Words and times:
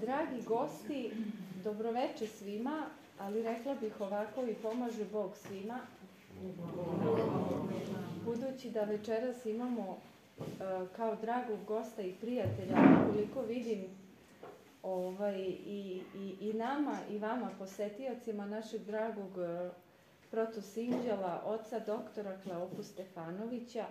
Dragi 0.00 0.42
gosti, 0.46 1.10
dobroveče 1.64 2.26
svima, 2.26 2.86
ali 3.18 3.42
rekla 3.42 3.74
bih 3.74 4.00
ovako 4.00 4.42
i 4.46 4.54
pomaže 4.54 5.04
Bog 5.12 5.36
svima. 5.36 5.78
Budući 8.24 8.70
da 8.70 8.84
večeras 8.84 9.46
imamo 9.46 9.96
e, 10.38 10.42
kao 10.96 11.16
dragog 11.16 11.58
gosta 11.66 12.02
i 12.02 12.12
prijatelja, 12.12 12.76
koliko 13.06 13.42
vidim 13.42 13.84
ovaj, 14.82 15.40
i, 15.66 16.02
i, 16.14 16.34
i 16.40 16.52
nama 16.52 16.98
i 17.10 17.18
vama 17.18 17.50
posetiocima 17.58 18.46
našeg 18.46 18.80
dragog 18.80 19.38
e, 19.38 19.70
protosinđela, 20.30 21.42
oca 21.44 21.78
doktora 21.78 22.38
Kleopu 22.42 22.82
Stefanovića, 22.82 23.86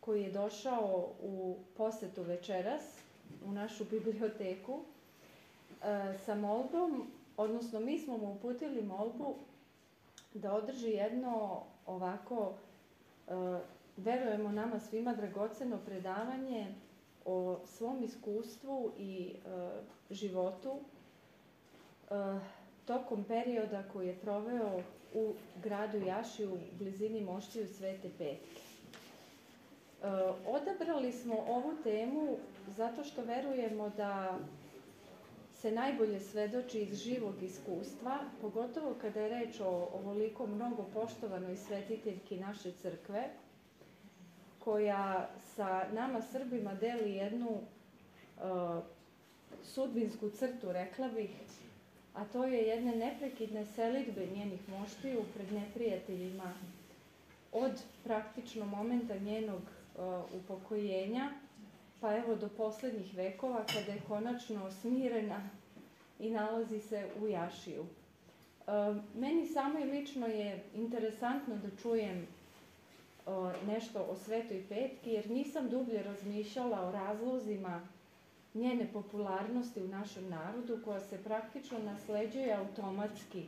koji 0.00 0.22
je 0.22 0.32
došao 0.32 1.08
u 1.22 1.56
posetu 1.76 2.22
večeras 2.22 2.82
u 3.44 3.52
našu 3.52 3.84
biblioteku 3.84 4.84
sa 6.24 6.34
molbom, 6.34 7.06
odnosno 7.36 7.80
mi 7.80 7.98
smo 7.98 8.18
mu 8.18 8.32
uputili 8.32 8.82
molbu 8.82 9.34
da 10.34 10.52
održi 10.52 10.90
jedno 10.90 11.62
ovako, 11.86 12.52
e, 13.28 13.32
verujemo 13.96 14.48
nama 14.52 14.80
svima 14.80 15.14
dragoceno 15.14 15.78
predavanje 15.86 16.74
o 17.24 17.58
svom 17.64 18.02
iskustvu 18.04 18.92
i 18.98 19.32
e, 19.34 19.70
životu 20.10 20.78
tokom 22.86 23.24
perioda 23.24 23.82
koji 23.92 24.06
je 24.06 24.18
proveo 24.20 24.80
u 25.14 25.32
gradu 25.62 25.98
Jaši 25.98 26.46
u 26.46 26.58
blizini 26.78 27.20
Moštiju 27.20 27.66
Svete 27.68 28.08
Petke. 28.18 28.36
Odabrali 30.46 31.12
smo 31.12 31.34
ovu 31.48 31.72
temu 31.82 32.36
zato 32.68 33.04
što 33.04 33.22
verujemo 33.22 33.88
da 33.88 34.38
se 35.64 35.70
najbolje 35.72 36.20
svedoči 36.20 36.78
iz 36.80 36.98
živog 36.98 37.42
iskustva, 37.42 38.18
pogotovo 38.40 38.94
kada 39.00 39.20
je 39.20 39.28
reč 39.28 39.60
o 39.60 39.88
ovoliko 39.94 40.46
mnogo 40.46 40.84
poštovanoj 40.94 41.56
svetiteljki 41.56 42.36
naše 42.36 42.72
crkve, 42.72 43.30
koja 44.58 45.30
sa 45.56 45.86
nama 45.92 46.22
Srbima 46.22 46.74
deli 46.74 47.12
jednu 47.12 47.48
uh, 47.48 48.82
sudbinsku 49.62 50.30
crtu, 50.30 50.72
rekla 50.72 51.08
bih, 51.08 51.30
a 52.14 52.24
to 52.24 52.44
je 52.44 52.62
jedne 52.62 52.96
neprekidne 52.96 53.66
selitbe 53.66 54.26
njenih 54.26 54.68
moštiju 54.68 55.24
pred 55.34 55.52
neprijateljima 55.52 56.52
od 57.52 57.72
praktično 58.02 58.66
momenta 58.66 59.16
njenog 59.18 59.62
uh, 59.62 60.04
upokojenja 60.40 61.30
pa 62.04 62.16
evo 62.16 62.34
do 62.36 62.48
poslednjih 62.48 63.14
vekova 63.16 63.64
kada 63.66 63.92
je 63.92 64.00
konačno 64.08 64.70
smirena 64.70 65.40
i 66.18 66.30
nalazi 66.30 66.80
se 66.80 67.06
u 67.20 67.28
Jašiju. 67.28 67.84
E, 67.84 68.70
meni 69.14 69.46
samo 69.46 69.78
i 69.78 69.84
lično 69.84 70.26
je 70.26 70.64
interesantno 70.74 71.56
da 71.56 71.68
čujem 71.82 72.18
e, 72.18 72.26
nešto 73.66 74.02
o 74.10 74.16
Svetoj 74.16 74.62
Petki, 74.68 75.10
jer 75.10 75.30
nisam 75.30 75.68
dublje 75.68 76.02
razmišljala 76.02 76.88
o 76.88 76.92
razlozima 76.92 77.80
njene 78.54 78.86
popularnosti 78.92 79.82
u 79.82 79.88
našem 79.88 80.28
narodu, 80.28 80.78
koja 80.84 81.00
se 81.00 81.22
praktično 81.24 81.78
nasleđuje 81.78 82.52
automatski 82.52 83.46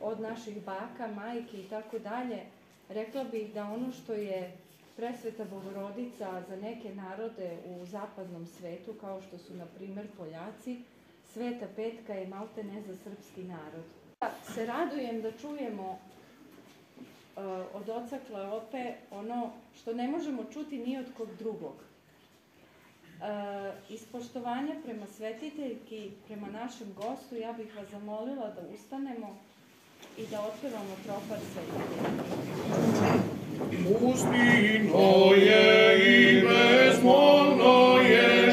od 0.00 0.20
naših 0.20 0.64
baka, 0.64 1.06
majke 1.06 1.60
i 1.60 1.68
tako 1.68 1.98
dalje. 1.98 2.40
Rekla 2.88 3.24
bih 3.24 3.54
da 3.54 3.64
ono 3.64 3.92
što 3.92 4.12
je 4.12 4.56
presveta 4.96 5.44
Bogorodica 5.44 6.42
za 6.48 6.56
neke 6.56 6.94
narode 6.94 7.56
u 7.66 7.86
zapadnom 7.86 8.46
svetu, 8.46 8.94
kao 9.00 9.22
što 9.22 9.38
su, 9.38 9.54
na 9.54 9.66
primer, 9.66 10.06
Poljaci, 10.16 10.82
Sveta 11.32 11.66
Petka 11.76 12.12
je 12.12 12.28
malte 12.28 12.64
ne 12.64 12.82
za 12.82 12.96
srpski 12.96 13.42
narod. 13.42 13.84
Se 14.54 14.66
radujem 14.66 15.22
da 15.22 15.32
čujemo 15.32 15.90
uh, 15.90 17.42
od 17.74 17.88
oca 17.88 18.18
Kleope 18.26 18.94
ono 19.10 19.50
što 19.80 19.94
ne 19.94 20.08
možemo 20.08 20.44
čuti 20.52 20.78
ni 20.78 20.98
od 20.98 21.06
kog 21.16 21.28
drugog. 21.38 21.74
Uh, 21.74 23.22
iz 23.90 24.06
poštovanja 24.12 24.74
prema 24.84 25.06
svetiteljki, 25.06 26.10
prema 26.26 26.46
našem 26.46 26.94
gostu, 26.96 27.36
ja 27.36 27.52
bih 27.52 27.76
vas 27.76 27.88
zamolila 27.90 28.50
da 28.50 28.68
ustanemo 28.74 29.36
i 30.18 30.26
da 30.30 30.40
otpevamo 30.40 30.96
tropar 31.04 31.38
svetiteljki. 31.52 32.36
Pustino 33.84 35.34
je 35.34 35.98
i 35.98 36.42
bezmolno 36.42 37.98
je 38.00 38.45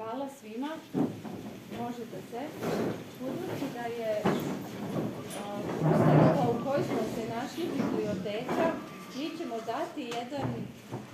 Hvala 0.00 0.28
svima. 0.28 0.68
Možete 1.80 2.18
se. 2.30 2.40
Budući 3.20 3.66
da 3.74 3.80
je 3.80 4.22
ustanova 5.80 6.46
u 6.50 6.64
kojoj 6.64 6.84
smo 6.84 6.98
se 7.14 7.34
našli 7.34 7.64
biblioteka, 7.76 8.72
mi 9.18 9.38
ćemo 9.38 9.56
dati 9.66 10.02
jedan 10.02 10.54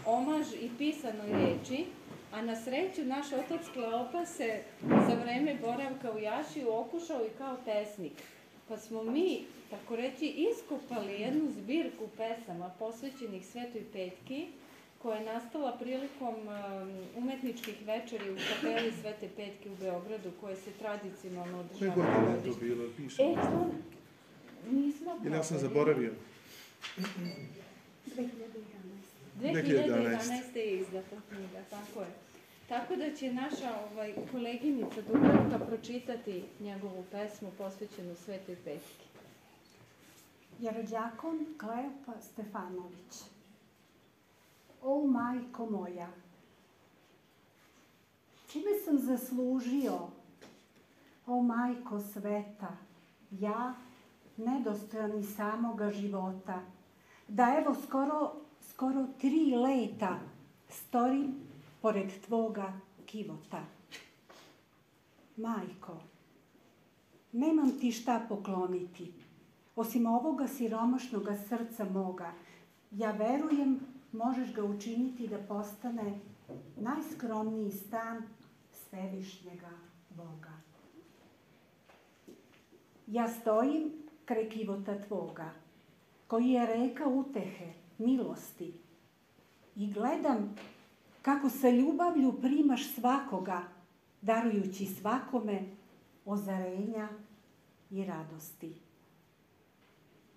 omaž 0.06 0.46
i 0.60 0.70
pisanoj 0.78 1.32
reči, 1.32 1.84
a 2.32 2.42
na 2.42 2.56
sreću 2.56 3.04
naš 3.04 3.26
otac 3.32 3.60
Kleopa 3.72 4.26
se 4.26 4.62
za 4.82 5.14
vreme 5.22 5.54
boravka 5.54 6.12
u 6.12 6.18
Jašiju 6.18 6.74
okušao 6.74 7.24
i 7.26 7.38
kao 7.38 7.56
pesnik. 7.64 8.12
Pa 8.68 8.76
smo 8.76 9.02
mi, 9.02 9.44
tako 9.70 9.96
reći, 9.96 10.26
iskopali 10.26 11.20
jednu 11.20 11.50
zbirku 11.50 12.04
pesama 12.16 12.70
posvećenih 12.78 13.46
Svetoj 13.46 13.84
Petki, 13.92 14.46
koja 15.06 15.18
je 15.18 15.24
nastala 15.24 15.72
prilikom 15.78 16.34
um, 16.34 16.90
umetničkih 17.16 17.86
večeri 17.86 18.30
u 18.30 18.36
kapeli 18.36 18.92
Svete 19.00 19.28
Petke 19.36 19.70
u 19.70 19.76
Beogradu, 19.76 20.30
koje 20.40 20.56
se 20.56 20.70
tradicionalno 20.70 21.64
Koje 21.78 21.90
održavaju 21.90 22.20
godine 22.20 22.36
je 22.36 22.42
to 22.42 22.60
bilo 22.60 22.84
E, 23.18 23.34
to 23.34 23.70
nismo 24.70 25.20
Ili 25.24 25.36
ja 25.36 25.42
sam 25.42 25.58
zaboravio. 25.58 26.12
2011. 29.40 30.56
je 30.56 30.80
izdata 30.80 31.16
knjiga, 31.28 31.64
tako 31.70 32.00
je. 32.00 32.06
Tako 32.68 32.96
da 32.96 33.16
će 33.16 33.32
naša 33.32 33.80
ovaj, 33.92 34.14
koleginica 34.32 35.02
Dubravka 35.12 35.66
pročitati 35.66 36.44
njegovu 36.60 37.04
pesmu 37.10 37.50
posvećenu 37.58 38.14
Svetoj 38.24 38.56
Petki. 38.64 39.06
Jerođakon 40.60 41.46
Kleopa 41.58 42.20
Stefanović. 42.20 43.35
O 44.86 45.06
majko 45.06 45.66
moja, 45.66 46.06
čime 48.48 48.70
sam 48.84 48.98
zaslužio, 48.98 49.96
o 51.26 51.42
majko 51.42 52.00
sveta, 52.00 52.68
ja, 53.30 53.74
nedostojan 54.36 55.18
i 55.18 55.24
samoga 55.24 55.90
života, 55.90 56.60
da 57.28 57.56
evo 57.58 57.74
skoro, 57.86 58.32
skoro 58.70 59.06
tri 59.20 59.56
leta 59.56 60.18
storim 60.68 61.34
pored 61.82 62.12
tvoga 62.26 62.72
kivota. 63.06 63.64
Majko, 65.36 65.96
nemam 67.32 67.78
ti 67.80 67.92
šta 67.92 68.20
pokloniti, 68.28 69.12
osim 69.76 70.06
ovoga 70.06 70.48
siromašnoga 70.48 71.36
srca 71.48 71.84
moga. 71.84 72.32
Ja 72.90 73.10
verujem, 73.10 73.95
možeš 74.16 74.54
ga 74.54 74.64
učiniti 74.64 75.28
da 75.28 75.38
postane 75.38 76.18
najskromniji 76.76 77.70
stan 77.70 78.22
svevišnjega 78.72 79.70
Boga. 80.10 80.52
Ja 83.06 83.28
stojim 83.28 83.92
kraj 84.24 84.48
kivota 84.48 85.02
tvoga, 85.02 85.50
koji 86.26 86.48
je 86.48 86.66
reka 86.66 87.08
utehe, 87.08 87.72
milosti, 87.98 88.74
i 89.76 89.92
gledam 89.92 90.56
kako 91.22 91.50
sa 91.50 91.70
ljubavlju 91.70 92.40
primaš 92.40 92.94
svakoga, 92.94 93.62
darujući 94.22 94.86
svakome 94.86 95.62
ozarenja 96.24 97.08
i 97.90 98.04
radosti. 98.04 98.72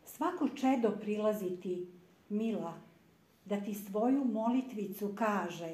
Svako 0.05 0.49
čedo 0.49 0.91
prilazi 1.01 1.61
ti, 1.61 1.87
mila, 2.29 2.88
da 3.49 3.61
ti 3.61 3.73
svoju 3.73 4.25
molitvicu 4.25 5.15
kaže, 5.15 5.69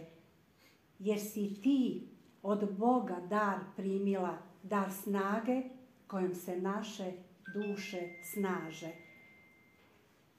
jer 1.00 1.20
si 1.20 1.62
ti 1.62 2.08
od 2.44 2.78
Boga 2.78 3.18
dar 3.30 3.60
primila, 3.76 4.38
dar 4.64 4.92
snage 4.92 5.62
kojom 6.08 6.36
se 6.36 6.62
naše 6.62 7.12
duše 7.54 8.10
snaže. 8.34 8.92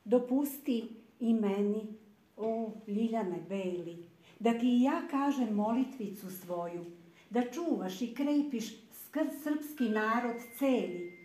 Dopusti 0.05 0.89
i 1.21 1.35
meni, 1.35 1.95
o 2.37 2.73
Ljiljane 2.87 3.41
Beli, 3.49 4.09
da 4.39 4.59
ti 4.59 4.67
i 4.67 4.83
ja 4.83 5.03
kažem 5.11 5.55
molitvicu 5.55 6.31
svoju, 6.31 6.85
da 7.31 7.51
čuvaš 7.51 8.03
i 8.03 8.15
krepiš 8.15 8.77
skrb 8.93 9.29
srpski 9.43 9.89
narod 9.89 10.37
celi, 10.59 11.19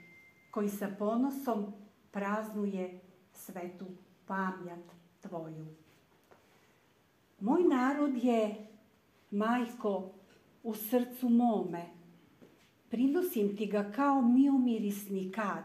koji 0.51 0.69
sa 0.69 0.95
ponosom 0.99 1.73
praznuje 2.11 2.99
svetu 3.33 3.85
pamjat 4.25 4.85
tvoju. 5.21 5.81
Moj 7.41 7.63
narod 7.63 8.23
je, 8.23 8.67
majko, 9.31 10.11
u 10.63 10.75
srcu 10.75 11.29
mome. 11.29 11.85
Prinosim 12.89 13.57
ti 13.57 13.65
ga 13.65 13.91
kao 13.95 14.21
miomirisni 14.21 15.31
kad. 15.31 15.63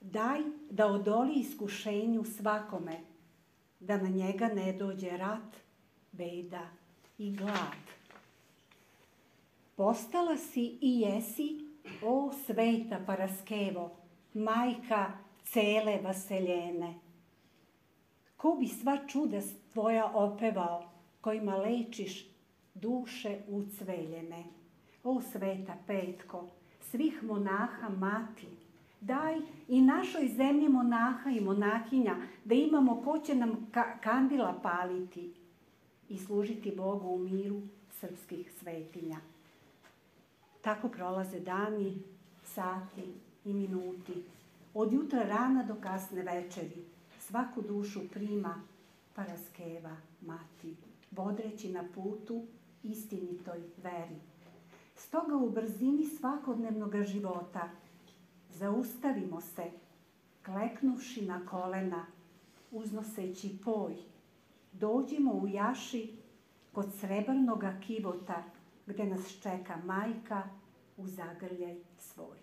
Daj 0.00 0.40
da 0.70 0.86
odoli 0.86 1.34
iskušenju 1.34 2.24
svakome, 2.24 3.00
da 3.80 3.96
na 3.96 4.08
njega 4.08 4.48
ne 4.48 4.72
dođe 4.72 5.16
rat, 5.16 5.56
beda 6.12 6.68
i 7.18 7.36
glad. 7.36 7.84
Postala 9.76 10.36
si 10.36 10.78
i 10.80 11.00
jesi, 11.00 11.64
o 12.02 12.32
sveta 12.46 13.00
Paraskevo, 13.06 13.96
majka 14.34 15.12
cele 15.44 16.00
vaseljene. 16.02 17.03
Ko 18.44 18.50
bi 18.60 18.66
sva 18.68 18.98
čuda 19.08 19.38
tvoja 19.72 20.04
opevao, 20.14 20.82
kojima 21.20 21.56
lečiš 21.56 22.26
duše 22.74 23.38
ucveljene. 23.48 24.44
O 25.04 25.20
sveta 25.20 25.76
petko, 25.86 26.48
svih 26.80 27.22
monaha 27.22 27.88
mati, 27.88 28.46
daj 29.00 29.38
i 29.68 29.80
našoj 29.80 30.28
zemlji 30.28 30.68
monaha 30.68 31.30
i 31.30 31.40
monahinja, 31.40 32.16
da 32.44 32.54
imamo 32.54 33.02
ko 33.04 33.18
će 33.18 33.34
nam 33.34 33.68
ka 33.72 33.98
kandila 33.98 34.60
paliti 34.62 35.34
i 36.08 36.18
služiti 36.18 36.74
Bogu 36.76 37.08
u 37.08 37.18
miru 37.18 37.62
srpskih 37.90 38.52
svetinja. 38.58 39.18
Tako 40.60 40.88
prolaze 40.88 41.40
dani, 41.40 42.02
sati 42.42 43.14
i 43.44 43.52
minuti. 43.54 44.22
Od 44.74 44.92
jutra 44.92 45.22
rana 45.22 45.62
do 45.62 45.74
kasne 45.80 46.22
večeri 46.22 46.93
svaku 47.34 47.62
dušu 47.62 48.00
prima 48.12 48.62
Paraskeva 49.14 49.96
mati, 50.20 50.76
bodreći 51.10 51.72
na 51.72 51.84
putu 51.94 52.46
istinitoj 52.82 53.60
veri. 53.82 54.20
Stoga 54.96 55.36
u 55.36 55.50
brzini 55.50 56.06
svakodnevnog 56.06 57.02
života 57.02 57.70
zaustavimo 58.50 59.40
se, 59.40 59.70
kleknuši 60.44 61.26
na 61.26 61.46
kolena, 61.46 62.06
uznoseći 62.70 63.58
poj, 63.64 63.96
dođimo 64.72 65.32
u 65.32 65.48
jaši 65.48 66.16
kod 66.72 66.92
srebrnog 67.00 67.64
kivota 67.86 68.44
gde 68.86 69.04
nas 69.04 69.28
čeka 69.42 69.76
majka 69.84 70.42
u 70.96 71.06
zagrljaj 71.06 71.76
svoj. 71.98 72.38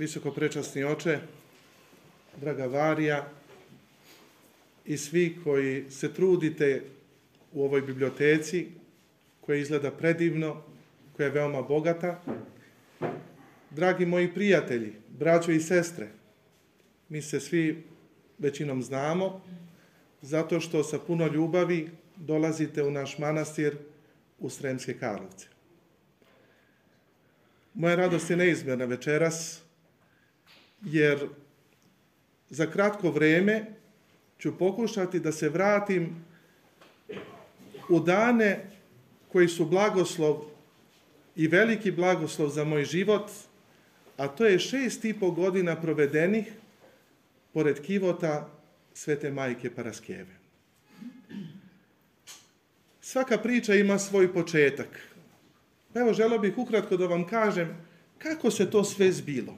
Visoko 0.00 0.30
prečasni 0.32 0.84
oče, 0.84 1.18
draga 2.40 2.66
Varija 2.66 3.28
i 4.84 4.96
svi 4.96 5.36
koji 5.44 5.90
se 5.90 6.12
trudite 6.12 6.82
u 7.52 7.64
ovoj 7.64 7.80
biblioteci 7.80 8.66
koja 9.40 9.58
izgleda 9.58 9.90
predivno, 9.90 10.62
koja 11.16 11.26
je 11.26 11.32
veoma 11.32 11.62
bogata. 11.62 12.22
Dragi 13.70 14.06
moji 14.06 14.34
prijatelji, 14.34 14.92
braćo 15.18 15.52
i 15.52 15.60
sestre, 15.60 16.08
mi 17.08 17.22
se 17.22 17.40
svi 17.40 17.84
većinom 18.38 18.82
znamo, 18.82 19.42
zato 20.22 20.60
što 20.60 20.84
sa 20.84 20.98
puno 20.98 21.26
ljubavi 21.26 21.90
dolazite 22.16 22.82
u 22.82 22.90
naš 22.90 23.18
manastir 23.18 23.76
u 24.38 24.50
Sremske 24.50 24.98
Karlovce. 24.98 25.46
Moja 27.74 27.94
radost 27.94 28.30
je 28.30 28.36
neizmjerna 28.36 28.84
večeras, 28.84 29.69
jer 30.82 31.28
za 32.50 32.66
kratko 32.66 33.10
vreme 33.10 33.64
ću 34.38 34.58
pokušati 34.58 35.20
da 35.20 35.32
se 35.32 35.48
vratim 35.48 36.24
u 37.88 38.00
dane 38.00 38.70
koji 39.32 39.48
su 39.48 39.66
blagoslov 39.66 40.44
i 41.36 41.46
veliki 41.46 41.90
blagoslov 41.90 42.48
za 42.48 42.64
moj 42.64 42.84
život, 42.84 43.30
a 44.16 44.28
to 44.28 44.44
je 44.46 44.58
šest 44.58 45.04
i 45.04 45.14
po 45.14 45.30
godina 45.30 45.80
provedenih 45.80 46.52
pored 47.52 47.80
kivota 47.80 48.48
Svete 48.94 49.30
Majke 49.30 49.70
Paraskeve. 49.70 50.40
Svaka 53.00 53.38
priča 53.38 53.74
ima 53.74 53.98
svoj 53.98 54.32
početak. 54.32 54.88
Evo, 55.94 56.12
želo 56.12 56.38
bih 56.38 56.58
ukratko 56.58 56.96
da 56.96 57.06
vam 57.06 57.26
kažem 57.26 57.76
kako 58.18 58.50
se 58.50 58.70
to 58.70 58.84
sve 58.84 59.12
zbilo. 59.12 59.56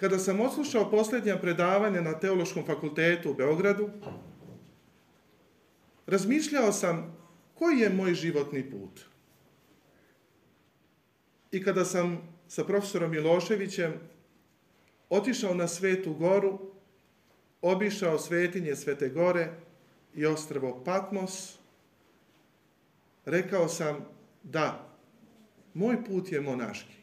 Kada 0.00 0.18
sam 0.18 0.40
odslušao 0.40 0.90
posljednja 0.90 1.36
predavanja 1.36 2.00
na 2.00 2.18
Teološkom 2.18 2.66
fakultetu 2.66 3.30
u 3.30 3.34
Beogradu, 3.34 3.90
razmišljao 6.06 6.72
sam 6.72 7.16
koji 7.54 7.78
je 7.78 7.90
moj 7.90 8.14
životni 8.14 8.70
put. 8.70 9.00
I 11.50 11.62
kada 11.64 11.84
sam 11.84 12.20
sa 12.48 12.64
profesorom 12.64 13.10
Miloševićem 13.10 13.92
otišao 15.10 15.54
na 15.54 15.68
Svetu 15.68 16.14
goru, 16.14 16.58
obišao 17.62 18.18
svetinje 18.18 18.76
Svete 18.76 19.08
gore 19.08 19.50
i 20.14 20.26
ostrvo 20.26 20.84
Patmos, 20.84 21.58
rekao 23.24 23.68
sam 23.68 24.06
da, 24.42 24.94
moj 25.74 26.04
put 26.04 26.32
je 26.32 26.40
monaški 26.40 26.97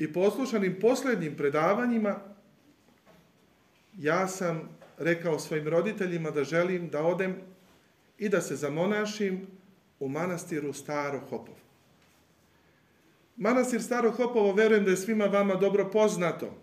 i 0.00 0.12
poslušanim 0.12 0.76
poslednjim 0.80 1.36
predavanjima, 1.36 2.20
ja 3.98 4.28
sam 4.28 4.68
rekao 4.98 5.38
svojim 5.38 5.68
roditeljima 5.68 6.30
da 6.30 6.44
želim 6.44 6.88
da 6.88 7.02
odem 7.02 7.36
i 8.18 8.28
da 8.28 8.40
se 8.40 8.56
zamonašim 8.56 9.46
u 10.00 10.08
manastiru 10.08 10.72
Staro 10.72 11.20
Hopovo. 11.20 11.58
Manastir 13.36 13.82
Staro 13.82 14.10
Hopovo, 14.10 14.52
verujem 14.52 14.84
da 14.84 14.90
je 14.90 14.96
svima 14.96 15.24
vama 15.24 15.54
dobro 15.54 15.90
poznato, 15.92 16.54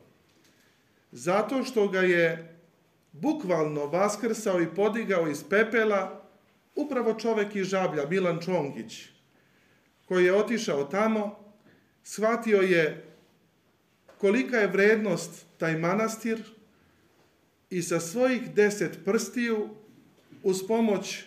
zato 1.12 1.64
što 1.64 1.88
ga 1.88 2.00
je 2.00 2.58
bukvalno 3.12 3.86
vaskrsao 3.86 4.62
i 4.62 4.76
podigao 4.76 5.28
iz 5.28 5.44
pepela 5.50 6.22
upravo 6.76 7.14
čovek 7.14 7.56
iz 7.56 7.68
Žablja, 7.68 8.06
Milan 8.10 8.40
Čongić, 8.42 9.10
koji 10.06 10.26
je 10.26 10.36
otišao 10.36 10.84
tamo, 10.84 11.40
shvatio 12.04 12.62
je 12.62 13.07
kolika 14.18 14.58
je 14.58 14.68
vrednost 14.68 15.46
taj 15.58 15.78
manastir 15.78 16.44
i 17.70 17.82
sa 17.82 18.00
svojih 18.00 18.54
deset 18.54 19.06
prstiju 19.06 19.70
uz 20.44 20.68
pomoć 20.68 21.24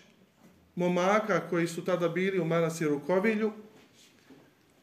momaka 0.75 1.49
koji 1.49 1.67
su 1.67 1.85
tada 1.85 2.09
bili 2.09 2.41
u 2.41 2.45
manastiru 2.45 3.01
Kovilju, 3.07 3.53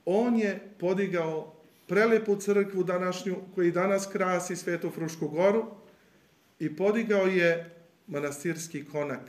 on 0.06 0.36
je 0.36 0.60
podigao 0.80 1.54
prelepu 1.88 2.36
crkvu 2.36 2.84
današnju, 2.84 3.36
koji 3.56 3.72
danas 3.72 4.08
krasi 4.12 4.56
Svetu 4.56 4.90
Frušku 4.90 5.28
goru 5.28 5.66
i 6.60 6.76
podigao 6.76 7.26
je 7.26 7.76
manastirski 8.08 8.86
konak. 8.86 9.22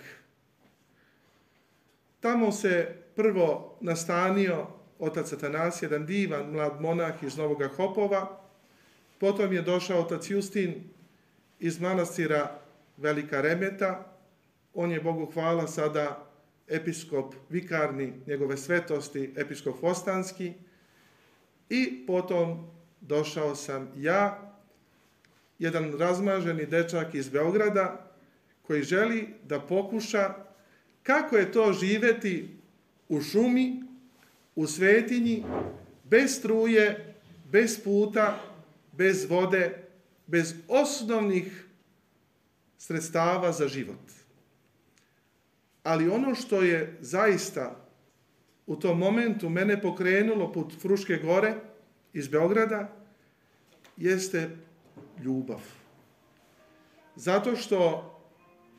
Tamo 2.20 2.52
se 2.52 2.94
prvo 3.16 3.78
nastanio 3.80 4.66
otac 4.98 5.32
Atanas, 5.32 5.82
jedan 5.82 6.06
divan 6.06 6.50
mlad 6.50 6.80
monah 6.80 7.22
iz 7.22 7.36
Novog 7.36 7.62
Hopova, 7.76 8.47
potom 9.20 9.52
je 9.52 9.62
došao 9.62 10.00
otac 10.00 10.30
Justin 10.30 10.74
iz 11.60 11.80
manastira 11.80 12.60
Velika 12.96 13.40
Remeta, 13.40 14.14
on 14.74 14.92
je 14.92 15.00
Bogu 15.00 15.30
hvala 15.34 15.66
sada 15.66 16.26
episkop 16.68 17.34
vikarni 17.50 18.12
njegove 18.26 18.56
svetosti, 18.56 19.32
episkop 19.36 19.80
Fostanski, 19.80 20.52
i 21.70 22.06
potom 22.06 22.70
došao 23.00 23.54
sam 23.54 23.92
ja, 23.96 24.52
jedan 25.58 25.98
razmaženi 25.98 26.66
dečak 26.66 27.14
iz 27.14 27.28
Beograda, 27.28 28.10
koji 28.62 28.82
želi 28.82 29.28
da 29.44 29.60
pokuša 29.60 30.34
kako 31.02 31.36
je 31.36 31.52
to 31.52 31.72
živeti 31.72 32.48
u 33.08 33.20
šumi, 33.20 33.82
u 34.56 34.66
svetinji, 34.66 35.44
bez 36.04 36.38
struje, 36.38 37.14
bez 37.52 37.84
puta, 37.84 38.47
bez 38.98 39.30
vode, 39.30 39.84
bez 40.26 40.54
osnovnih 40.68 41.64
sredstava 42.78 43.52
za 43.52 43.68
život. 43.68 44.10
Ali 45.82 46.08
ono 46.08 46.34
što 46.34 46.62
je 46.62 46.98
zaista 47.00 47.76
u 48.66 48.76
tom 48.76 48.98
momentu 48.98 49.48
mene 49.48 49.82
pokrenulo 49.82 50.52
put 50.52 50.72
Fruške 50.80 51.16
gore 51.16 51.54
iz 52.12 52.28
Beograda 52.28 52.92
jeste 53.96 54.50
ljubav. 55.24 55.60
Zato 57.16 57.56
što 57.56 58.14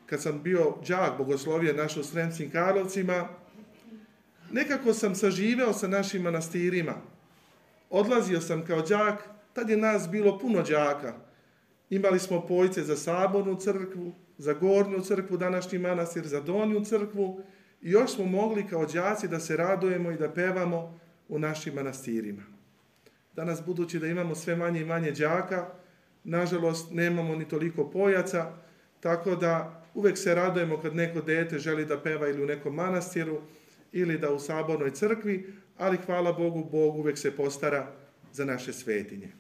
kad 0.05 0.21
sam 0.21 0.43
bio 0.43 0.75
džak 0.83 1.17
bogoslovije 1.17 1.73
našo 1.73 2.03
Sremskim 2.03 2.51
Karlovcima, 2.51 3.29
nekako 4.51 4.93
sam 4.93 5.15
saživeo 5.15 5.73
sa 5.73 5.88
našim 5.88 6.21
manastirima. 6.21 6.95
Odlazio 7.89 8.41
sam 8.41 8.65
kao 8.65 8.81
džak, 8.81 9.38
tad 9.53 9.70
je 9.70 9.77
nas 9.77 10.10
bilo 10.10 10.39
puno 10.39 10.63
džaka. 10.63 11.13
Imali 11.89 12.20
smo 12.20 12.48
pojce 12.48 12.84
za 12.84 12.96
sabornu 12.96 13.56
crkvu, 13.56 14.13
za 14.38 14.53
gornju 14.53 15.01
crkvu, 15.01 15.38
današnji 15.38 15.79
manastir, 15.79 16.27
za 16.27 16.41
donju 16.41 16.86
crkvu 16.86 17.41
i 17.82 17.91
još 17.91 18.15
smo 18.15 18.25
mogli 18.25 18.68
kao 18.68 18.88
džaci 18.88 19.27
da 19.27 19.39
se 19.39 19.58
radujemo 19.58 20.12
i 20.12 20.18
da 20.18 20.34
pevamo 20.34 21.00
u 21.27 21.39
našim 21.39 21.74
manastirima. 21.74 22.44
Danas, 23.36 23.65
budući 23.65 24.00
da 24.00 24.08
imamo 24.08 24.36
sve 24.36 24.56
manje 24.56 24.82
i 24.82 24.86
manje 24.86 25.12
džaka, 25.12 25.70
nažalost, 26.24 26.91
nemamo 26.91 27.36
ni 27.36 27.48
toliko 27.48 27.89
pojaca, 27.89 28.51
tako 29.00 29.36
da 29.36 29.84
uvek 29.94 30.18
se 30.18 30.36
radujemo 30.36 30.82
kad 30.82 30.96
neko 30.96 31.22
dete 31.22 31.60
želi 31.60 31.86
da 31.86 32.01
peva 32.01 32.27
ili 32.27 32.44
u 32.44 32.46
nekom 32.46 32.75
manastiru, 32.75 33.41
ili 33.91 34.18
da 34.18 34.32
u 34.34 34.39
sabornoj 34.39 34.91
crkvi, 34.91 35.53
ali 35.77 35.98
hvala 36.06 36.34
Bogu, 36.34 36.63
Bog 36.72 36.96
uvek 36.96 37.18
se 37.18 37.36
postara 37.36 37.99
za 38.33 38.45
naše 38.45 38.74
svetinje. 38.74 39.31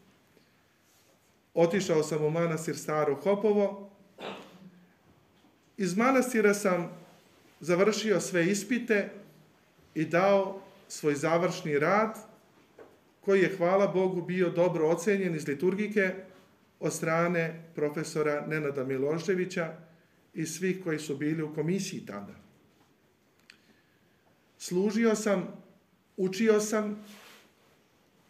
Otišao 1.53 2.03
sam 2.03 2.25
u 2.25 2.29
manastir 2.29 2.77
Staro 2.77 3.15
Hopovo. 3.15 3.89
Iz 5.77 5.97
manastira 5.97 6.53
sam 6.53 6.89
završio 7.59 8.19
sve 8.19 8.45
ispite 8.47 9.09
i 9.95 10.05
dao 10.05 10.61
svoj 10.87 11.15
završni 11.15 11.79
rad, 11.79 12.17
koji 13.21 13.41
je, 13.41 13.55
hvala 13.57 13.87
Bogu, 13.87 14.21
bio 14.21 14.49
dobro 14.49 14.89
ocenjen 14.89 15.35
iz 15.35 15.47
liturgike 15.47 16.15
od 16.79 16.93
strane 16.93 17.63
profesora 17.75 18.45
Nenada 18.47 18.83
Miloševića 18.83 19.73
i 20.33 20.45
svih 20.45 20.83
koji 20.83 20.99
su 20.99 21.17
bili 21.17 21.43
u 21.43 21.53
komisiji 21.53 22.05
tada. 22.05 22.33
Služio 24.57 25.15
sam, 25.15 25.47
učio 26.17 26.59
sam, 26.59 27.05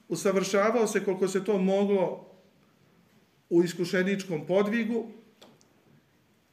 usavršavao 0.10 0.88
se 0.88 1.06
koliko 1.06 1.28
se 1.28 1.44
to 1.44 1.58
moglo 1.58 2.26
u 3.50 3.64
iskušeničkom 3.64 4.48
podvigu 4.48 5.08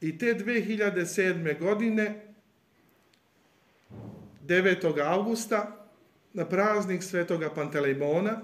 i 0.01 0.17
te 0.17 0.25
2007. 0.25 1.59
godine 1.59 2.23
9. 4.45 5.01
augusta 5.05 5.87
na 6.33 6.45
praznik 6.45 7.03
svetoga 7.03 7.49
Pantelejmona, 7.49 8.41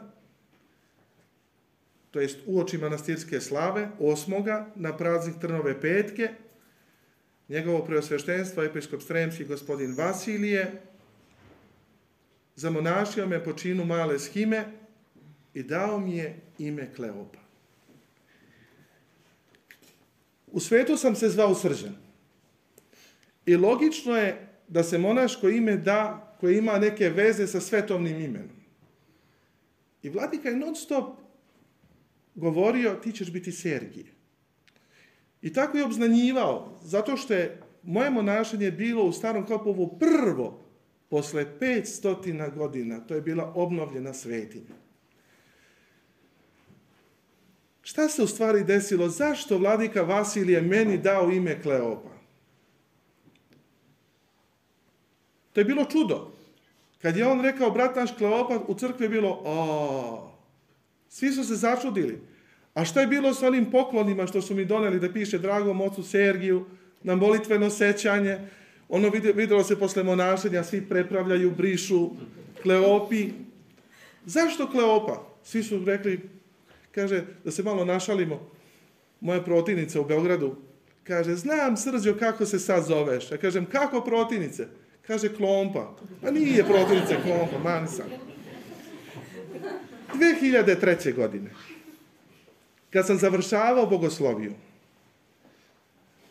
to 2.11 2.19
jest 2.19 2.37
uoči 2.45 2.77
manastirske 2.77 3.41
slave, 3.41 3.89
8. 3.99 4.65
na 4.75 4.97
praznik 4.97 5.35
Trnove 5.41 5.81
petke, 5.81 6.29
njegovo 7.49 7.85
preosveštenstvo, 7.85 8.63
episkop 8.63 9.01
Stremski 9.01 9.45
gospodin 9.45 9.95
Vasilije, 9.97 10.81
zamonašio 12.55 13.27
me 13.27 13.43
po 13.43 13.53
činu 13.53 13.85
male 13.85 14.19
schime 14.19 14.82
i 15.53 15.63
dao 15.63 15.99
mi 15.99 16.17
je 16.17 16.41
ime 16.59 16.93
Kleopa. 16.95 17.39
U 20.47 20.59
svetu 20.59 20.97
sam 20.97 21.15
se 21.15 21.29
zvao 21.29 21.55
Srđan. 21.55 21.95
I 23.45 23.55
logično 23.55 24.17
je 24.17 24.47
da 24.67 24.83
se 24.83 24.97
monaško 24.97 25.49
ime 25.49 25.77
da 25.77 26.35
koje 26.39 26.57
ima 26.57 26.79
neke 26.79 27.09
veze 27.09 27.47
sa 27.47 27.61
svetovnim 27.61 28.21
imenom. 28.21 28.63
I 30.03 30.09
vladika 30.09 30.49
je 30.49 30.57
non 30.57 30.75
stop 30.75 31.19
govorio 32.35 32.95
ti 33.03 33.11
ćeš 33.11 33.31
biti 33.31 33.51
Sergije. 33.51 34.05
I 35.41 35.53
tako 35.53 35.77
je 35.77 35.85
obznanjivao, 35.85 36.79
zato 36.83 37.17
što 37.17 37.33
je 37.33 37.61
moje 37.83 38.09
monašanje 38.09 38.71
bilo 38.71 39.03
u 39.03 39.11
starom 39.11 39.45
Kopovu 39.45 39.99
prvo 39.99 40.59
posle 41.09 41.45
500 41.59 42.55
godina, 42.55 42.99
to 42.99 43.15
je 43.15 43.21
bila 43.21 43.53
obnovljena 43.55 44.13
svetinja. 44.13 44.75
Šta 47.83 48.09
se 48.09 48.23
u 48.23 48.27
stvari 48.27 48.63
desilo? 48.63 49.09
Zašto 49.09 49.57
vladika 49.57 50.01
Vasilije 50.01 50.61
meni 50.61 50.97
dao 50.97 51.31
ime 51.31 51.61
Kleopa? 51.61 52.09
To 55.53 55.61
je 55.61 55.65
bilo 55.65 55.85
čudo. 55.85 56.31
Kad 57.01 57.17
je 57.17 57.27
on 57.27 57.41
rekao 57.41 57.71
brat 57.71 57.95
naš 57.95 58.17
Kleopat, 58.17 58.61
u 58.67 58.73
crkvi 58.73 59.05
je 59.05 59.09
bilo, 59.09 59.41
a 59.45 59.57
svi 61.09 61.31
su 61.31 61.43
se 61.43 61.55
začudili. 61.55 62.21
A 62.73 62.85
šta 62.85 63.01
je 63.01 63.07
bilo 63.07 63.33
sa 63.33 63.47
onim 63.47 63.71
poklonima 63.71 64.27
što 64.27 64.41
su 64.41 64.55
mi 64.55 64.65
doneli 64.65 64.99
da 64.99 65.13
piše 65.13 65.39
dragom 65.39 65.81
ocu 65.81 66.03
Sergiju, 66.03 66.65
na 67.03 67.15
molitveno 67.15 67.69
sećanje, 67.69 68.47
ono 68.89 69.09
videlo 69.35 69.63
se 69.63 69.79
posle 69.79 70.03
monašenja, 70.03 70.63
svi 70.63 70.81
prepravljaju, 70.89 71.51
brišu, 71.51 72.09
Kleopi. 72.61 73.29
Zašto 74.25 74.71
Kleopa? 74.71 75.27
Svi 75.43 75.63
su 75.63 75.85
rekli, 75.85 76.29
kaže, 76.95 77.23
da 77.43 77.51
se 77.51 77.63
malo 77.63 77.85
našalimo, 77.85 78.49
moja 79.19 79.41
protivnica 79.41 80.01
u 80.01 80.05
Beogradu, 80.05 80.55
kaže, 81.03 81.35
znam 81.35 81.77
srđo 81.77 82.15
kako 82.19 82.45
se 82.45 82.59
sad 82.59 82.85
zoveš. 82.85 83.31
Ja 83.31 83.37
kažem, 83.37 83.65
kako 83.65 84.01
protivnice? 84.01 84.67
Kaže 85.07 85.35
klompa. 85.35 85.95
Pa 86.21 86.31
nije 86.31 86.63
protivnica 86.63 87.15
klompa, 87.23 87.59
mansa. 87.63 88.03
2003. 90.13 91.15
godine, 91.15 91.49
kad 92.89 93.07
sam 93.07 93.17
završavao 93.17 93.85
bogosloviju, 93.85 94.53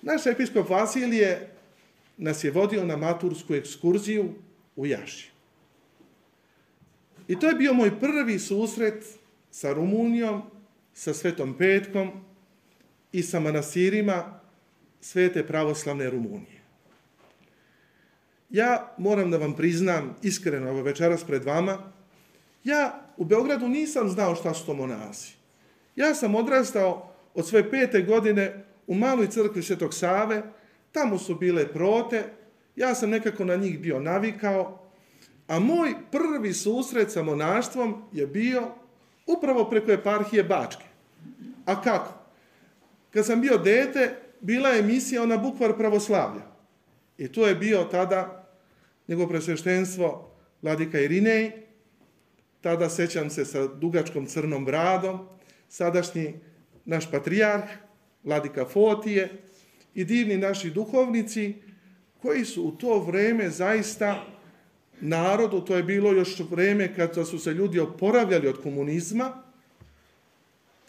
naš 0.03 0.27
episkop 0.27 0.69
Vasilije 0.71 1.51
nas 2.17 2.45
je 2.45 2.51
vodio 2.51 2.85
na 2.85 2.97
matursku 2.97 3.55
ekskurziju 3.55 4.35
u 4.77 4.87
Jaši. 4.87 5.31
I 7.29 7.41
to 7.41 7.49
je 7.49 7.55
bio 7.55 7.75
moj 7.75 8.01
prvi 8.01 8.39
susret 8.39 9.22
sa 9.53 9.73
Rumunijom, 9.73 10.43
sa 10.93 11.15
Svetom 11.15 11.55
Petkom 11.55 12.11
i 13.13 13.23
sa 13.23 13.41
manasirima 13.41 14.41
Svete 15.01 15.47
pravoslavne 15.47 16.11
Rumunije. 16.11 16.63
Ja 18.51 18.95
moram 18.99 19.31
da 19.31 19.37
vam 19.37 19.57
priznam, 19.57 20.17
iskreno, 20.23 20.71
ovo 20.71 20.83
večeras 20.83 21.25
pred 21.25 21.45
vama, 21.45 21.93
ja 22.65 23.07
u 23.17 23.25
Beogradu 23.25 23.69
nisam 23.69 24.09
znao 24.09 24.35
šta 24.35 24.55
su 24.55 24.67
to 24.67 24.75
monasi. 24.75 25.35
Ja 25.97 26.15
sam 26.15 26.35
odrastao 26.35 27.13
od 27.35 27.49
svoje 27.49 27.71
pete 27.71 28.03
godine 28.03 28.65
u 28.87 28.95
maloj 28.95 29.31
crkvi 29.31 29.63
Svetog 29.63 29.95
Save, 29.95 30.43
tamo 30.93 31.19
su 31.19 31.35
bile 31.35 31.73
prote, 31.73 32.25
ja 32.77 32.95
sam 32.95 33.11
nekako 33.11 33.45
na 33.45 33.57
njih 33.57 33.81
bio 33.81 34.01
navikao, 34.01 34.79
a 35.47 35.59
moj 35.59 35.95
prvi 36.11 36.53
susret 36.53 37.11
sa 37.11 37.23
monaštvom 37.23 38.03
je 38.13 38.27
bio 38.27 38.82
upravo 39.27 39.71
preko 39.71 39.93
eparhije 39.93 40.45
Bačke. 40.45 40.85
A 41.67 41.83
kako? 41.83 42.15
Kad 43.11 43.27
sam 43.27 43.41
bio 43.41 43.59
dete, 43.59 44.17
bila 44.41 44.69
je 44.69 44.81
emisija 44.81 45.23
ona 45.23 45.37
bukvar 45.37 45.77
pravoslavlja. 45.77 46.43
I 47.19 47.29
to 47.29 47.47
je 47.47 47.55
bio 47.55 47.85
tada 47.85 48.49
njegov 49.09 49.29
presveštenstvo 49.29 50.31
Vladika 50.63 51.01
Irinej, 51.01 51.53
tada 52.61 52.89
sećam 52.91 53.31
se 53.31 53.45
sa 53.45 53.67
dugačkom 53.67 54.27
crnom 54.27 54.65
bradom, 54.65 55.29
sadašnji 55.69 56.35
naš 56.85 57.11
patrijarh, 57.11 57.65
Vladika 58.25 58.65
Fotije 58.65 59.29
i 59.95 60.05
divni 60.05 60.39
naši 60.39 60.71
duhovnici, 60.71 61.55
koji 62.23 62.45
su 62.45 62.63
u 62.63 62.73
to 62.73 62.99
vreme 62.99 63.51
zaista 63.51 64.25
narodu, 65.03 65.61
to 65.61 65.77
je 65.77 65.83
bilo 65.83 66.13
još 66.13 66.41
vreme 66.51 66.95
kada 66.95 67.25
su 67.25 67.39
se 67.39 67.51
ljudi 67.51 67.81
oporavljali 67.81 68.49
od 68.49 68.63
komunizma, 68.63 69.43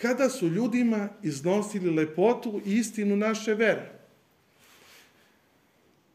kada 0.02 0.30
su 0.30 0.48
ljudima 0.48 1.10
iznosili 1.24 1.90
lepotu 1.90 2.62
i 2.66 2.78
istinu 2.78 3.16
naše 3.16 3.54
vere. 3.54 3.92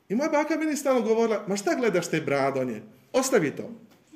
I 0.08 0.14
moja 0.14 0.30
baka 0.30 0.56
meni 0.56 0.76
stalno 0.76 1.02
govorila, 1.02 1.44
ma 1.48 1.56
šta 1.56 1.74
gledaš 1.74 2.08
te 2.08 2.20
bradonje? 2.20 2.82
Ostavi 3.12 3.50
to. 3.50 3.70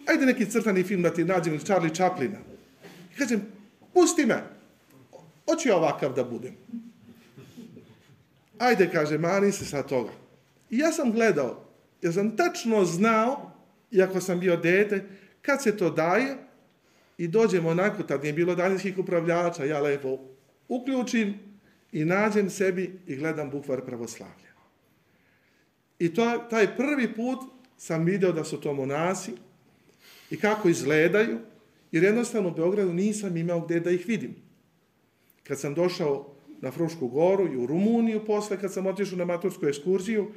Ajde 0.07 0.27
neki 0.27 0.51
crtani 0.51 0.83
film 0.83 1.03
da 1.03 1.15
ti 1.15 1.25
nađem 1.25 1.59
Charlie 1.59 1.95
Chaplina. 1.95 2.39
I 3.15 3.19
kažem, 3.19 3.43
pusti 3.95 4.27
me. 4.27 4.43
Hoću 5.51 5.69
ja 5.69 5.77
ovakav 5.77 6.15
da 6.15 6.25
budem. 6.25 6.55
Ajde, 8.59 8.91
kaže, 8.93 9.19
mani 9.19 9.53
se 9.53 9.65
sa 9.65 9.83
toga. 9.83 10.11
I 10.71 10.79
ja 10.79 10.93
sam 10.93 11.13
gledao, 11.13 11.65
jer 12.03 12.15
sam 12.15 12.37
tačno 12.37 12.85
znao, 12.85 13.52
iako 13.93 14.21
sam 14.21 14.41
bio 14.41 14.57
dete, 14.57 15.05
kad 15.43 15.63
se 15.63 15.77
to 15.77 15.91
daje 15.91 16.37
i 17.19 17.29
dođemo 17.29 17.69
onako, 17.69 18.03
tad 18.03 18.23
nije 18.23 18.33
bilo 18.33 18.55
daljinskih 18.55 18.99
upravljača, 18.99 19.65
ja 19.65 19.81
lepo 19.81 20.19
uključim 20.69 21.35
i 21.93 22.05
nađem 22.05 22.51
sebi 22.51 23.01
i 23.07 23.17
gledam 23.17 23.51
bukvar 23.51 23.85
pravoslavlja. 23.85 24.53
I 25.99 26.15
to, 26.15 26.47
taj 26.51 26.77
prvi 26.77 27.15
put 27.15 27.39
sam 27.77 28.05
video 28.05 28.33
da 28.33 28.45
su 28.45 28.61
to 28.61 28.75
monasi 28.75 29.33
i 30.31 30.37
kako 30.37 30.69
izgledaju, 30.69 31.39
jer 31.93 32.05
jednostavno 32.05 32.49
u 32.49 32.55
Beogradu 32.55 32.93
nisam 32.93 33.37
imao 33.37 33.61
gde 33.61 33.81
da 33.81 33.91
ih 33.91 34.07
vidim. 34.07 34.35
Kad 35.43 35.61
sam 35.61 35.75
došao 35.75 36.35
na 36.61 36.71
Frušku 36.71 37.09
goru 37.09 37.53
i 37.53 37.57
u 37.57 37.67
Rumuniju 37.67 38.25
posle, 38.27 38.61
kad 38.61 38.73
sam 38.73 38.87
otišao 38.87 39.19
na 39.19 39.25
matursku 39.25 39.67
ekskurziju, 39.67 40.33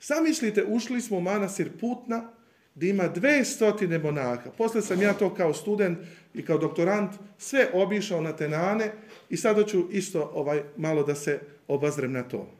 Zamislite, 0.00 0.64
ušli 0.64 1.00
smo 1.00 1.16
u 1.16 1.20
manastir 1.20 1.70
Putna, 1.80 2.32
gdje 2.76 2.90
ima 2.90 3.08
dve 3.08 3.44
stotine 3.44 3.98
monaha. 3.98 4.50
Posle 4.58 4.82
sam 4.82 5.02
ja 5.02 5.14
to 5.14 5.34
kao 5.34 5.54
student 5.54 5.98
i 6.34 6.44
kao 6.44 6.58
doktorant 6.58 7.10
sve 7.38 7.68
obišao 7.72 8.20
na 8.20 8.36
tenane 8.36 8.92
i 9.30 9.36
sada 9.36 9.64
ću 9.64 9.88
isto 9.90 10.30
ovaj 10.34 10.62
malo 10.76 11.02
da 11.02 11.14
se 11.14 11.40
obazrem 11.68 12.12
na 12.12 12.22
to. 12.22 12.50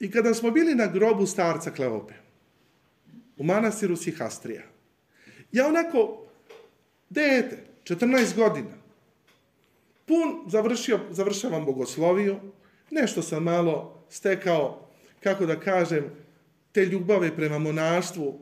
I 0.00 0.10
kada 0.10 0.34
smo 0.34 0.50
bili 0.50 0.74
na 0.74 0.86
grobu 0.86 1.26
starca 1.26 1.70
Kleope, 1.70 2.14
u 3.36 3.44
manastiru 3.44 3.96
Sihastrija, 3.96 4.62
ja 5.52 5.66
onako, 5.66 6.24
dete, 7.10 7.58
14 7.84 8.36
godina, 8.36 8.78
pun 10.06 10.44
završio, 10.46 11.00
završavam 11.10 11.64
bogosloviju, 11.64 12.40
nešto 12.90 13.22
sam 13.22 13.42
malo 13.42 14.04
stekao, 14.10 14.88
kako 15.22 15.46
da 15.46 15.60
kažem, 15.60 16.10
te 16.78 16.84
ljubave 16.86 17.36
prema 17.36 17.58
monaštvu, 17.58 18.40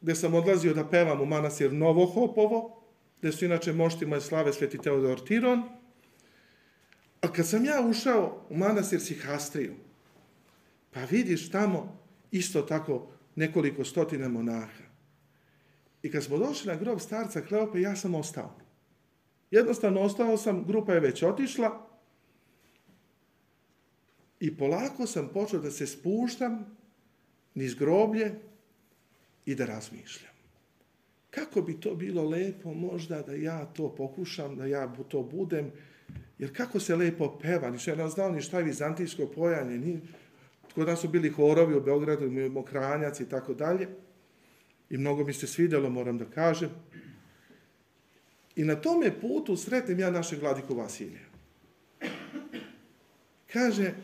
gde 0.00 0.14
sam 0.14 0.34
odlazio 0.34 0.74
da 0.74 0.84
pevam 0.88 1.20
u 1.20 1.26
manastir 1.26 1.72
Novohopovo, 1.72 2.82
gde 3.20 3.32
su 3.32 3.44
inače 3.44 3.72
mošti 3.72 4.06
moje 4.06 4.20
slave 4.20 4.52
Sveti 4.52 4.78
Teodor 4.78 5.24
Tiron, 5.24 5.62
a 7.20 7.32
kad 7.32 7.48
sam 7.48 7.64
ja 7.64 7.80
ušao 7.80 8.46
u 8.50 8.56
manastir 8.56 9.00
Sihastriju, 9.00 9.74
pa 10.90 11.00
vidiš 11.10 11.50
tamo 11.50 11.98
isto 12.30 12.62
tako 12.62 13.08
nekoliko 13.36 13.84
stotina 13.84 14.28
monaha. 14.28 14.84
I 16.02 16.10
kad 16.10 16.24
smo 16.24 16.38
došli 16.38 16.72
na 16.72 16.76
grob 16.76 17.00
starca 17.00 17.40
Kleope, 17.40 17.80
ja 17.80 17.96
sam 17.96 18.14
ostao. 18.14 18.56
Jednostavno 19.50 20.00
ostao 20.00 20.36
sam, 20.36 20.64
grupa 20.64 20.92
je 20.92 21.00
već 21.00 21.22
otišla, 21.22 21.88
I 24.42 24.56
polako 24.56 25.06
sam 25.06 25.28
počeo 25.32 25.60
da 25.60 25.70
se 25.70 25.86
spuštam 25.86 26.81
niz 27.54 27.74
groblje 27.74 28.34
i 29.46 29.54
da 29.54 29.66
razmišljam. 29.66 30.32
Kako 31.30 31.62
bi 31.62 31.80
to 31.80 31.94
bilo 31.94 32.28
lepo 32.28 32.74
možda 32.74 33.22
da 33.22 33.34
ja 33.34 33.64
to 33.64 33.94
pokušam, 33.94 34.56
da 34.56 34.66
ja 34.66 34.94
to 35.08 35.22
budem, 35.22 35.70
jer 36.38 36.56
kako 36.56 36.80
se 36.80 36.96
lepo 36.96 37.38
peva, 37.42 37.70
ništa 37.70 37.90
ja 37.90 37.96
ne 37.96 38.08
znao 38.08 38.30
ni 38.30 38.40
šta 38.40 38.58
je 38.58 38.64
vizantijsko 38.64 39.26
pojanje, 39.26 39.78
ni, 39.78 40.00
kod 40.74 40.88
nas 40.88 41.00
su 41.00 41.08
bili 41.08 41.30
horovi 41.30 41.74
u 41.74 41.80
Beogradu, 41.80 42.30
Mokranjac 42.30 43.20
i 43.20 43.28
tako 43.28 43.54
dalje, 43.54 43.88
i 44.90 44.98
mnogo 44.98 45.24
mi 45.24 45.32
se 45.32 45.46
svidelo, 45.46 45.90
moram 45.90 46.18
da 46.18 46.24
kažem. 46.24 46.70
I 48.56 48.64
na 48.64 48.74
tome 48.74 49.20
putu 49.20 49.56
sretnem 49.56 49.98
ja 49.98 50.10
našeg 50.10 50.40
vladiku 50.40 50.74
Vasilija. 50.74 51.32
Kaže, 53.52 53.94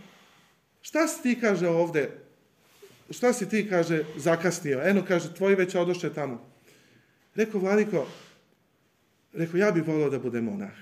Šta 0.88 1.08
si 1.08 1.22
ti, 1.22 1.40
kaže 1.40 1.68
ovde, 1.68 2.10
šta 3.10 3.32
si 3.32 3.48
ti, 3.48 3.68
kaže, 3.68 4.04
zakasnio? 4.16 4.80
Eno, 4.84 5.04
kaže, 5.08 5.34
tvoji 5.34 5.54
već 5.54 5.74
odoše 5.74 6.14
tamo. 6.14 6.44
Rekao, 7.34 7.60
Vladiko, 7.60 8.06
rekao, 9.32 9.58
ja 9.58 9.70
bih 9.70 9.86
volio 9.86 10.10
da 10.10 10.18
budem 10.18 10.44
monah. 10.44 10.72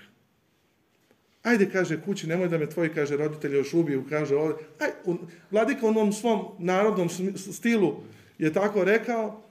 Ajde, 1.42 1.70
kaže, 1.72 2.00
kući, 2.02 2.26
nemoj 2.26 2.48
da 2.48 2.58
me 2.58 2.70
tvoji, 2.70 2.90
kaže, 2.94 3.16
roditelji 3.16 3.56
još 3.56 3.74
ubiju, 3.74 4.04
kaže, 4.08 4.36
ovde. 4.36 4.54
Aj, 4.78 4.90
u, 5.04 5.16
Vladika 5.50 5.86
u 5.86 5.88
onom 5.88 6.12
svom 6.12 6.46
narodnom 6.58 7.08
stilu 7.36 7.96
je 8.38 8.52
tako 8.52 8.84
rekao 8.84 9.42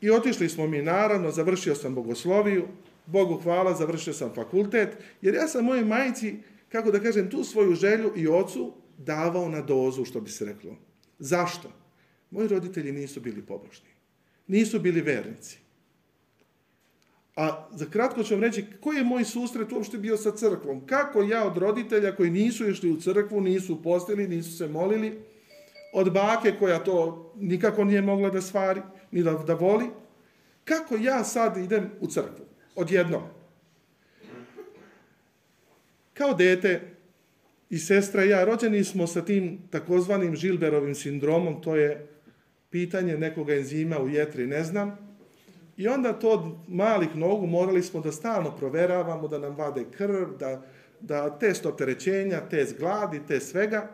i 0.00 0.10
otišli 0.10 0.48
smo 0.48 0.66
mi, 0.66 0.82
naravno, 0.82 1.30
završio 1.30 1.74
sam 1.74 1.94
bogosloviju, 1.94 2.68
Bogu 3.06 3.40
hvala, 3.42 3.74
završio 3.74 4.12
sam 4.12 4.34
fakultet, 4.34 4.88
jer 5.22 5.34
ja 5.34 5.48
sam 5.48 5.64
mojoj 5.64 5.84
majici, 5.84 6.36
kako 6.68 6.90
da 6.90 7.00
kažem, 7.00 7.30
tu 7.30 7.44
svoju 7.44 7.74
želju 7.74 8.12
i 8.16 8.28
ocu 8.28 8.72
davao 8.98 9.48
na 9.48 9.60
dozu, 9.60 10.04
što 10.04 10.20
bi 10.20 10.30
se 10.30 10.44
reklo. 10.44 10.76
Zašto? 11.18 11.72
Moji 12.30 12.48
roditelji 12.48 12.92
nisu 12.92 13.20
bili 13.20 13.42
pobožni. 13.42 13.88
Nisu 14.46 14.80
bili 14.80 15.00
vernici. 15.00 15.58
A 17.36 17.68
za 17.72 17.86
kratko 17.90 18.22
ću 18.22 18.34
vam 18.34 18.42
reći 18.42 18.64
koji 18.80 18.96
je 18.96 19.04
moj 19.04 19.24
susret 19.24 19.72
uopšte 19.72 19.98
bio 19.98 20.16
sa 20.16 20.30
crkvom. 20.30 20.86
Kako 20.86 21.22
ja 21.22 21.44
od 21.46 21.56
roditelja 21.56 22.16
koji 22.16 22.30
nisu 22.30 22.68
išli 22.70 22.90
u 22.90 23.00
crkvu, 23.00 23.40
nisu 23.40 23.82
postili, 23.82 24.28
nisu 24.28 24.56
se 24.56 24.68
molili, 24.68 25.20
od 25.92 26.12
bake 26.12 26.54
koja 26.58 26.84
to 26.84 27.32
nikako 27.36 27.84
nije 27.84 28.02
mogla 28.02 28.30
da 28.30 28.40
stvari, 28.40 28.80
ni 29.10 29.22
da, 29.22 29.32
da 29.32 29.54
voli, 29.54 29.86
kako 30.64 30.96
ja 30.96 31.24
sad 31.24 31.56
idem 31.56 31.90
u 32.00 32.06
crkvu? 32.06 32.44
Odjednom. 32.74 33.22
Kao 36.14 36.34
dete, 36.34 36.95
i 37.70 37.78
sestra 37.78 38.24
i 38.24 38.28
ja 38.28 38.44
rođeni 38.44 38.84
smo 38.84 39.06
sa 39.06 39.24
tim 39.24 39.58
takozvanim 39.70 40.36
Žilberovim 40.36 40.94
sindromom, 40.94 41.62
to 41.62 41.76
je 41.76 42.06
pitanje 42.70 43.18
nekoga 43.18 43.54
enzima 43.54 43.98
u 43.98 44.08
jetri, 44.08 44.46
ne 44.46 44.64
znam. 44.64 44.98
I 45.76 45.88
onda 45.88 46.12
to 46.12 46.30
od 46.30 46.54
malih 46.68 47.16
nogu 47.16 47.46
morali 47.46 47.82
smo 47.82 48.00
da 48.00 48.12
stalno 48.12 48.56
proveravamo, 48.56 49.28
da 49.28 49.38
nam 49.38 49.56
vade 49.56 49.84
krv, 49.96 50.36
da, 50.38 50.62
da 51.00 51.38
test 51.38 51.66
opterećenja, 51.66 52.40
test 52.50 52.78
gladi, 52.78 53.20
test 53.28 53.50
svega. 53.50 53.88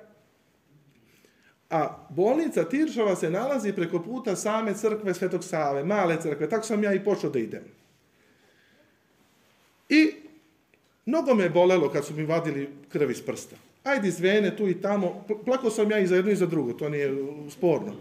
A 1.70 2.06
bolnica 2.10 2.64
Tiršova 2.64 3.16
se 3.16 3.30
nalazi 3.30 3.72
preko 3.72 4.02
puta 4.02 4.36
same 4.36 4.74
crkve 4.74 5.14
Svetog 5.14 5.44
Save, 5.44 5.84
male 5.84 6.20
crkve, 6.20 6.48
tako 6.48 6.66
sam 6.66 6.84
ja 6.84 6.94
i 6.94 7.04
počeo 7.04 7.30
da 7.30 7.38
idem. 7.38 7.62
I 9.88 10.21
Mnogo 11.06 11.34
me 11.34 11.44
je 11.44 11.50
bolelo 11.50 11.90
kad 11.90 12.04
su 12.04 12.14
mi 12.14 12.24
vadili 12.24 12.68
krv 12.88 13.10
iz 13.10 13.22
prsta. 13.22 13.56
Ajde 13.84 14.08
iz 14.08 14.20
vene, 14.20 14.56
tu 14.56 14.68
i 14.68 14.80
tamo. 14.80 15.24
Plakao 15.44 15.70
sam 15.70 15.90
ja 15.90 15.98
i 15.98 16.06
za 16.06 16.16
jedno 16.16 16.30
i 16.30 16.36
za 16.36 16.46
drugo, 16.46 16.72
to 16.72 16.88
nije 16.88 17.14
sporno. 17.50 17.94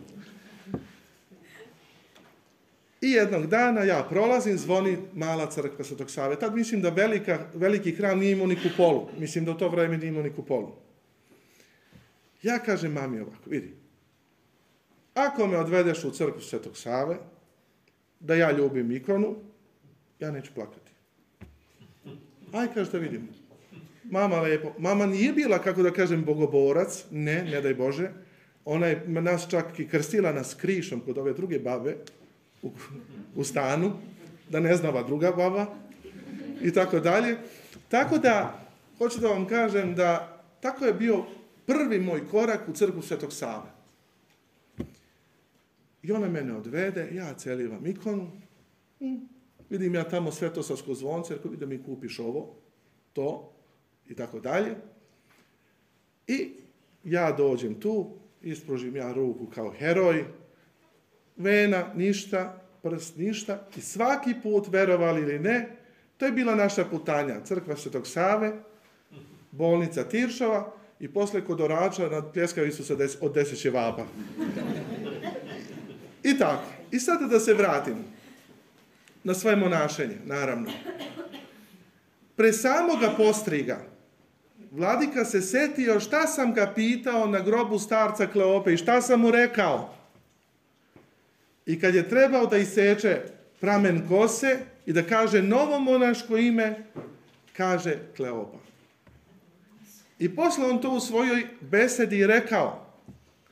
I 3.01 3.11
jednog 3.11 3.47
dana 3.47 3.83
ja 3.83 4.07
prolazim, 4.09 4.57
zvoni 4.57 4.97
mala 5.13 5.51
crkva 5.51 5.85
Svetog 5.85 6.11
Save. 6.11 6.39
Tad 6.39 6.55
mislim 6.55 6.81
da 6.81 6.89
velika, 6.89 7.39
veliki 7.53 7.91
hram 7.91 8.19
nije 8.19 8.31
imao 8.31 8.47
ni 8.47 8.57
kupolu. 8.63 9.07
Mislim 9.17 9.45
da 9.45 9.51
u 9.51 9.57
to 9.57 9.69
vreme 9.69 9.97
nije 9.97 10.09
imao 10.09 10.23
ni 10.23 10.33
kupolu. 10.33 10.71
Ja 12.43 12.59
kažem 12.59 12.93
mami 12.93 13.19
ovako, 13.19 13.49
vidi, 13.49 13.73
ako 15.13 15.47
me 15.47 15.57
odvedeš 15.57 16.03
u 16.03 16.11
crkvu 16.11 16.41
Svetog 16.41 16.77
Save, 16.77 17.17
da 18.19 18.35
ja 18.35 18.51
ljubim 18.51 18.91
ikonu, 18.91 19.35
ja 20.19 20.31
neću 20.31 20.51
plakati. 20.55 20.80
Aj, 22.51 22.67
kaže 22.73 22.91
da 22.91 22.97
vidimo. 22.97 23.27
Mama 24.03 24.41
lepo. 24.41 24.73
Mama 24.77 25.05
nije 25.05 25.33
bila, 25.33 25.59
kako 25.59 25.83
da 25.83 25.91
kažem, 25.91 26.25
bogoborac, 26.25 27.05
ne, 27.11 27.43
ne 27.43 27.61
daj 27.61 27.73
Bože. 27.73 28.11
Ona 28.65 28.87
je 28.87 29.03
nas 29.07 29.47
čak 29.49 29.79
i 29.79 29.87
krstila 29.87 30.31
nas 30.31 30.53
krišom 30.53 30.99
kod 30.99 31.17
ove 31.17 31.33
druge 31.33 31.59
babe 31.59 31.95
u, 32.61 32.71
u 33.35 33.43
stanu, 33.43 33.93
da 34.49 34.59
ne 34.59 34.75
zna 34.75 34.89
ova 34.89 35.03
druga 35.03 35.31
baba 35.31 35.65
i 36.61 36.73
tako 36.73 36.99
dalje. 36.99 37.37
Tako 37.89 38.17
da, 38.17 38.67
hoću 38.97 39.19
da 39.19 39.27
vam 39.27 39.47
kažem 39.47 39.95
da 39.95 40.41
tako 40.61 40.85
je 40.85 40.93
bio 40.93 41.23
prvi 41.65 41.99
moj 41.99 42.27
korak 42.27 42.69
u 42.69 42.73
crkvu 42.73 43.01
Svetog 43.01 43.33
Save. 43.33 43.71
I 46.03 46.11
ona 46.11 46.29
mene 46.29 46.55
odvede, 46.55 47.09
ja 47.13 47.33
celivam 47.33 47.87
ikonu, 47.87 48.31
hm, 48.99 49.15
vidim 49.71 49.95
ja 49.95 50.03
tamo 50.03 50.31
svetosavsko 50.31 50.93
zvonce, 50.93 51.35
rekao 51.35 51.51
da 51.51 51.65
mi 51.65 51.83
kupiš 51.83 52.19
ovo, 52.19 52.55
to 53.13 53.53
i 54.07 54.15
tako 54.15 54.39
dalje. 54.39 54.75
I 56.27 56.51
ja 57.03 57.31
dođem 57.31 57.79
tu, 57.79 58.11
ispružim 58.41 58.95
ja 58.95 59.13
ruku 59.13 59.47
kao 59.55 59.71
heroj, 59.71 60.25
vena, 61.37 61.93
ništa, 61.95 62.61
prst, 62.83 63.17
ništa. 63.17 63.67
I 63.77 63.81
svaki 63.81 64.33
put, 64.43 64.67
verovali 64.67 65.21
ili 65.21 65.39
ne, 65.39 65.77
to 66.17 66.25
je 66.25 66.31
bila 66.31 66.55
naša 66.55 66.85
putanja. 66.85 67.43
Crkva 67.43 67.75
Svetog 67.75 68.07
Save, 68.07 68.53
bolnica 69.51 70.03
Tiršova 70.03 70.73
i 70.99 71.13
posle 71.13 71.45
kod 71.45 71.61
Orača 71.61 72.09
nad 72.09 72.33
pljeskavi 72.33 72.71
su 72.71 72.83
se 72.85 72.95
des, 72.95 73.17
od 73.21 73.33
deset 73.33 73.59
ćevapa. 73.59 74.05
I 76.23 76.37
tako. 76.37 76.63
I 76.91 76.99
sada 76.99 77.27
da 77.27 77.39
se 77.39 77.53
vratim 77.53 77.95
na 79.23 79.33
svoje 79.33 79.55
monašenje, 79.55 80.17
naravno. 80.25 80.71
Pre 82.35 82.53
samoga 82.53 83.13
postriga, 83.17 83.79
vladika 84.71 85.25
se 85.25 85.41
setio 85.41 85.99
šta 85.99 86.27
sam 86.27 86.53
ga 86.53 86.71
pitao 86.75 87.27
na 87.27 87.39
grobu 87.39 87.79
starca 87.79 88.27
Kleope 88.27 88.73
i 88.73 88.77
šta 88.77 89.01
sam 89.01 89.21
mu 89.21 89.31
rekao. 89.31 89.93
I 91.65 91.79
kad 91.79 91.95
je 91.95 92.09
trebao 92.09 92.45
da 92.45 92.57
iseče 92.57 93.21
pramen 93.59 94.07
kose 94.07 94.59
i 94.85 94.93
da 94.93 95.03
kaže 95.03 95.41
novo 95.41 95.79
monaško 95.79 96.37
ime, 96.37 96.83
kaže 97.57 97.97
Kleopa. 98.15 98.57
I 100.19 100.35
posle 100.35 100.65
on 100.65 100.81
to 100.81 100.89
u 100.89 100.99
svojoj 100.99 101.47
besedi 101.61 102.27
rekao, 102.27 102.85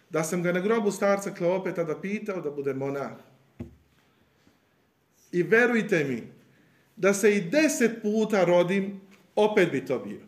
da 0.10 0.23
sam 0.23 0.43
ga 0.43 0.51
na 0.51 0.60
grobu 0.60 0.91
starca 0.91 1.32
Kleope 1.34 1.73
tada 1.73 2.01
pitao 2.01 2.41
da 2.41 2.51
bude 2.51 2.73
monah. 2.73 3.12
I 5.32 5.44
verujte 5.44 6.04
mi, 6.04 6.24
da 6.96 7.13
se 7.13 7.36
i 7.36 7.42
deset 7.42 8.02
puta 8.02 8.44
rodim, 8.44 9.02
opet 9.36 9.72
bi 9.72 9.86
to 9.86 10.00
bio. 10.00 10.20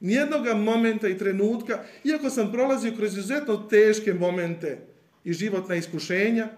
Nijednoga 0.00 0.54
momenta 0.54 1.08
i 1.08 1.18
trenutka, 1.18 1.84
iako 2.04 2.30
sam 2.30 2.52
prolazio 2.52 2.92
kroz 2.96 3.12
izuzetno 3.12 3.56
teške 3.56 4.14
momente 4.14 4.78
i 5.24 5.32
životna 5.32 5.74
iskušenja, 5.74 6.48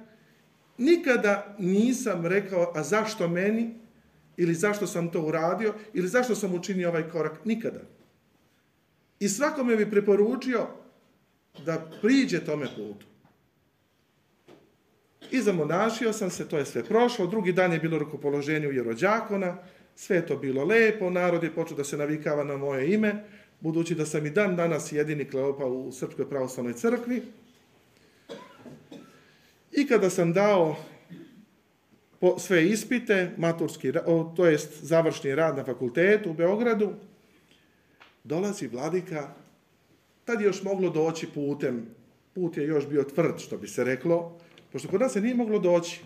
nikada 0.79 1.57
nisam 1.59 2.27
rekao, 2.27 2.73
a 2.75 2.83
zašto 2.83 3.29
meni, 3.29 3.75
ili 4.37 4.55
zašto 4.55 4.87
sam 4.87 5.11
to 5.11 5.23
uradio, 5.23 5.75
ili 5.95 6.09
zašto 6.09 6.35
sam 6.35 6.55
učinio 6.55 6.89
ovaj 6.89 7.09
korak, 7.09 7.45
nikada. 7.45 7.81
I 9.21 9.29
svakome 9.29 9.77
bi 9.77 9.91
preporučio 9.91 10.67
da 11.65 11.91
priđe 12.03 12.45
tome 12.45 12.67
putu. 12.77 13.07
I 15.31 15.41
zamonašio 15.41 16.13
sam 16.13 16.31
se, 16.31 16.49
to 16.49 16.59
je 16.59 16.67
sve 16.67 16.85
prošlo, 16.85 17.27
drugi 17.27 17.53
dan 17.53 17.73
je 17.73 17.79
bilo 17.79 17.99
rukopoloženje 17.99 18.69
u 18.69 18.73
Jerođakona, 18.73 19.57
sve 19.95 20.17
je 20.17 20.27
to 20.27 20.37
bilo 20.37 20.65
lepo, 20.65 21.11
narod 21.11 21.43
je 21.43 21.55
počeo 21.55 21.77
da 21.77 21.85
se 21.85 21.97
navikava 21.97 22.45
na 22.45 22.57
moje 22.57 22.95
ime, 22.95 23.25
budući 23.61 23.95
da 23.95 24.07
sam 24.07 24.27
i 24.27 24.31
dan 24.31 24.57
danas 24.57 24.93
jedini 24.93 25.25
kleopa 25.25 25.67
u 25.67 25.93
Srpskoj 25.93 26.29
pravoslavnoj 26.29 26.75
crkvi. 26.75 27.23
I 29.73 29.87
kada 29.87 30.11
sam 30.11 30.33
dao 30.33 30.77
po 32.21 32.39
sve 32.39 32.67
ispite, 32.67 33.31
maturski, 33.37 33.93
to 34.37 34.47
jest 34.47 34.83
završni 34.83 35.35
rad 35.35 35.57
na 35.57 35.65
fakultetu 35.65 36.31
u 36.31 36.35
Beogradu, 36.35 36.93
dolazi 38.25 38.67
vladika, 38.67 39.29
tad 40.25 40.41
je 40.41 40.45
još 40.45 40.63
moglo 40.63 40.91
doći 40.91 41.27
putem, 41.35 41.87
put 42.35 42.57
je 42.57 42.67
još 42.67 42.89
bio 42.89 43.03
tvrd, 43.03 43.39
što 43.39 43.59
bi 43.59 43.69
se 43.69 43.85
reklo, 43.85 44.39
pošto 44.73 44.89
kod 44.89 45.01
nas 45.01 45.13
se 45.13 45.21
nije 45.21 45.35
moglo 45.35 45.59
doći. 45.59 46.05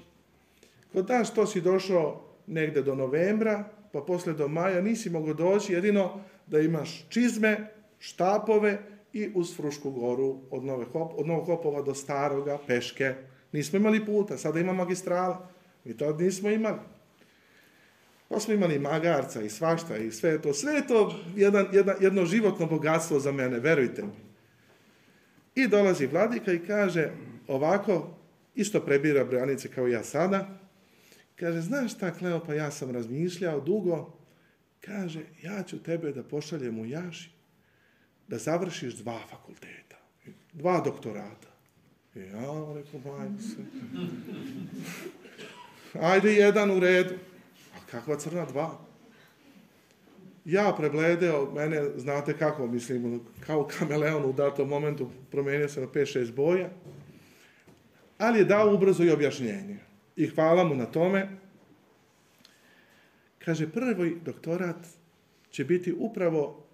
Kod 0.93 1.09
nas 1.09 1.35
to 1.35 1.47
si 1.47 1.61
došao 1.61 2.25
negde 2.47 2.83
do 2.83 2.95
novembra, 2.95 3.65
pa 3.93 4.01
posle 4.01 4.33
do 4.33 4.49
maja 4.49 4.81
nisi 4.81 5.11
moglo 5.11 5.35
doći, 5.35 5.73
jedino 5.73 6.21
da 6.47 6.61
imaš 6.61 7.05
čizme, 7.09 7.73
štapove 7.99 8.79
i 9.13 9.31
uz 9.35 9.57
Frušku 9.57 9.91
goru 9.91 10.39
od, 10.51 10.65
Nove 10.65 10.85
Hop, 10.85 11.13
od 11.17 11.27
Novog 11.27 11.47
Hopova 11.47 11.83
do 11.83 11.95
Staroga, 11.95 12.59
peške. 12.67 13.15
Nismo 13.53 13.77
imali 13.77 14.07
puta, 14.07 14.39
sada 14.39 14.61
ima 14.61 14.73
magistrala. 14.73 15.49
Mi 15.85 15.97
to 15.97 16.17
nismo 16.17 16.51
imali. 16.51 16.79
Pa 18.29 18.41
smo 18.41 18.55
imali 18.55 18.79
magarca 18.79 19.43
i 19.43 19.51
svašta 19.51 19.97
i 19.97 20.11
sve 20.11 20.43
to. 20.43 20.55
Sve 20.55 20.73
je 20.73 20.87
to 20.87 21.15
jedan, 21.37 21.67
jedno 22.01 22.25
životno 22.25 22.67
bogatstvo 22.67 23.19
za 23.19 23.33
mene, 23.33 23.59
verujte 23.59 24.03
mi. 24.03 24.13
I 25.55 25.69
dolazi 25.69 26.07
vladika 26.07 26.53
i 26.53 26.67
kaže 26.67 27.11
ovako, 27.49 28.20
isto 28.55 28.81
prebira 28.81 29.25
branice 29.25 29.69
kao 29.69 29.87
ja 29.87 30.05
sada, 30.05 30.59
kaže, 31.37 31.61
znaš 31.61 31.95
šta, 31.95 32.15
Kleopa, 32.15 32.55
ja 32.55 32.71
sam 32.71 32.91
razmišljao 32.91 33.61
dugo, 33.61 34.19
kaže, 34.81 35.21
ja 35.43 35.63
ću 35.63 35.83
tebe 35.83 36.13
da 36.13 36.23
pošaljem 36.23 36.79
u 36.79 36.87
Jaši, 36.87 37.31
da 38.29 38.39
završiš 38.39 38.95
dva 38.95 39.21
fakulteta, 39.31 39.97
dva 40.53 40.81
doktorata. 40.81 41.49
I 42.15 42.19
ja, 42.19 42.75
rekao, 42.75 43.01
majko 43.13 43.43
se. 43.43 43.57
Ajde, 46.01 46.33
jedan 46.33 46.71
u 46.71 46.81
redu. 46.81 47.15
Kakva 47.91 48.17
crna 48.17 48.45
dva? 48.45 48.79
Ja 50.45 50.75
prebledeo, 50.79 51.53
mene, 51.55 51.91
znate 51.97 52.39
kako, 52.39 52.67
mislim, 52.67 53.21
kao 53.47 53.69
kameleon 53.79 54.25
u 54.25 54.33
datom 54.33 54.69
momentu 54.69 55.11
promenio 55.31 55.69
se 55.69 55.81
na 55.81 55.87
5-6 55.87 56.33
boja, 56.33 56.71
ali 58.21 58.39
je 58.39 58.45
dao 58.45 58.75
ubrzo 58.75 59.05
i 59.05 59.11
objašnjenje. 59.11 59.79
I 60.17 60.27
hvala 60.27 60.65
mu 60.65 60.75
na 60.75 60.87
tome. 60.87 61.29
Kaže, 63.39 63.71
prvi 63.73 64.21
doktorat 64.25 64.87
će 65.51 65.65
biti 65.65 65.93
upravo 65.93 66.67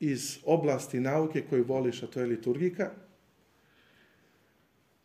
iz 0.00 0.38
oblasti 0.44 1.00
nauke 1.00 1.42
koju 1.50 1.64
voliš, 1.64 2.02
a 2.02 2.06
to 2.06 2.20
je 2.20 2.26
liturgika. 2.26 2.90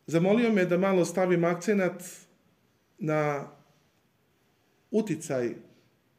Zamolio 0.06 0.52
me 0.52 0.64
da 0.64 0.78
malo 0.78 1.04
stavim 1.04 1.44
akcenat 1.44 2.02
na 2.98 3.48
uticaj 4.90 5.54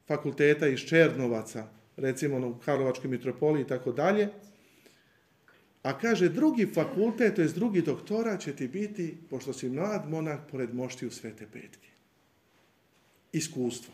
fakulteta 0.08 0.68
iz 0.68 0.80
Černovaca, 0.80 1.68
recimo 1.98 2.48
u 2.48 2.56
Karlovačkoj 2.66 3.10
mitropoliji 3.10 3.64
i 3.64 3.68
tako 3.68 3.92
dalje, 3.92 4.30
a 5.84 5.98
kaže 6.00 6.30
drugi 6.30 6.66
fakultet, 6.74 7.36
to 7.36 7.42
je 7.42 7.48
drugi 7.48 7.82
doktora 7.82 8.38
će 8.38 8.56
ti 8.56 8.68
biti, 8.68 9.18
pošto 9.30 9.54
si 9.54 9.70
mlad 9.70 10.10
monak, 10.10 10.52
pored 10.52 10.74
mošti 10.76 11.08
u 11.08 11.12
Svete 11.12 11.48
Petke. 11.52 11.90
Iskustvo. 13.32 13.94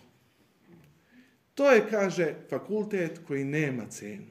To 1.56 1.72
je, 1.72 1.90
kaže, 1.90 2.36
fakultet 2.50 3.20
koji 3.28 3.44
nema 3.44 3.86
cenu. 3.90 4.26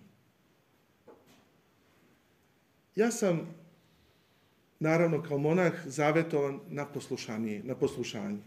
Ja 2.96 3.10
sam, 3.10 3.54
naravno, 4.80 5.22
kao 5.22 5.38
monah 5.38 5.72
zavetovan 5.86 6.60
na 6.68 6.86
poslušanje. 6.86 7.62
Na 7.64 7.74
poslušanje. 7.74 8.38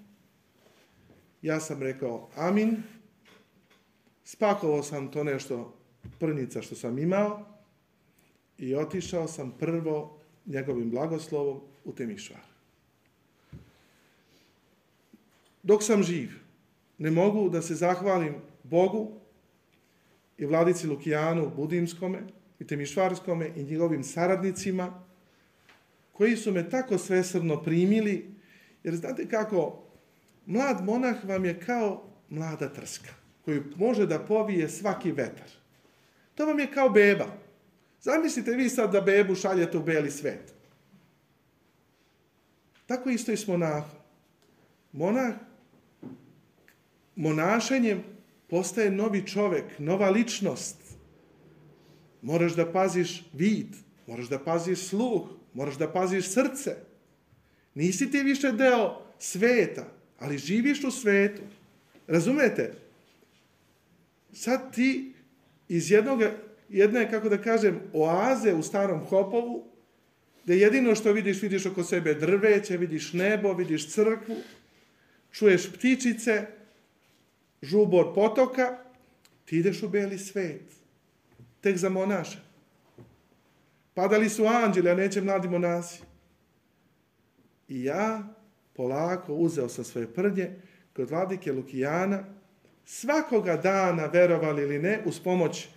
Ja 1.42 1.60
sam 1.60 1.82
rekao 1.82 2.30
amin, 2.36 2.84
spakovao 4.24 4.84
sam 4.84 5.12
to 5.12 5.24
nešto 5.24 5.78
prnica 6.20 6.62
što 6.62 6.76
sam 6.76 7.00
imao 7.00 7.51
i 8.62 8.76
otišao 8.76 9.28
sam 9.28 9.52
prvo 9.60 10.18
njegovim 10.46 10.90
blagoslovom 10.90 11.62
u 11.86 11.94
Temišvar. 11.94 12.42
Dok 15.64 15.84
sam 15.84 16.04
živ, 16.04 16.30
ne 16.98 17.12
mogu 17.12 17.50
da 17.50 17.62
se 17.62 17.76
zahvalim 17.76 18.36
Bogu 18.64 19.12
i 20.38 20.46
vladici 20.46 20.88
Lukijanu 20.88 21.52
Budimskome 21.56 22.20
i 22.60 22.68
Temišvarskome 22.68 23.52
i 23.56 23.64
njegovim 23.64 24.04
saradnicima 24.04 25.04
koji 26.12 26.38
su 26.38 26.52
me 26.52 26.70
tako 26.70 26.98
svesrno 26.98 27.64
primili, 27.64 28.26
jer 28.84 28.96
znate 28.96 29.28
kako, 29.28 29.84
Mlad 30.46 30.86
monah 30.86 31.26
vam 31.26 31.46
je 31.46 31.60
kao 31.60 32.04
mlada 32.30 32.74
trska, 32.74 33.10
koju 33.46 33.64
može 33.76 34.06
da 34.06 34.20
povije 34.20 34.70
svaki 34.70 35.12
vetar. 35.12 35.50
To 36.36 36.46
vam 36.46 36.60
je 36.60 36.72
kao 36.72 36.90
beba. 36.90 37.28
Zamislite 38.02 38.52
vi 38.52 38.70
sad 38.70 38.92
da 38.92 39.02
bebu 39.02 39.36
šaljete 39.36 39.78
u 39.78 39.84
beli 39.84 40.12
svet. 40.12 40.54
Tako 42.86 43.10
isto 43.10 43.32
i 43.32 43.38
s 43.38 43.48
monahom. 43.48 43.90
Monah 44.92 45.34
monašenjem 47.16 48.04
postaje 48.50 48.92
novi 48.92 49.28
čovek, 49.28 49.80
nova 49.80 50.10
ličnost, 50.10 50.78
moraš 52.22 52.56
da 52.56 52.72
paziš 52.72 53.24
vid, 53.34 53.76
moraš 54.08 54.30
da 54.30 54.40
paziš 54.40 54.80
sluh, 54.80 55.30
moraš 55.54 55.78
da 55.78 55.92
paziš 55.92 56.28
srce. 56.28 56.76
Nisi 57.76 58.12
ti 58.12 58.24
više 58.24 58.52
deo 58.52 59.02
sveta, 59.20 59.86
ali 60.20 60.38
živiš 60.38 60.84
u 60.84 60.92
svetu. 60.92 61.42
Razumete? 62.08 62.74
Sad 64.34 64.74
ti 64.76 65.14
iz 65.70 65.92
jednog, 65.92 66.22
jedne, 66.72 67.12
kako 67.12 67.30
da 67.30 67.42
kažem, 67.42 67.80
oaze 67.94 68.54
u 68.54 68.64
starom 68.64 69.00
Hopovu, 69.00 69.64
da 70.46 70.54
jedino 70.54 70.96
što 70.96 71.14
vidiš, 71.14 71.42
vidiš 71.42 71.66
oko 71.66 71.84
sebe 71.84 72.14
drveće, 72.14 72.78
vidiš 72.78 73.14
nebo, 73.14 73.54
vidiš 73.54 73.90
crkvu, 73.94 74.36
čuješ 75.32 75.72
ptičice, 75.74 76.48
žubor 77.62 78.14
potoka, 78.16 78.78
ti 79.46 79.58
ideš 79.58 79.84
u 79.84 79.90
beli 79.90 80.18
svet. 80.18 80.62
Tek 81.62 81.78
za 81.78 81.90
monaša. 81.90 82.40
Padali 83.94 84.30
su 84.30 84.46
anđeli, 84.46 84.90
a 84.90 84.96
neće 84.96 85.22
mladi 85.22 85.48
monasi. 85.48 86.02
I 87.68 87.84
ja 87.84 88.24
polako 88.74 89.34
uzeo 89.34 89.70
sam 89.70 89.84
svoje 89.84 90.08
prdnje 90.08 90.52
kod 90.96 91.10
vladike 91.10 91.52
Lukijana, 91.52 92.24
svakoga 92.86 93.58
dana, 93.58 94.06
verovali 94.06 94.62
ili 94.62 94.80
ne, 94.80 95.00
uz 95.06 95.20
pomoć, 95.20 95.68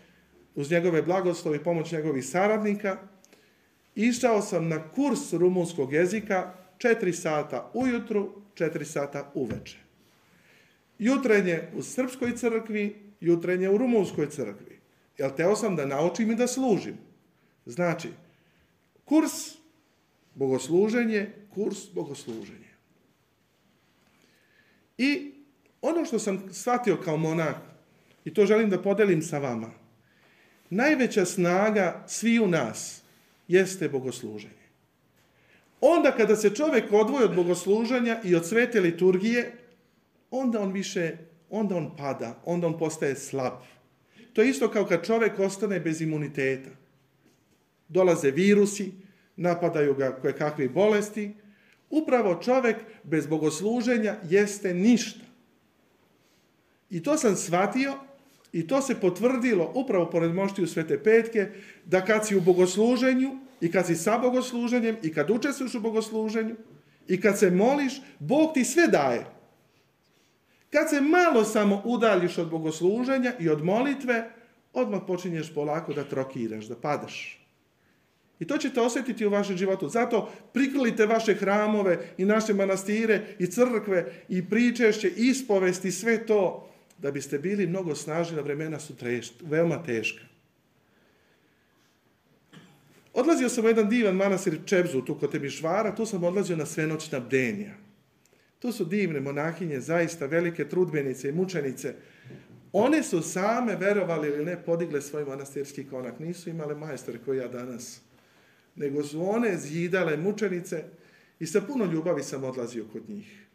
uz 0.54 0.70
njegove 0.70 1.02
blagoslovi, 1.02 1.64
pomoć 1.64 1.92
njegovih 1.92 2.26
saradnika, 2.26 2.98
išao 3.94 4.42
sam 4.42 4.68
na 4.68 4.88
kurs 4.88 5.32
rumunskog 5.32 5.92
jezika 5.92 6.54
četiri 6.78 7.12
sata 7.12 7.70
ujutru, 7.74 8.32
četiri 8.54 8.84
sata 8.84 9.30
uveče. 9.34 9.78
Jutrenje 10.98 11.62
u 11.76 11.82
srpskoj 11.82 12.36
crkvi, 12.36 12.96
jutrenje 13.20 13.68
u 13.68 13.78
rumunskoj 13.78 14.30
crkvi. 14.30 14.80
Jel 15.18 15.30
teo 15.36 15.56
sam 15.56 15.76
da 15.76 15.86
naučim 15.86 16.30
i 16.30 16.34
da 16.34 16.46
služim. 16.46 16.98
Znači, 17.66 18.08
kurs 19.04 19.32
bogosluženje, 20.34 21.32
kurs 21.54 21.78
bogosluženje. 21.92 22.74
I 24.98 25.32
ono 25.82 26.04
što 26.04 26.18
sam 26.18 26.52
shvatio 26.52 26.96
kao 27.04 27.16
monah, 27.16 27.54
i 28.24 28.34
to 28.34 28.46
želim 28.46 28.70
da 28.70 28.82
podelim 28.82 29.22
sa 29.22 29.38
vama, 29.38 29.70
najveća 30.74 31.24
snaga 31.24 32.04
svi 32.06 32.38
u 32.40 32.48
nas 32.48 33.02
jeste 33.48 33.88
bogosluženje. 33.88 34.64
Onda 35.80 36.12
kada 36.12 36.36
se 36.36 36.54
čovjek 36.54 36.92
odvoji 36.92 37.24
od 37.24 37.34
bogosluženja 37.34 38.20
i 38.24 38.34
od 38.34 38.46
svete 38.46 38.80
liturgije, 38.80 39.52
onda 40.30 40.60
on 40.60 40.72
više, 40.72 41.16
onda 41.50 41.76
on 41.76 41.96
pada, 41.96 42.40
onda 42.44 42.66
on 42.66 42.78
postaje 42.78 43.14
slab. 43.14 43.52
To 44.32 44.42
je 44.42 44.48
isto 44.48 44.70
kao 44.70 44.86
kad 44.86 45.06
čovjek 45.06 45.38
ostane 45.38 45.80
bez 45.80 46.00
imuniteta. 46.00 46.70
Dolaze 47.88 48.30
virusi, 48.30 48.92
napadaju 49.36 49.94
ga 49.94 50.18
koje 50.20 50.36
kakve 50.36 50.68
bolesti. 50.68 51.34
Upravo 51.90 52.34
čovjek 52.42 52.76
bez 53.02 53.26
bogosluženja 53.26 54.16
jeste 54.28 54.74
ništa. 54.74 55.24
I 56.90 57.02
to 57.02 57.16
sam 57.16 57.36
shvatio 57.36 57.94
i 58.54 58.66
to 58.66 58.82
se 58.82 58.94
potvrdilo 59.00 59.72
upravo 59.74 60.10
pored 60.10 60.34
moštiju 60.34 60.66
Svete 60.66 61.02
Petke, 61.02 61.48
da 61.84 62.04
kad 62.04 62.26
si 62.26 62.36
u 62.36 62.40
bogosluženju 62.40 63.38
i 63.60 63.72
kad 63.72 63.86
si 63.86 63.96
sa 63.96 64.18
bogosluženjem 64.18 64.96
i 65.02 65.12
kad 65.12 65.30
učestvuješ 65.30 65.74
u 65.74 65.80
bogosluženju 65.80 66.54
i 67.08 67.20
kad 67.20 67.38
se 67.38 67.50
moliš, 67.50 68.00
Bog 68.18 68.54
ti 68.54 68.64
sve 68.64 68.86
daje. 68.86 69.26
Kad 70.70 70.90
se 70.90 71.00
malo 71.00 71.44
samo 71.44 71.82
udaljiš 71.84 72.38
od 72.38 72.50
bogosluženja 72.50 73.32
i 73.40 73.48
od 73.48 73.64
molitve, 73.64 74.30
odmah 74.72 75.00
počinješ 75.06 75.54
polako 75.54 75.92
da 75.92 76.04
trokiraš, 76.04 76.64
da 76.64 76.76
padaš. 76.76 77.40
I 78.40 78.46
to 78.46 78.58
ćete 78.58 78.80
osjetiti 78.80 79.26
u 79.26 79.30
vašem 79.30 79.56
životu. 79.56 79.88
Zato 79.88 80.30
prikrlite 80.52 81.06
vaše 81.06 81.34
hramove 81.34 81.98
i 82.18 82.24
naše 82.24 82.54
manastire 82.54 83.26
i 83.38 83.46
crkve 83.46 84.12
i 84.28 84.48
pričešće, 84.48 85.08
ispovesti, 85.16 85.92
sve 85.92 86.26
to, 86.26 86.70
da 86.98 87.10
biste 87.10 87.38
bili 87.38 87.66
mnogo 87.66 87.94
snažni, 87.94 88.42
vremena 88.42 88.80
su 88.80 88.94
veoma 89.42 89.82
teška. 89.82 90.24
Odlazio 93.14 93.48
sam 93.48 93.64
u 93.64 93.68
jedan 93.68 93.88
divan 93.88 94.16
manastir 94.16 94.58
Čebzu, 94.64 95.02
tu 95.04 95.18
kod 95.18 95.32
Temišvara, 95.32 95.94
tu 95.94 96.06
sam 96.06 96.24
odlazio 96.24 96.56
na 96.56 96.66
svenoćna 96.66 97.20
bdenja. 97.20 97.74
To 98.58 98.72
su 98.72 98.84
divne 98.84 99.20
monahinje, 99.20 99.80
zaista 99.80 100.26
velike 100.26 100.68
trudbenice 100.68 101.28
i 101.28 101.32
mučenice. 101.32 101.94
One 102.72 103.02
su 103.02 103.22
same, 103.22 103.76
verovali 103.76 104.28
ili 104.28 104.44
ne, 104.44 104.62
podigle 104.64 105.02
svoj 105.02 105.24
manastirski 105.24 105.88
konak. 105.88 106.18
Nisu 106.18 106.50
imale 106.50 106.74
majstore 106.74 107.18
koji 107.24 107.38
ja 107.38 107.48
danas. 107.48 108.00
Nego 108.76 109.02
su 109.02 109.28
one 109.30 109.56
zidale 109.56 110.16
mučenice 110.16 110.84
i 111.38 111.46
sa 111.46 111.60
puno 111.60 111.84
ljubavi 111.84 112.22
sam 112.22 112.44
odlazio 112.44 112.84
kod 112.92 113.08
njih. 113.08 113.46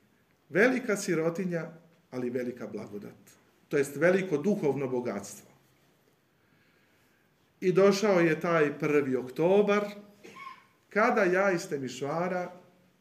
Velika 0.50 0.98
sirotinja, 0.98 1.72
ali 2.12 2.30
velika 2.30 2.68
blagodat. 2.68 3.40
To 3.70 3.78
jest 3.78 3.96
veliko 3.96 4.38
duhovno 4.38 4.88
bogatstvo. 4.88 5.50
I 7.62 7.72
došao 7.72 8.20
je 8.20 8.40
taj 8.40 8.80
prvi 8.80 9.16
oktobar, 9.16 9.86
kada 10.90 11.24
ja 11.24 11.52
iz 11.52 11.70
Temišvara 11.70 12.52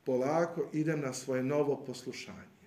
polako 0.04 0.68
idem 0.72 1.00
na 1.00 1.12
svoje 1.12 1.42
novo 1.42 1.84
poslušanje. 1.86 2.58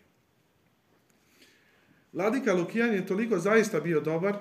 Vladika 2.14 2.54
Lukijan 2.54 2.94
je 2.94 3.08
toliko 3.08 3.40
zaista 3.40 3.80
bio 3.80 4.02
dobar, 4.02 4.38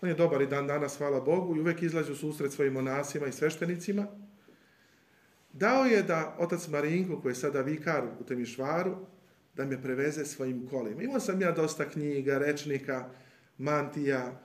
on 0.00 0.08
je 0.08 0.14
dobar 0.14 0.42
i 0.42 0.46
dan 0.46 0.66
danas, 0.66 0.96
hvala 0.98 1.20
Bogu, 1.20 1.56
i 1.56 1.60
uvek 1.60 1.82
izlazi 1.82 2.12
u 2.12 2.16
susret 2.16 2.52
svojim 2.52 2.72
monasima 2.72 3.26
i 3.26 3.32
sveštenicima. 3.32 4.06
Dao 5.52 5.84
je 5.84 6.02
da 6.02 6.36
otac 6.38 6.68
Marinko, 6.68 7.20
koji 7.20 7.30
je 7.30 7.36
sada 7.36 7.60
vikar 7.60 8.04
u 8.20 8.24
Temišvaru, 8.24 8.96
da 9.56 9.64
me 9.64 9.82
preveze 9.82 10.24
svojim 10.24 10.66
kolima. 10.70 11.02
Imao 11.02 11.20
sam 11.20 11.40
ja 11.40 11.52
dosta 11.52 11.90
knjiga, 11.90 12.38
rečnika, 12.38 13.08
mantija, 13.58 14.40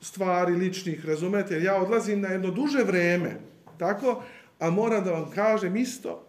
stvari 0.00 0.52
ličnih, 0.52 1.06
razumete? 1.06 1.62
Ja 1.62 1.76
odlazim 1.76 2.20
na 2.20 2.28
jedno 2.28 2.50
duže 2.50 2.84
vreme, 2.84 3.40
tako, 3.78 4.22
a 4.58 4.70
moram 4.70 5.04
da 5.04 5.10
vam 5.10 5.30
kažem 5.30 5.76
isto, 5.76 6.26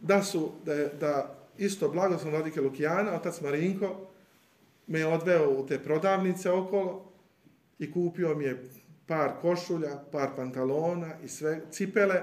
da 0.00 0.22
su, 0.22 0.52
da, 0.64 0.74
da 0.74 1.38
isto 1.58 1.88
blagoslov 1.88 2.32
vladike 2.32 2.60
Lukijana, 2.60 3.14
otac 3.14 3.40
Marinko, 3.40 4.06
me 4.86 5.06
odveo 5.06 5.50
u 5.50 5.66
te 5.66 5.78
prodavnice 5.78 6.50
okolo 6.50 7.12
i 7.78 7.92
kupio 7.92 8.34
mi 8.34 8.44
je 8.44 8.64
par 9.06 9.30
košulja, 9.40 10.02
par 10.12 10.28
pantalona 10.36 11.14
i 11.24 11.28
sve 11.28 11.60
cipele, 11.70 12.22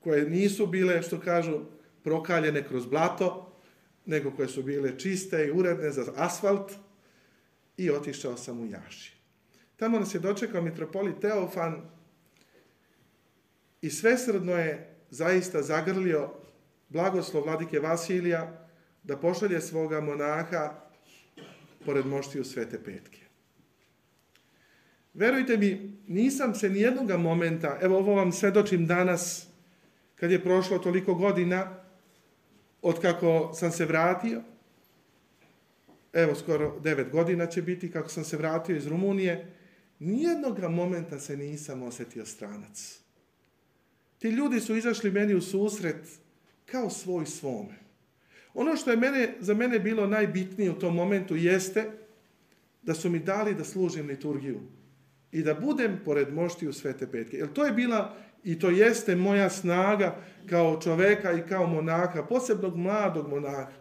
koje 0.00 0.30
nisu 0.30 0.66
bile, 0.66 1.02
što 1.02 1.20
kažu, 1.20 1.60
prokaljene 2.08 2.62
kroz 2.68 2.86
blato, 2.86 3.52
nego 4.06 4.30
koje 4.30 4.48
su 4.48 4.62
bile 4.62 4.98
čiste 4.98 5.46
i 5.46 5.50
uredne 5.50 5.90
za 5.90 6.12
asfalt 6.16 6.72
i 7.76 7.90
otišao 7.90 8.36
sam 8.36 8.60
u 8.60 8.66
Jaši. 8.66 9.12
Tamo 9.76 9.98
nas 9.98 10.14
je 10.14 10.20
dočekao 10.20 10.62
mitropolit 10.62 11.20
Teofan 11.20 11.82
i 13.82 13.90
svesredno 13.90 14.52
je 14.52 14.96
zaista 15.10 15.62
zagrlio 15.62 16.30
blagoslov 16.88 17.44
vladike 17.44 17.80
Vasilija 17.80 18.68
da 19.02 19.16
pošalje 19.16 19.60
svoga 19.60 20.00
monaha 20.00 20.80
pored 21.84 22.06
moštiju 22.06 22.44
Svete 22.44 22.84
Petke. 22.84 23.20
Verujte 25.14 25.56
mi, 25.56 25.98
nisam 26.06 26.54
se 26.54 26.70
nijednoga 26.70 27.16
momenta, 27.16 27.78
evo 27.80 27.98
ovo 27.98 28.14
vam 28.14 28.32
svedočim 28.32 28.86
danas, 28.86 29.46
kad 30.14 30.30
je 30.30 30.42
prošlo 30.42 30.78
toliko 30.78 31.14
godina, 31.14 31.87
od 32.82 33.00
kako 33.00 33.52
sam 33.54 33.72
se 33.72 33.84
vratio, 33.84 34.42
evo 36.12 36.34
skoro 36.34 36.80
devet 36.80 37.10
godina 37.10 37.46
će 37.46 37.62
biti 37.62 37.90
kako 37.90 38.08
sam 38.08 38.24
se 38.24 38.36
vratio 38.36 38.76
iz 38.76 38.86
Rumunije, 38.86 39.52
nijednog 39.98 40.58
momenta 40.58 41.18
se 41.18 41.36
nisam 41.36 41.82
osetio 41.82 42.26
stranac. 42.26 43.00
Ti 44.18 44.28
ljudi 44.28 44.60
su 44.60 44.76
izašli 44.76 45.10
meni 45.10 45.34
u 45.34 45.40
susret 45.40 46.08
kao 46.66 46.90
svoj 46.90 47.26
svome. 47.26 47.74
Ono 48.54 48.76
što 48.76 48.90
je 48.90 48.96
mene, 48.96 49.34
za 49.40 49.54
mene 49.54 49.78
bilo 49.78 50.06
najbitnije 50.06 50.70
u 50.70 50.78
tom 50.78 50.94
momentu 50.94 51.36
jeste 51.36 51.90
da 52.82 52.94
su 52.94 53.10
mi 53.10 53.18
dali 53.18 53.54
da 53.54 53.64
služim 53.64 54.06
liturgiju 54.06 54.60
i 55.32 55.42
da 55.42 55.54
budem 55.54 56.00
pored 56.04 56.34
moštiju 56.34 56.72
Svete 56.72 57.06
Petke. 57.06 57.36
Jer 57.36 57.52
to 57.52 57.64
je 57.64 57.72
bila 57.72 58.16
i 58.44 58.58
to 58.58 58.70
jeste 58.70 59.16
moja 59.16 59.50
snaga 59.50 60.16
kao 60.46 60.80
čoveka 60.80 61.32
i 61.32 61.46
kao 61.48 61.66
monaka, 61.66 62.26
posebnog 62.26 62.76
mladog 62.76 63.28
monaka. 63.28 63.74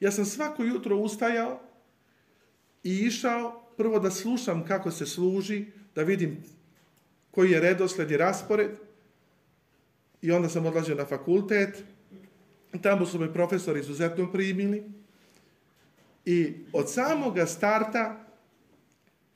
Ja 0.00 0.10
sam 0.10 0.24
svako 0.24 0.62
jutro 0.64 0.96
ustajao 0.96 1.60
i 2.82 2.98
išao 2.98 3.62
prvo 3.76 3.98
da 3.98 4.10
slušam 4.10 4.64
kako 4.66 4.90
se 4.90 5.06
služi, 5.06 5.66
da 5.94 6.02
vidim 6.02 6.42
koji 7.30 7.50
je 7.50 7.60
redosled 7.60 8.10
i 8.10 8.16
raspored. 8.16 8.70
I 10.22 10.32
onda 10.32 10.48
sam 10.48 10.66
odlazio 10.66 10.94
na 10.94 11.04
fakultet. 11.04 11.84
Tamo 12.82 13.06
su 13.06 13.18
me 13.18 13.32
profesori 13.32 13.80
izuzetno 13.80 14.32
primili. 14.32 14.84
I 16.24 16.54
od 16.72 16.92
samoga 16.92 17.46
starta 17.46 18.26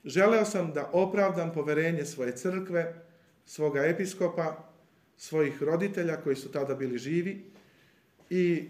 želeo 0.05 0.45
sam 0.45 0.73
da 0.73 0.89
opravdam 0.93 1.53
poverenje 1.53 2.05
svoje 2.05 2.35
crkve, 2.35 3.04
svoga 3.45 3.85
episkopa, 3.85 4.69
svojih 5.17 5.63
roditelja 5.63 6.21
koji 6.21 6.35
su 6.35 6.51
tada 6.51 6.75
bili 6.75 6.97
živi 6.97 7.43
i 8.29 8.63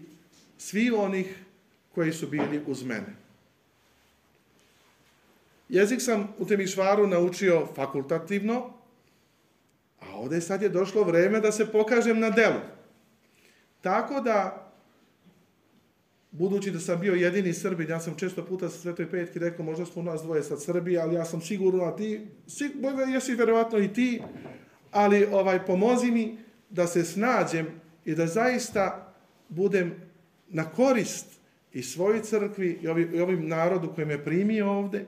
svi 0.58 0.90
onih 0.90 1.36
koji 1.94 2.12
su 2.12 2.26
bili 2.26 2.60
uz 2.66 2.82
mene. 2.84 3.26
Jezik 5.68 6.02
sam 6.02 6.34
u 6.38 6.46
Temišvaru 6.46 7.06
naučio 7.06 7.66
fakultativno, 7.74 8.72
a 10.00 10.16
ovdje 10.16 10.40
sad 10.40 10.62
je 10.62 10.68
došlo 10.68 11.02
vreme 11.02 11.40
da 11.40 11.52
se 11.52 11.72
pokažem 11.72 12.20
na 12.20 12.30
delu. 12.30 12.60
Tako 13.80 14.20
da, 14.20 14.70
budući 16.30 16.70
da 16.70 16.80
sam 16.80 17.00
bio 17.00 17.14
jedini 17.14 17.52
Srbin, 17.52 17.90
ja 17.90 18.00
sam 18.00 18.14
često 18.18 18.44
puta 18.44 18.68
sa 18.68 18.78
Svetoj 18.78 19.10
Petki 19.10 19.38
rekao, 19.38 19.64
možda 19.64 19.86
smo 19.86 20.02
nas 20.02 20.22
dvoje 20.22 20.42
sad 20.42 20.62
Srbi, 20.62 20.98
ali 20.98 21.14
ja 21.14 21.24
sam 21.24 21.40
sigurno, 21.40 21.84
a 21.84 21.96
ti, 21.96 22.26
sigurno, 22.46 23.02
jesi 23.02 23.34
verovatno 23.34 23.78
i 23.78 23.92
ti, 23.92 24.22
ali 24.90 25.24
ovaj 25.24 25.66
pomozi 25.66 26.10
mi 26.10 26.38
da 26.70 26.86
se 26.86 27.04
snađem 27.04 27.66
i 28.04 28.14
da 28.14 28.26
zaista 28.26 29.14
budem 29.48 29.94
na 30.48 30.70
korist 30.70 31.26
i 31.72 31.82
svojoj 31.82 32.22
crkvi 32.22 32.78
i 32.82 32.88
ovim, 32.88 33.14
i 33.14 33.20
ovim 33.20 33.48
narodu 33.48 33.92
koji 33.94 34.06
me 34.06 34.24
primio 34.24 34.70
ovde. 34.70 35.06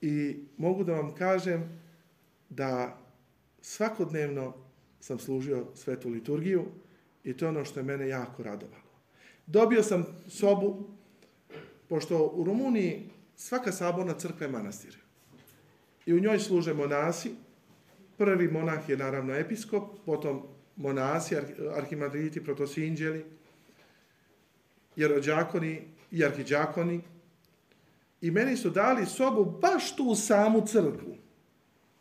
I 0.00 0.36
mogu 0.56 0.84
da 0.84 0.92
vam 0.92 1.14
kažem 1.14 1.80
da 2.48 2.98
svakodnevno 3.60 4.54
sam 5.00 5.18
služio 5.18 5.66
svetu 5.74 6.08
liturgiju 6.08 6.64
i 7.24 7.36
to 7.36 7.44
je 7.44 7.48
ono 7.48 7.64
što 7.64 7.80
je 7.80 7.84
mene 7.84 8.08
jako 8.08 8.42
radovalo. 8.42 8.82
Dobio 9.46 9.82
sam 9.82 10.06
sobu, 10.28 10.88
pošto 11.88 12.26
u 12.26 12.44
Rumuniji 12.44 13.10
svaka 13.36 13.72
saborna 13.72 14.14
crkva 14.14 14.46
je 14.46 14.52
manastir. 14.52 14.98
I 16.06 16.14
u 16.14 16.20
njoj 16.20 16.38
služe 16.38 16.74
monasi. 16.74 17.34
Prvi 18.18 18.48
monah 18.48 18.88
je 18.88 18.96
naravno 18.96 19.34
episkop, 19.34 19.82
potom 20.06 20.42
monasi, 20.76 21.36
arhimadriti, 21.76 22.44
protosinđeli, 22.44 23.24
jerođakoni 24.96 25.82
i 26.10 26.24
arhiđakoni. 26.24 27.00
I 28.20 28.30
meni 28.30 28.56
su 28.56 28.70
dali 28.70 29.06
sobu 29.06 29.44
baš 29.44 29.96
tu 29.96 30.04
u 30.04 30.14
samu 30.14 30.66
crkvu. 30.66 31.16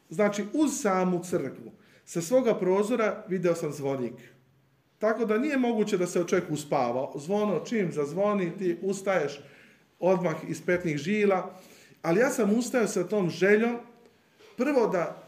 Znači, 0.10 0.46
uz 0.54 0.72
samu 0.82 1.24
crkvu. 1.24 1.72
Sa 2.06 2.22
svoga 2.22 2.60
prozora 2.60 3.26
video 3.28 3.56
sam 3.56 3.72
zvonik. 3.72 4.14
Tako 4.98 5.26
da 5.26 5.38
nije 5.38 5.58
moguće 5.58 5.98
da 5.98 6.08
se 6.08 6.24
čovjek 6.28 6.52
uspava. 6.52 7.12
Zvono, 7.16 7.60
čim 7.60 7.92
zazvoni, 7.92 8.58
ti 8.58 8.78
ustaješ 8.82 9.40
odmah 10.00 10.36
iz 10.48 10.62
petnih 10.66 10.98
žila. 10.98 11.60
Ali 12.02 12.20
ja 12.20 12.30
sam 12.30 12.58
ustajao 12.58 12.88
sa 12.88 13.08
tom 13.08 13.30
željom, 13.30 13.78
prvo 14.58 14.88
da 14.88 15.25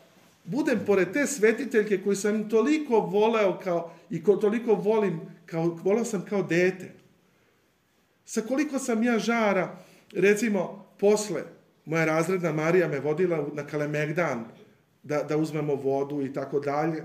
budem 0.48 0.80
pored 0.86 1.12
te 1.14 1.28
svetiteljke 1.28 2.02
koju 2.04 2.16
sam 2.16 2.50
toliko 2.50 3.00
voleo 3.00 3.60
kao, 3.64 3.92
i 4.10 4.24
ko 4.24 4.36
toliko 4.36 4.76
volim, 4.76 5.22
kao, 5.46 5.80
volao 5.84 6.06
sam 6.06 6.26
kao 6.30 6.44
dete. 6.44 6.92
Sa 8.26 8.42
koliko 8.42 8.80
sam 8.80 9.04
ja 9.04 9.20
žara, 9.20 9.78
recimo, 10.14 10.86
posle, 11.00 11.44
moja 11.86 12.06
razredna 12.06 12.52
Marija 12.52 12.88
me 12.88 13.00
vodila 13.00 13.48
na 13.54 13.68
Kalemegdan, 13.68 14.46
da, 15.04 15.24
da 15.24 15.38
uzmemo 15.38 15.76
vodu 15.76 16.22
i 16.22 16.34
tako 16.34 16.60
dalje. 16.60 17.04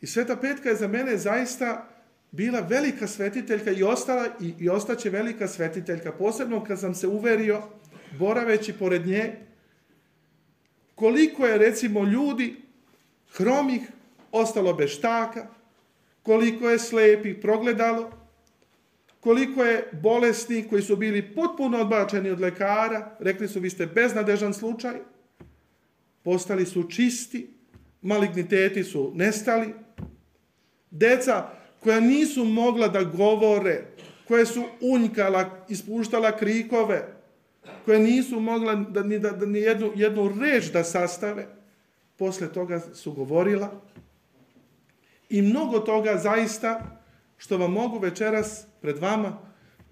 I 0.00 0.06
Sveta 0.06 0.36
Petka 0.36 0.68
je 0.68 0.74
za 0.76 0.88
mene 0.88 1.16
zaista 1.16 1.88
bila 2.30 2.60
velika 2.60 3.06
svetiteljka 3.06 3.70
i 3.70 3.82
ostala 3.82 4.26
i, 4.40 4.54
i 4.58 4.68
ostaće 4.68 5.10
velika 5.10 5.48
svetiteljka, 5.48 6.12
posebno 6.12 6.64
kad 6.64 6.80
sam 6.80 6.94
se 6.94 7.06
uverio, 7.06 7.62
boraveći 8.18 8.72
pored 8.72 9.06
nje, 9.06 9.45
koliko 10.96 11.46
je 11.46 11.58
recimo 11.58 12.04
ljudi 12.04 12.56
hromih 13.32 13.82
ostalo 14.32 14.74
bez 14.74 14.90
štaka, 14.90 15.46
koliko 16.22 16.70
je 16.70 16.78
slepih 16.78 17.36
progledalo, 17.42 18.10
koliko 19.20 19.64
je 19.64 19.90
bolesni 20.02 20.64
koji 20.68 20.82
su 20.82 20.96
bili 20.96 21.34
potpuno 21.34 21.78
odbačeni 21.78 22.30
od 22.30 22.40
lekara, 22.40 23.16
rekli 23.20 23.48
su 23.48 23.60
vi 23.60 23.70
ste 23.70 23.86
beznadežan 23.86 24.54
slučaj, 24.54 24.94
postali 26.22 26.66
su 26.66 26.88
čisti, 26.88 27.46
maligniteti 28.02 28.84
su 28.84 29.12
nestali, 29.14 29.74
deca 30.90 31.48
koja 31.80 32.00
nisu 32.00 32.44
mogla 32.44 32.88
da 32.88 33.04
govore, 33.04 33.84
koje 34.28 34.46
su 34.46 34.64
unjkala, 34.80 35.66
ispuštala 35.68 36.36
krikove, 36.36 37.15
koje 37.86 37.98
nisu 37.98 38.40
mogla 38.40 38.74
da, 38.74 39.02
ni, 39.02 39.18
da, 39.18 39.30
da 39.30 39.46
ni 39.46 39.58
jednu, 39.58 39.92
jednu 39.94 40.32
reč 40.40 40.72
da 40.72 40.84
sastave, 40.84 41.46
posle 42.16 42.52
toga 42.52 42.80
su 42.80 43.12
govorila. 43.12 43.80
I 45.28 45.42
mnogo 45.42 45.78
toga 45.78 46.18
zaista 46.18 47.00
što 47.36 47.58
vam 47.58 47.72
mogu 47.72 47.98
večeras 47.98 48.66
pred 48.80 48.98
vama 48.98 49.38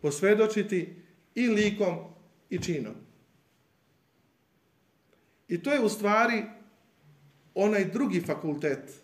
posvedočiti 0.02 0.96
i 1.34 1.48
likom 1.48 1.96
i 2.50 2.58
činom. 2.58 2.94
I 5.48 5.62
to 5.62 5.72
je 5.72 5.80
u 5.80 5.88
stvari 5.88 6.44
onaj 7.54 7.84
drugi 7.84 8.20
fakultet 8.20 9.02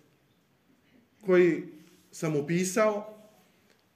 koji 1.26 1.62
sam 2.11 2.37
upisao 2.37 3.22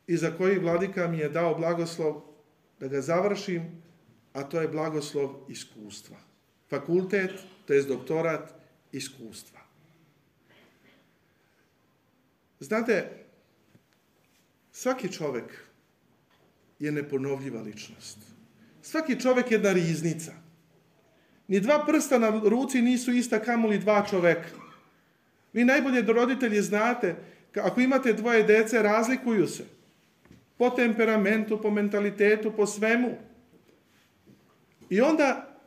i 0.07 0.17
za 0.17 0.31
koji 0.31 0.59
vladika 0.59 1.09
mi 1.09 1.19
je 1.19 1.29
dao 1.29 1.55
blagoslov 1.55 2.21
da 2.81 2.89
ga 2.89 3.01
završim, 3.01 3.84
a 4.35 4.43
to 4.43 4.61
je 4.61 4.69
blagoslov 4.69 5.47
iskustva. 5.49 6.19
Fakultet, 6.71 7.31
to 7.67 7.73
je 7.73 7.83
doktorat 7.83 8.51
iskustva. 8.93 9.61
Znate, 12.61 13.27
svaki 14.73 15.13
čovek 15.13 15.55
je 16.79 16.93
neponovljiva 16.93 17.63
ličnost. 17.63 18.19
Svaki 18.83 19.21
čovek 19.21 19.51
je 19.51 19.55
jedna 19.55 19.73
riznica. 19.73 20.33
Ni 21.49 21.61
dva 21.61 21.85
prsta 21.87 22.19
na 22.19 22.31
ruci 22.31 22.83
nisu 22.83 23.13
ista 23.13 23.39
kamoli 23.39 23.79
dva 23.79 24.07
čoveka. 24.11 24.49
Vi 25.53 25.65
najbolje 25.65 26.03
do 26.03 26.13
roditelji 26.13 26.63
znate, 26.63 27.17
ako 27.55 27.81
imate 27.81 28.13
dvoje 28.13 28.43
dece, 28.43 28.83
razlikuju 28.83 29.47
se. 29.47 29.65
Po 30.59 30.71
temperamentu, 30.71 31.61
po 31.63 31.71
mentalitetu, 31.71 32.53
po 32.53 32.67
svemu. 32.67 33.19
I 34.91 35.01
onda, 35.01 35.59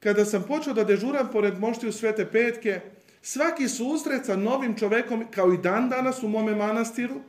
kada 0.00 0.24
sam 0.24 0.42
počeo 0.42 0.74
da 0.74 0.84
dežuram 0.84 1.28
pored 1.32 1.58
moštiju 1.58 1.92
Svete 1.92 2.26
Petke, 2.30 2.80
svaki 3.22 3.68
susret 3.68 4.26
sa 4.26 4.36
novim 4.36 4.78
čovekom, 4.78 5.24
kao 5.30 5.52
i 5.52 5.58
dan 5.58 5.88
danas 5.88 6.22
u 6.22 6.28
mome 6.28 6.54
manastiru, 6.54 7.20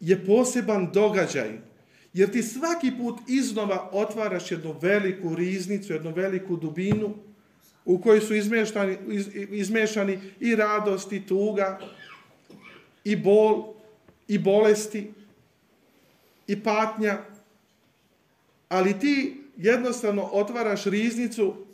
je 0.00 0.26
poseban 0.26 0.90
događaj. 0.92 1.58
Jer 2.12 2.30
ti 2.30 2.42
svaki 2.42 2.92
put 2.98 3.20
iznova 3.28 3.88
otvaraš 3.92 4.50
jednu 4.50 4.74
veliku 4.80 5.34
riznicu, 5.34 5.92
jednu 5.92 6.12
veliku 6.12 6.56
dubinu 6.56 7.14
u 7.84 7.98
kojoj 7.98 8.20
su 8.20 8.34
izmešani, 8.34 8.98
iz, 9.08 9.28
izmešani 9.34 10.18
i 10.40 10.56
radost, 10.56 11.12
i 11.12 11.26
tuga, 11.26 11.80
i 13.04 13.16
bol, 13.16 13.74
i 14.28 14.38
bolesti, 14.38 15.12
i 16.46 16.62
patnja. 16.62 17.18
Ali 18.68 18.98
ti 18.98 19.41
jednostavno 19.56 20.22
otvaraš 20.22 20.84
riznicu 20.84 21.66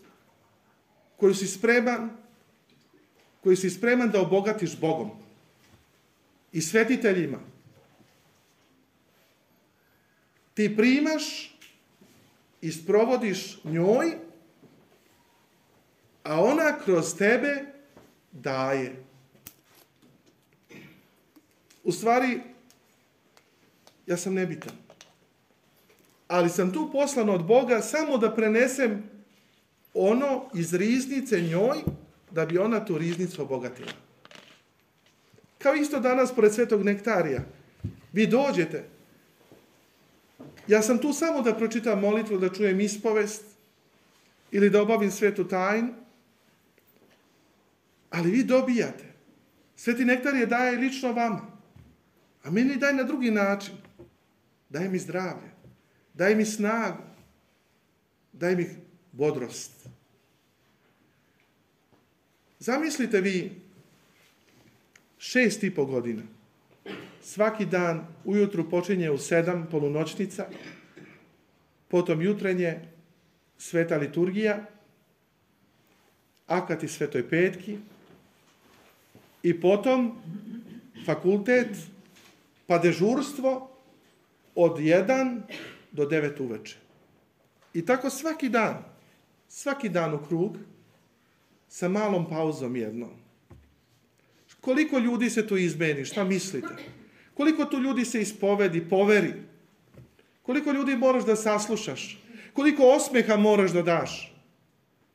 koju 1.17 1.35
si 1.35 1.47
spreman, 1.47 2.11
koju 3.43 3.57
si 3.57 3.71
spreman 3.71 4.11
da 4.11 4.21
obogatiš 4.21 4.81
Bogom 4.81 5.11
i 6.53 6.61
svetiteljima. 6.61 7.39
Ti 10.55 10.77
primaš 10.77 11.55
i 12.61 12.73
sprovodiš 12.73 13.65
njoj, 13.65 14.19
a 16.23 16.41
ona 16.41 16.79
kroz 16.85 17.17
tebe 17.17 17.65
daje. 18.33 19.03
U 21.85 21.93
stvari, 21.93 22.41
ja 24.07 24.17
sam 24.17 24.35
nebitan 24.35 24.88
ali 26.29 26.49
sam 26.49 26.73
tu 26.73 26.91
poslan 26.93 27.29
od 27.29 27.45
Boga 27.45 27.81
samo 27.81 28.19
da 28.19 28.35
prenesem 28.35 29.03
ono 29.95 30.51
iz 30.55 30.75
riznice 30.75 31.41
njoj, 31.41 31.79
da 32.31 32.47
bi 32.47 32.59
ona 32.59 32.85
tu 32.85 32.99
riznicu 32.99 33.43
obogatila. 33.43 33.93
Kao 35.59 35.75
isto 35.75 36.01
danas 36.01 36.35
pored 36.35 36.55
svetog 36.55 36.85
nektarija. 36.85 37.41
Vi 38.13 38.27
dođete. 38.27 38.85
Ja 40.69 40.83
sam 40.83 40.99
tu 40.99 41.13
samo 41.13 41.43
da 41.43 41.55
pročitam 41.55 42.01
molitvu, 42.01 42.39
da 42.39 42.49
čujem 42.49 42.81
ispovest 42.81 43.45
ili 44.51 44.71
da 44.71 44.83
obavim 44.83 45.11
svetu 45.11 45.49
tajnu. 45.49 45.95
Ali 48.11 48.31
vi 48.31 48.45
dobijate. 48.45 49.05
Sveti 49.77 50.05
nektar 50.05 50.35
je 50.35 50.47
daje 50.47 50.79
lično 50.79 51.13
vama. 51.13 51.47
A 52.45 52.51
meni 52.51 52.77
daje 52.77 52.95
na 52.95 53.03
drugi 53.03 53.31
način. 53.31 53.75
Daje 54.69 54.89
mi 54.89 54.99
zdravlje. 54.99 55.48
Daj 56.19 56.35
mi 56.35 56.45
snagu. 56.45 57.03
Daj 58.33 58.57
mi 58.57 58.67
bodrost. 59.13 59.89
Zamislite 62.59 63.21
vi 63.21 63.53
šest 65.19 65.63
i 65.63 65.71
po 65.75 65.85
godina. 65.87 66.23
Svaki 67.23 67.67
dan 67.67 68.07
ujutru 68.25 68.71
počinje 68.71 69.11
u 69.11 69.19
sedam 69.19 69.67
polunoćnica, 69.71 70.47
potom 71.89 72.23
jutrenje 72.23 72.81
sveta 73.59 73.97
liturgija, 73.97 74.67
akati 76.47 76.89
svetoj 76.89 77.29
petki 77.29 77.79
i 79.43 79.61
potom 79.61 80.19
fakultet, 81.07 81.77
pa 82.67 82.79
dežurstvo 82.79 83.71
od 84.55 84.79
1 84.79 85.41
do 85.93 86.05
9 86.05 86.41
uveče. 86.41 86.77
I 87.75 87.87
tako 87.87 88.11
svaki 88.11 88.49
dan, 88.49 88.85
svaki 89.49 89.89
dan 89.89 90.15
u 90.15 90.19
krug, 90.29 90.57
sa 91.69 91.89
malom 91.89 92.29
pauzom 92.29 92.77
jednom. 92.77 93.11
Koliko 94.61 94.99
ljudi 94.99 95.31
se 95.31 95.47
tu 95.47 95.57
izmeni, 95.57 96.05
šta 96.05 96.25
mislite? 96.25 96.75
Koliko 97.35 97.65
tu 97.65 97.79
ljudi 97.79 98.05
se 98.05 98.21
ispovedi, 98.21 98.89
poveri? 98.89 99.33
Koliko 100.43 100.73
ljudi 100.73 100.97
moraš 100.97 101.25
da 101.25 101.37
saslušaš? 101.37 102.19
Koliko 102.53 102.83
osmeha 102.83 103.37
moraš 103.37 103.71
da 103.71 103.83
daš? 103.83 104.35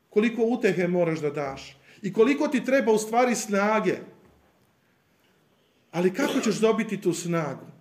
Koliko 0.09 0.43
utehe 0.43 0.87
moraš 0.87 1.19
da 1.19 1.29
daš? 1.29 1.77
I 2.01 2.13
koliko 2.13 2.47
ti 2.47 2.65
treba 2.65 2.91
u 2.91 2.97
stvari 2.97 3.35
snage? 3.35 3.97
Ali 5.91 6.13
kako 6.13 6.39
ćeš 6.39 6.55
dobiti 6.55 7.01
tu 7.01 7.13
snagu? 7.13 7.72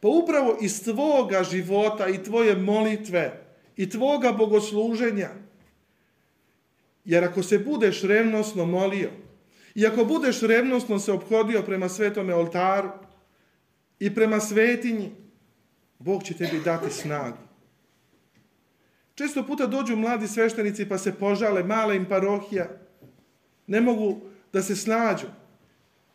Pa 0.00 0.08
upravo 0.08 0.58
iz 0.60 0.84
tvoga 0.84 1.42
života 1.42 2.08
i 2.08 2.22
tvoje 2.22 2.56
molitve 2.56 3.46
i 3.76 3.90
tvoga 3.90 4.32
bogosluženja. 4.32 5.28
Jer 7.04 7.24
ako 7.24 7.42
se 7.42 7.58
budeš 7.58 8.02
revnosno 8.02 8.66
molio 8.66 9.10
i 9.74 9.86
ako 9.86 10.04
budeš 10.04 10.40
revnosno 10.40 10.98
se 10.98 11.12
obhodio 11.12 11.62
prema 11.62 11.88
svetome 11.88 12.34
oltaru 12.34 12.90
i 13.98 14.14
prema 14.14 14.40
svetinji, 14.40 15.10
Bog 15.98 16.22
će 16.22 16.34
tebi 16.34 16.60
dati 16.64 16.90
snagu. 16.90 17.36
Često 19.14 19.46
puta 19.46 19.66
dođu 19.66 19.96
mladi 19.96 20.28
sveštenici 20.28 20.88
pa 20.88 20.98
se 20.98 21.14
požale, 21.14 21.64
mala 21.64 21.94
im 21.94 22.06
parohija, 22.08 22.68
ne 23.66 23.80
mogu 23.80 24.20
da 24.52 24.62
se 24.62 24.76
snađu. 24.76 25.26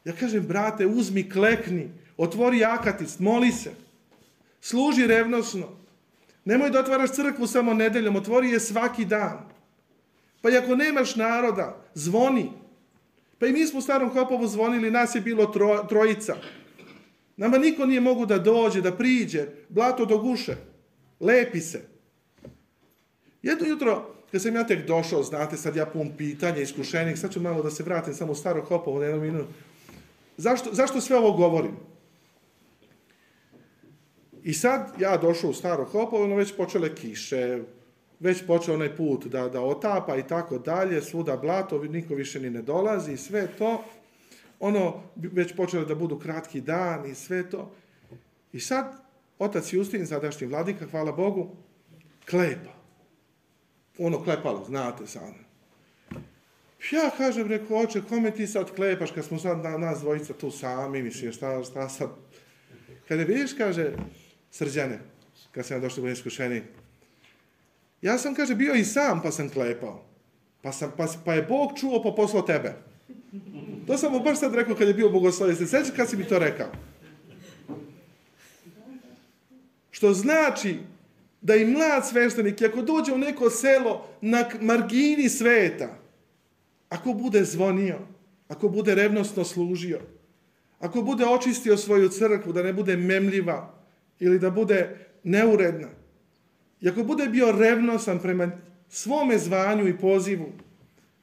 Ja 0.06 0.14
kažem, 0.14 0.48
brate, 0.48 0.86
uzmi, 0.86 1.30
klekni, 1.30 1.92
otvori 2.18 2.64
akatis, 2.64 3.20
moli 3.20 3.52
se, 3.52 3.72
služi 4.62 5.08
revnosno. 5.08 5.70
Nemoj 6.46 6.70
da 6.70 6.80
otvaraš 6.80 7.12
crkvu 7.12 7.48
samo 7.48 7.74
nedeljom, 7.74 8.16
otvori 8.16 8.50
je 8.50 8.60
svaki 8.60 9.06
dan. 9.06 9.50
Pa 10.42 10.50
i 10.50 10.58
ako 10.58 10.76
nemaš 10.76 11.16
naroda, 11.16 11.78
zvoni. 11.94 12.52
Pa 13.40 13.48
i 13.48 13.52
mi 13.52 13.66
smo 13.66 13.80
u 13.80 13.82
Starom 13.82 14.10
Hopovu 14.10 14.48
zvonili, 14.48 14.92
nas 14.92 15.16
je 15.16 15.22
bilo 15.22 15.46
tro, 15.46 15.86
trojica. 15.90 16.36
Nama 17.38 17.58
niko 17.58 17.86
nije 17.86 18.02
mogu 18.02 18.26
da 18.26 18.40
dođe, 18.40 18.82
da 18.82 18.92
priđe, 18.92 19.46
blato 19.70 20.06
do 20.06 20.18
guše, 20.18 20.56
lepi 21.20 21.60
se. 21.60 21.82
Jedno 23.42 23.68
jutro, 23.68 24.16
kad 24.32 24.42
sam 24.42 24.56
ja 24.56 24.68
tek 24.68 24.88
došao, 24.88 25.24
znate, 25.24 25.58
sad 25.58 25.76
ja 25.76 25.86
pun 25.86 26.12
pitanja, 26.18 26.62
iskušenih, 26.62 27.20
sad 27.20 27.34
ću 27.34 27.42
malo 27.42 27.64
da 27.64 27.72
se 27.72 27.84
vratim 27.84 28.14
samo 28.14 28.32
u 28.32 28.36
Staro 28.36 28.66
Hopovo 28.66 29.00
na 29.00 29.06
jednu 29.06 29.22
minutu. 29.22 29.50
Zašto, 30.38 30.74
zašto 30.74 31.02
sve 31.02 31.18
ovo 31.18 31.32
govorim? 31.32 31.76
I 34.46 34.54
sad 34.54 34.94
ja 35.00 35.18
došao 35.18 35.50
u 35.50 35.54
Staro 35.54 35.86
Hopovo, 35.86 36.24
ono 36.24 36.36
već 36.36 36.56
počele 36.56 36.96
kiše, 36.96 37.60
već 38.20 38.46
počeo 38.48 38.74
onaj 38.74 38.96
put 38.96 39.26
da, 39.26 39.50
da 39.50 39.62
otapa 39.62 40.18
i 40.18 40.28
tako 40.28 40.58
dalje, 40.58 41.02
svuda 41.02 41.38
blato, 41.38 41.84
niko 41.84 42.16
više 42.16 42.40
ni 42.40 42.50
ne 42.50 42.62
dolazi 42.62 43.14
i 43.14 43.18
sve 43.18 43.48
to. 43.58 43.84
Ono, 44.60 45.04
već 45.16 45.56
počelo 45.56 45.86
da 45.86 45.96
budu 45.96 46.20
kratki 46.20 46.62
dan 46.62 47.06
i 47.06 47.16
sve 47.16 47.50
to. 47.50 47.72
I 48.54 48.60
sad, 48.60 48.94
otac 49.40 49.74
Justin, 49.74 50.08
sadašnji 50.08 50.48
vladika, 50.48 50.86
hvala 50.92 51.12
Bogu, 51.12 51.50
klepa. 52.30 52.74
Ono 53.98 54.24
klepalo, 54.24 54.66
znate 54.66 55.08
sad. 55.08 55.34
Ja 56.92 57.10
kažem, 57.18 57.48
reko, 57.48 57.78
oče, 57.78 58.02
kome 58.10 58.32
ti 58.32 58.48
sad 58.48 58.76
klepaš 58.76 59.12
kad 59.12 59.26
smo 59.26 59.40
sad 59.40 59.64
na, 59.64 59.78
nas 59.78 60.00
dvojica 60.00 60.34
tu 60.34 60.52
sami, 60.52 61.04
mislim, 61.04 61.32
šta, 61.32 61.64
šta 61.64 61.90
sad. 61.90 62.10
Kada 63.08 63.24
vidiš, 63.24 63.54
kaže, 63.54 63.94
srđane, 64.56 65.00
kad 65.52 65.66
sam 65.66 65.78
ja 65.78 65.82
došao 65.82 66.04
u 66.04 66.10
iskušeni, 66.10 66.62
ja 68.02 68.18
sam, 68.18 68.36
kaže, 68.36 68.56
bio 68.56 68.74
i 68.74 68.84
sam 68.84 69.22
pa 69.22 69.32
sam 69.32 69.50
klepao. 69.50 70.04
Pa, 70.62 70.72
sam, 70.72 70.92
pa, 70.98 71.08
pa 71.26 71.34
je 71.34 71.42
Bog 71.42 71.72
čuo 71.80 72.04
pa 72.04 72.12
poslao 72.12 72.42
tebe. 72.42 72.74
To 73.88 73.98
sam 73.98 74.12
mu 74.12 74.20
baš 74.20 74.40
sad 74.40 74.56
rekao 74.56 74.76
kad 74.76 74.88
je 74.88 74.94
bio 74.94 75.10
bogoslovio. 75.10 75.56
Se 75.56 75.68
sveća 75.68 75.92
kad 75.96 76.10
si 76.10 76.18
mi 76.18 76.28
to 76.28 76.40
rekao? 76.40 76.68
Što 79.92 80.14
znači 80.14 80.78
da 81.42 81.56
i 81.56 81.66
mlad 81.66 82.08
sveštenik, 82.08 82.62
ako 82.62 82.82
dođe 82.82 83.14
u 83.14 83.18
neko 83.18 83.50
selo 83.50 84.08
na 84.22 84.50
margini 84.62 85.30
sveta, 85.30 85.98
ako 86.90 87.14
bude 87.14 87.44
zvonio, 87.44 88.00
ako 88.48 88.70
bude 88.70 88.96
revnosno 88.96 89.44
služio, 89.44 90.00
ako 90.80 91.02
bude 91.02 91.26
očistio 91.26 91.78
svoju 91.78 92.10
crkvu, 92.10 92.54
da 92.54 92.64
ne 92.64 92.74
bude 92.74 92.98
memljiva 92.98 93.76
ili 94.20 94.40
da 94.40 94.50
bude 94.50 95.08
neuredna, 95.24 95.88
i 96.82 96.90
ako 96.90 97.04
bude 97.04 97.28
bio 97.28 97.52
revnosan 97.52 98.20
prema 98.20 98.52
svome 98.90 99.38
zvanju 99.38 99.88
i 99.88 99.98
pozivu, 99.98 100.52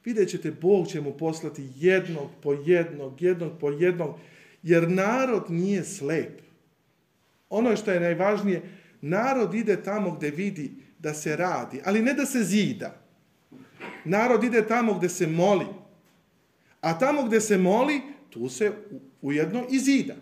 vidjet 0.04 0.30
ćete, 0.30 0.50
Bog 0.50 0.86
će 0.88 1.00
mu 1.00 1.12
poslati 1.12 1.68
jednog 1.76 2.30
po 2.42 2.52
jednog, 2.52 3.22
jednog 3.22 3.52
po 3.60 3.70
jednog, 3.70 4.14
jer 4.62 4.90
narod 4.90 5.44
nije 5.48 5.84
slep. 5.84 6.40
Ono 7.50 7.76
što 7.76 7.90
je 7.90 8.00
najvažnije, 8.00 8.62
narod 9.00 9.54
ide 9.54 9.82
tamo 9.82 10.10
gde 10.10 10.30
vidi 10.30 10.70
da 10.98 11.14
se 11.14 11.36
radi, 11.36 11.80
ali 11.84 12.02
ne 12.02 12.14
da 12.14 12.26
se 12.26 12.44
zida. 12.44 13.02
Narod 14.04 14.44
ide 14.44 14.66
tamo 14.66 14.94
gde 14.98 15.08
se 15.08 15.26
moli. 15.26 15.66
A 16.80 16.98
tamo 16.98 17.24
gde 17.24 17.40
se 17.40 17.58
moli, 17.58 18.00
tu 18.30 18.48
se 18.48 18.72
ujedno 19.22 19.66
i 19.70 19.78
zida. 19.78 20.14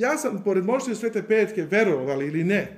Ja 0.00 0.18
sam, 0.18 0.42
pored 0.44 0.64
moćne 0.64 0.94
svete 0.94 1.22
petke, 1.22 1.62
verovali 1.62 2.26
ili 2.26 2.44
ne, 2.44 2.68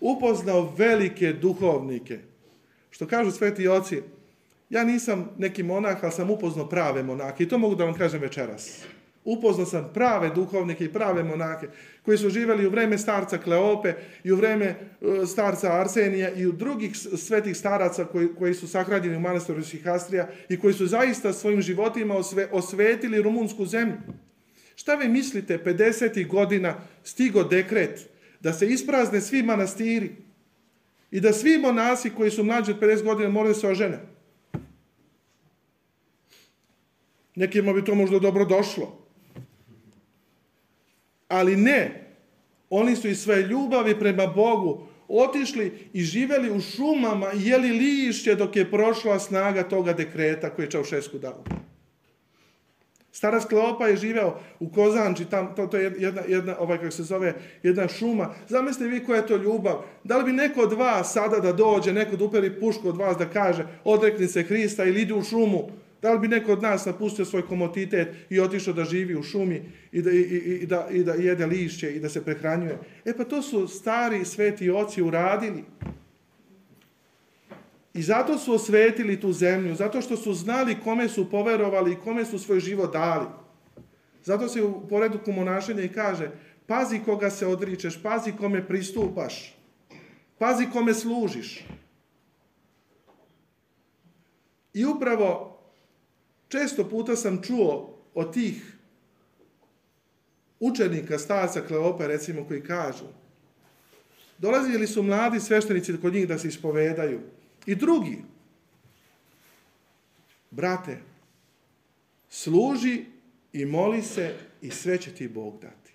upoznao 0.00 0.74
velike 0.78 1.32
duhovnike. 1.32 2.18
Što 2.90 3.06
kažu 3.06 3.30
sveti 3.30 3.68
oci, 3.68 4.02
ja 4.70 4.84
nisam 4.84 5.30
neki 5.38 5.62
monah, 5.62 5.96
ali 6.02 6.12
sam 6.12 6.30
upoznao 6.30 6.68
prave 6.68 7.02
monake. 7.02 7.44
I 7.44 7.48
to 7.48 7.58
mogu 7.58 7.74
da 7.74 7.84
vam 7.84 7.94
kažem 7.94 8.20
večeras. 8.20 8.84
Upoznao 9.24 9.66
sam 9.66 9.90
prave 9.94 10.30
duhovnike 10.34 10.84
i 10.84 10.92
prave 10.92 11.22
monake 11.22 11.68
koji 12.02 12.18
su 12.18 12.30
živeli 12.30 12.66
u 12.66 12.70
vreme 12.70 12.98
starca 12.98 13.38
Kleope 13.38 13.94
i 14.24 14.32
u 14.32 14.36
vreme 14.36 14.66
e, 14.66 14.76
starca 15.26 15.72
Arsenija 15.72 16.30
i 16.30 16.46
u 16.46 16.52
drugih 16.52 16.96
svetih 16.96 17.56
staraca 17.56 18.04
koji, 18.04 18.28
koji 18.38 18.54
su 18.54 18.68
sahranjeni 18.68 19.16
u 19.16 19.20
manastiru 19.20 19.62
Sihastrija 19.62 20.28
i 20.48 20.60
koji 20.60 20.74
su 20.74 20.86
zaista 20.86 21.32
svojim 21.32 21.62
životima 21.62 22.14
osve, 22.14 22.48
osvetili 22.52 23.22
rumunsku 23.22 23.66
zemlju. 23.66 23.96
Šta 24.76 24.94
vi 24.94 25.08
mislite, 25.08 25.58
50. 25.64 26.26
godina 26.26 26.74
stigo 27.04 27.44
dekret 27.44 28.08
da 28.40 28.52
se 28.52 28.68
isprazne 28.68 29.20
svi 29.20 29.42
manastiri 29.42 30.10
i 31.10 31.20
da 31.20 31.32
svi 31.32 31.58
monasi 31.58 32.10
koji 32.10 32.30
su 32.30 32.44
mlađi 32.44 32.70
od 32.70 32.80
50 32.80 33.02
godina 33.02 33.28
moraju 33.28 33.54
da 33.54 33.60
se 33.60 33.68
ožene. 33.68 34.00
Nekima 37.34 37.72
bi 37.72 37.84
to 37.84 37.94
možda 37.94 38.18
dobro 38.18 38.44
došlo. 38.44 39.06
Ali 41.28 41.56
ne. 41.56 42.00
Oni 42.70 42.96
su 42.96 43.08
iz 43.08 43.22
svoje 43.22 43.42
ljubavi 43.42 43.98
prema 43.98 44.26
Bogu 44.26 44.86
otišli 45.08 45.88
i 45.92 46.02
živeli 46.02 46.50
u 46.50 46.60
šumama 46.60 47.32
i 47.32 47.48
jeli 47.48 47.70
lišće 47.70 48.34
dok 48.34 48.56
je 48.56 48.70
prošla 48.70 49.18
snaga 49.18 49.62
toga 49.62 49.92
dekreta 49.92 50.50
koji 50.50 50.66
je 50.66 50.70
Čaušesku 50.70 51.18
dao. 51.18 51.44
Starac 53.24 53.44
Kleopa 53.44 53.86
je 53.88 53.96
živeo 53.96 54.36
u 54.60 54.68
Kozanči, 54.68 55.24
tam, 55.24 55.54
to, 55.56 55.66
to 55.66 55.76
je 55.76 55.92
jedna, 55.98 56.22
jedna, 56.28 56.56
ovaj, 56.58 56.78
kako 56.78 56.90
se 56.90 57.02
zove, 57.02 57.34
jedna 57.62 57.88
šuma. 57.88 58.34
Zamislite 58.48 58.90
vi 58.90 59.04
koja 59.04 59.16
je 59.16 59.26
to 59.26 59.36
ljubav. 59.36 59.82
Da 60.04 60.18
li 60.18 60.24
bi 60.24 60.32
neko 60.32 60.60
od 60.60 60.72
vas 60.72 61.12
sada 61.12 61.40
da 61.40 61.52
dođe, 61.52 61.92
neko 61.92 62.16
da 62.16 62.24
uperi 62.24 62.60
pušku 62.60 62.88
od 62.88 62.96
vas 62.96 63.16
da 63.16 63.24
kaže 63.24 63.66
odrekni 63.84 64.26
se 64.26 64.42
Hrista 64.42 64.84
ili 64.84 65.02
idi 65.02 65.12
u 65.12 65.22
šumu, 65.22 65.70
da 66.02 66.12
li 66.12 66.18
bi 66.18 66.28
neko 66.28 66.52
od 66.52 66.62
nas 66.62 66.86
napustio 66.86 67.24
svoj 67.24 67.46
komotitet 67.46 68.08
i 68.30 68.40
otišao 68.40 68.74
da 68.74 68.84
živi 68.84 69.16
u 69.16 69.22
šumi 69.22 69.62
i 69.92 70.02
da, 70.02 70.10
i, 70.10 70.20
i, 70.20 70.58
i 70.62 70.66
da, 70.66 70.86
i 70.90 71.04
da 71.04 71.12
jede 71.12 71.46
lišće 71.46 71.94
i 71.94 72.00
da 72.00 72.08
se 72.08 72.24
prehranjuje? 72.24 72.78
E 73.04 73.16
pa 73.16 73.24
to 73.24 73.42
su 73.42 73.68
stari 73.68 74.24
sveti 74.24 74.70
oci 74.70 75.02
uradili. 75.02 75.64
I 77.94 78.02
zato 78.02 78.38
su 78.38 78.54
osvetili 78.54 79.20
tu 79.20 79.32
zemlju, 79.32 79.74
zato 79.74 80.00
što 80.00 80.16
su 80.16 80.34
znali 80.34 80.80
kome 80.84 81.08
su 81.08 81.30
poverovali 81.30 81.92
i 81.92 81.96
kome 82.04 82.24
su 82.24 82.38
svoj 82.38 82.60
život 82.60 82.92
dali. 82.92 83.26
Zato 84.24 84.48
se 84.48 84.62
u 84.62 84.88
poredu 84.88 85.18
kumonašenja 85.24 85.82
i 85.82 85.92
kaže, 85.92 86.30
pazi 86.66 87.00
koga 87.04 87.30
se 87.30 87.46
odričeš, 87.46 88.02
pazi 88.02 88.32
kome 88.32 88.66
pristupaš, 88.66 89.56
pazi 90.38 90.66
kome 90.72 90.94
služiš. 90.94 91.64
I 94.74 94.84
upravo 94.84 95.58
često 96.48 96.88
puta 96.88 97.16
sam 97.16 97.42
čuo 97.42 97.98
od 98.14 98.32
tih 98.32 98.78
učenika 100.60 101.18
starca 101.18 101.60
Kleopa, 101.60 102.06
recimo, 102.06 102.44
koji 102.44 102.62
kažu, 102.62 103.04
dolazili 104.38 104.86
su 104.86 105.02
mladi 105.02 105.40
sveštenici 105.40 106.00
kod 106.02 106.14
njih 106.14 106.28
da 106.28 106.38
se 106.38 106.48
ispovedaju. 106.48 107.20
I 107.66 107.74
drugi, 107.74 108.24
brate, 110.50 110.98
služi 112.28 113.04
i 113.52 113.64
moli 113.64 114.02
se 114.02 114.34
i 114.62 114.70
sve 114.70 114.98
će 114.98 115.14
ti 115.14 115.28
Bog 115.28 115.58
dati. 115.62 115.92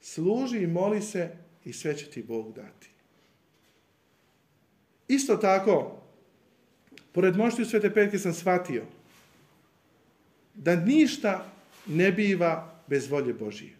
Služi 0.00 0.58
i 0.58 0.66
moli 0.66 1.02
se 1.02 1.36
i 1.64 1.72
sve 1.72 1.96
će 1.96 2.10
ti 2.10 2.22
Bog 2.22 2.52
dati. 2.52 2.88
Isto 5.08 5.36
tako, 5.36 6.02
pored 7.12 7.36
mošti 7.36 7.62
u 7.62 7.64
Svete 7.64 7.94
Petke 7.94 8.18
sam 8.18 8.34
shvatio 8.34 8.84
da 10.54 10.76
ništa 10.76 11.52
ne 11.86 12.12
biva 12.12 12.82
bez 12.86 13.10
volje 13.10 13.34
Božije. 13.34 13.76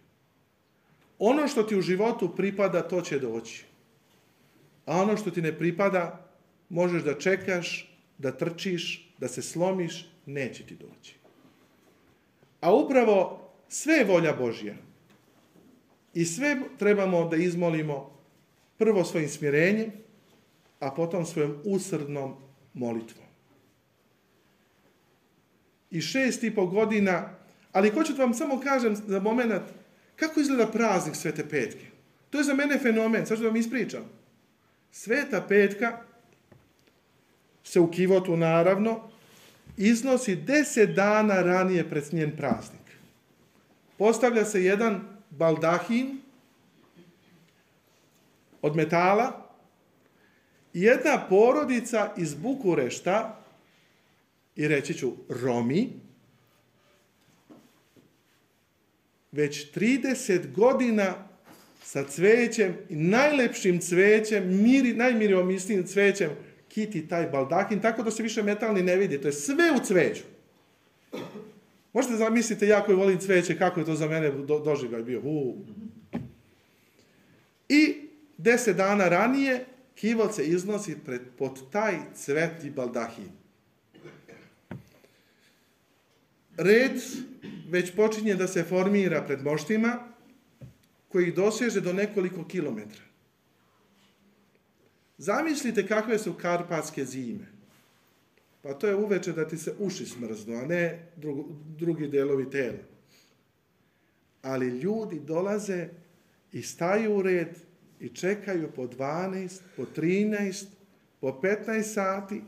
Ono 1.19 1.47
što 1.47 1.63
ti 1.63 1.75
u 1.75 1.81
životu 1.81 2.35
pripada, 2.35 2.87
to 2.87 3.01
će 3.01 3.19
doći. 3.19 3.70
A 4.85 5.01
ono 5.01 5.17
što 5.17 5.31
ti 5.31 5.41
ne 5.41 5.57
pripada, 5.57 6.29
možeš 6.69 7.03
da 7.03 7.19
čekaš, 7.19 7.97
da 8.17 8.31
trčiš, 8.31 9.13
da 9.17 9.27
se 9.27 9.41
slomiš, 9.41 10.09
neće 10.25 10.65
ti 10.65 10.75
doći. 10.75 11.15
A 12.61 12.73
upravo 12.75 13.49
sve 13.69 13.93
je 13.93 14.05
volja 14.05 14.33
Božja. 14.33 14.75
I 16.13 16.25
sve 16.25 16.59
trebamo 16.79 17.29
da 17.29 17.35
izmolimo 17.35 18.17
prvo 18.77 19.03
svojim 19.03 19.29
smjerenjem, 19.29 19.91
a 20.79 20.91
potom 20.91 21.25
svojom 21.25 21.57
usrdnom 21.65 22.35
molitvom. 22.73 23.25
I 25.91 26.01
šest 26.01 26.43
i 26.43 26.55
po 26.55 26.65
godina, 26.65 27.29
ali 27.71 27.89
hoću 27.89 28.13
da 28.13 28.23
vam 28.23 28.33
samo 28.33 28.59
kažem 28.59 28.95
za 28.95 29.19
moment 29.19 29.63
kako 30.15 30.39
izgleda 30.39 30.71
praznik 30.71 31.15
Svete 31.15 31.49
Petke. 31.49 31.85
To 32.29 32.37
je 32.37 32.43
za 32.43 32.53
mene 32.53 32.79
fenomen, 32.79 33.25
sad 33.25 33.37
ću 33.37 33.43
da 33.43 33.49
vam 33.49 33.57
ispričam. 33.57 34.20
Sveta 34.91 35.41
Petka 35.47 36.01
se 37.63 37.79
u 37.79 37.91
Kivotu 37.91 38.37
naravno 38.37 39.09
iznosi 39.77 40.35
deset 40.35 40.89
dana 40.89 41.41
ranije 41.41 41.89
pred 41.89 42.03
njen 42.11 42.37
praznik. 42.37 42.81
Postavlja 43.97 44.45
se 44.45 44.63
jedan 44.63 45.01
baldahin 45.29 46.21
od 48.61 48.75
metala 48.75 49.49
i 50.73 50.81
jedna 50.81 51.27
porodica 51.29 52.13
iz 52.17 52.33
Bukurešta 52.35 53.43
i 54.55 54.67
reći 54.67 54.93
ću 54.93 55.11
Romi, 55.29 55.89
već 59.31 59.73
30 59.75 60.53
godina 60.53 61.30
sa 61.83 62.03
cvećem 62.03 62.73
i 62.89 62.95
najlepšim 62.95 63.79
cvećem, 63.79 64.63
miri, 64.63 64.93
najmiriomistijim 64.93 65.87
cvećem, 65.87 66.29
kiti 66.67 67.07
taj 67.07 67.27
baldahin, 67.27 67.81
tako 67.81 68.03
da 68.03 68.11
se 68.11 68.23
više 68.23 68.43
metalni 68.43 68.81
ne 68.81 68.95
vidi. 68.95 69.21
To 69.21 69.27
je 69.27 69.31
sve 69.31 69.71
u 69.81 69.85
cveću. 69.85 70.23
Možete 71.93 72.15
zamisliti, 72.15 72.65
ja 72.65 72.85
koji 72.85 72.97
volim 72.97 73.19
cveće, 73.19 73.57
kako 73.57 73.79
je 73.79 73.85
to 73.85 73.95
za 73.95 74.07
mene 74.07 74.31
do, 74.31 74.59
doživljaj 74.59 75.03
bio. 75.03 75.21
U. 75.23 75.57
I 77.69 77.95
deset 78.37 78.77
dana 78.77 79.09
ranije 79.09 79.65
kivot 79.95 80.35
se 80.35 80.45
iznosi 80.45 80.97
pred, 81.05 81.21
pod 81.37 81.71
taj 81.71 81.95
cvet 82.15 82.63
i 82.63 82.69
baldahin. 82.69 83.29
Red 86.57 87.01
već 87.69 87.95
počinje 87.95 88.35
da 88.35 88.47
se 88.47 88.63
formira 88.63 89.21
pred 89.21 89.43
moštima, 89.43 90.10
koji 91.11 91.31
doseže 91.31 91.81
do 91.81 91.93
nekoliko 91.93 92.45
kilometra. 92.47 93.03
Zamislite 95.17 95.87
kakve 95.87 96.19
su 96.19 96.33
karpatske 96.33 97.05
zime. 97.05 97.47
Pa 98.61 98.73
to 98.73 98.87
je 98.87 98.95
uveče 98.95 99.31
da 99.31 99.47
ti 99.47 99.57
se 99.57 99.73
uši 99.79 100.05
smrznu, 100.05 100.55
a 100.55 100.65
ne 100.65 101.11
drugi, 101.77 102.07
delovi 102.07 102.49
tela. 102.49 102.77
Ali 104.41 104.67
ljudi 104.67 105.19
dolaze 105.19 105.89
i 106.51 106.61
staju 106.61 107.15
u 107.15 107.21
red 107.21 107.47
i 107.99 108.09
čekaju 108.09 108.71
po 108.75 108.87
12, 108.87 109.59
po 109.75 109.85
13, 109.95 110.65
po 111.19 111.39
15 111.43 111.83
sati. 111.83 112.41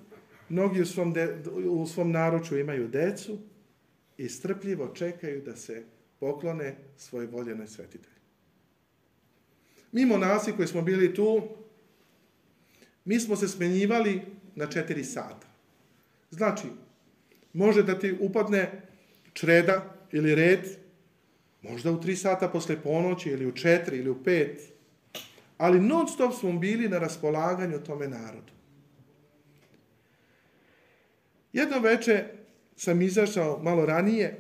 Mnogi 0.50 0.82
u 0.82 0.86
svom, 0.86 1.14
de, 1.14 1.38
u 1.56 1.88
svom 1.88 2.12
naruču 2.12 2.58
imaju 2.58 2.88
decu 2.88 3.40
i 4.18 4.30
strpljivo 4.30 4.88
čekaju 4.88 5.42
da 5.42 5.56
se 5.56 5.84
poklone 6.20 6.76
svoje 6.98 7.28
voljenoj 7.28 7.68
svetitelji. 7.68 8.13
Mi 9.94 10.06
monasi 10.06 10.52
koji 10.52 10.68
smo 10.68 10.82
bili 10.82 11.14
tu, 11.16 11.42
mi 13.06 13.20
smo 13.20 13.36
se 13.36 13.48
smenjivali 13.48 14.22
na 14.56 14.68
4 14.68 15.04
sata. 15.04 15.48
Znači, 16.32 16.68
može 17.54 17.84
da 17.84 18.00
ti 18.00 18.18
upadne 18.20 18.82
čreda 19.34 19.96
ili 20.12 20.36
red, 20.36 20.60
možda 21.62 21.92
u 21.92 22.02
3 22.02 22.16
sata 22.16 22.50
posle 22.50 22.82
ponoći 22.82 23.30
ili 23.30 23.46
u 23.46 23.52
4 23.52 23.94
ili 23.94 24.10
u 24.10 24.16
5, 24.16 24.50
ali 25.58 25.80
non 25.80 26.08
stop 26.08 26.34
smo 26.40 26.54
bili 26.54 26.90
na 26.90 27.00
raspolaganju 27.00 27.84
tome 27.84 28.08
narodu. 28.08 28.54
Jedno 31.54 31.80
veče 31.80 32.26
sam 32.76 33.02
izašao 33.02 33.60
malo 33.64 33.86
ranije, 33.86 34.40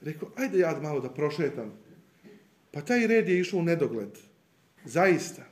rekao, 0.00 0.28
ajde 0.36 0.58
ja 0.58 0.80
malo 0.82 1.00
da 1.00 1.10
prošetam. 1.10 1.72
Pa 2.72 2.80
taj 2.80 3.06
red 3.06 3.28
je 3.28 3.40
išao 3.40 3.60
u 3.60 3.62
nedogled. 3.62 4.29
Zaista. 4.84 5.42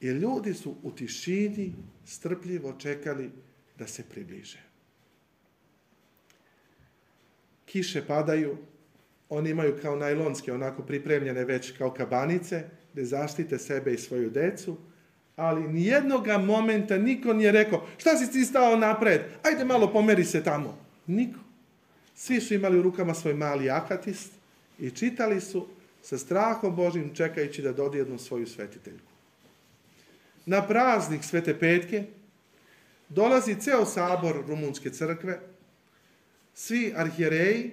I 0.00 0.06
ljudi 0.06 0.54
su 0.54 0.74
u 0.82 0.90
tišini 0.90 1.74
strpljivo 2.04 2.72
čekali 2.78 3.30
da 3.78 3.86
se 3.86 4.02
približe. 4.02 4.58
Kiše 7.64 8.06
padaju, 8.06 8.56
oni 9.28 9.50
imaju 9.50 9.78
kao 9.82 9.96
najlonske, 9.96 10.52
onako 10.52 10.82
pripremljene 10.82 11.44
već 11.44 11.70
kao 11.78 11.90
kabanice, 11.90 12.64
gde 12.92 13.04
zaštite 13.04 13.58
sebe 13.58 13.94
i 13.94 13.98
svoju 13.98 14.30
decu, 14.30 14.76
ali 15.36 15.68
nijednoga 15.68 16.38
momenta 16.38 16.98
niko 16.98 17.32
nije 17.32 17.52
rekao, 17.52 17.86
šta 17.98 18.16
si 18.16 18.32
ti 18.32 18.44
stao 18.44 18.76
napred, 18.76 19.20
ajde 19.42 19.64
malo 19.64 19.92
pomeri 19.92 20.24
se 20.24 20.44
tamo. 20.44 20.78
Niko. 21.06 21.38
Svi 22.14 22.40
su 22.40 22.54
imali 22.54 22.78
u 22.78 22.82
rukama 22.82 23.14
svoj 23.14 23.34
mali 23.34 23.70
akatist 23.70 24.32
i 24.78 24.90
čitali 24.90 25.40
su 25.40 25.66
sa 26.02 26.18
strahom 26.18 26.76
Božim 26.76 27.14
čekajući 27.14 27.62
da 27.62 27.72
dodijednu 27.72 28.18
svoju 28.18 28.46
svetiteljku. 28.46 29.12
Na 30.46 30.66
praznik 30.66 31.24
Svete 31.24 31.58
Petke 31.58 32.04
dolazi 33.08 33.60
ceo 33.60 33.84
sabor 33.84 34.44
Rumunske 34.48 34.90
crkve, 34.90 35.40
svi 36.54 36.92
arhijereji 36.96 37.70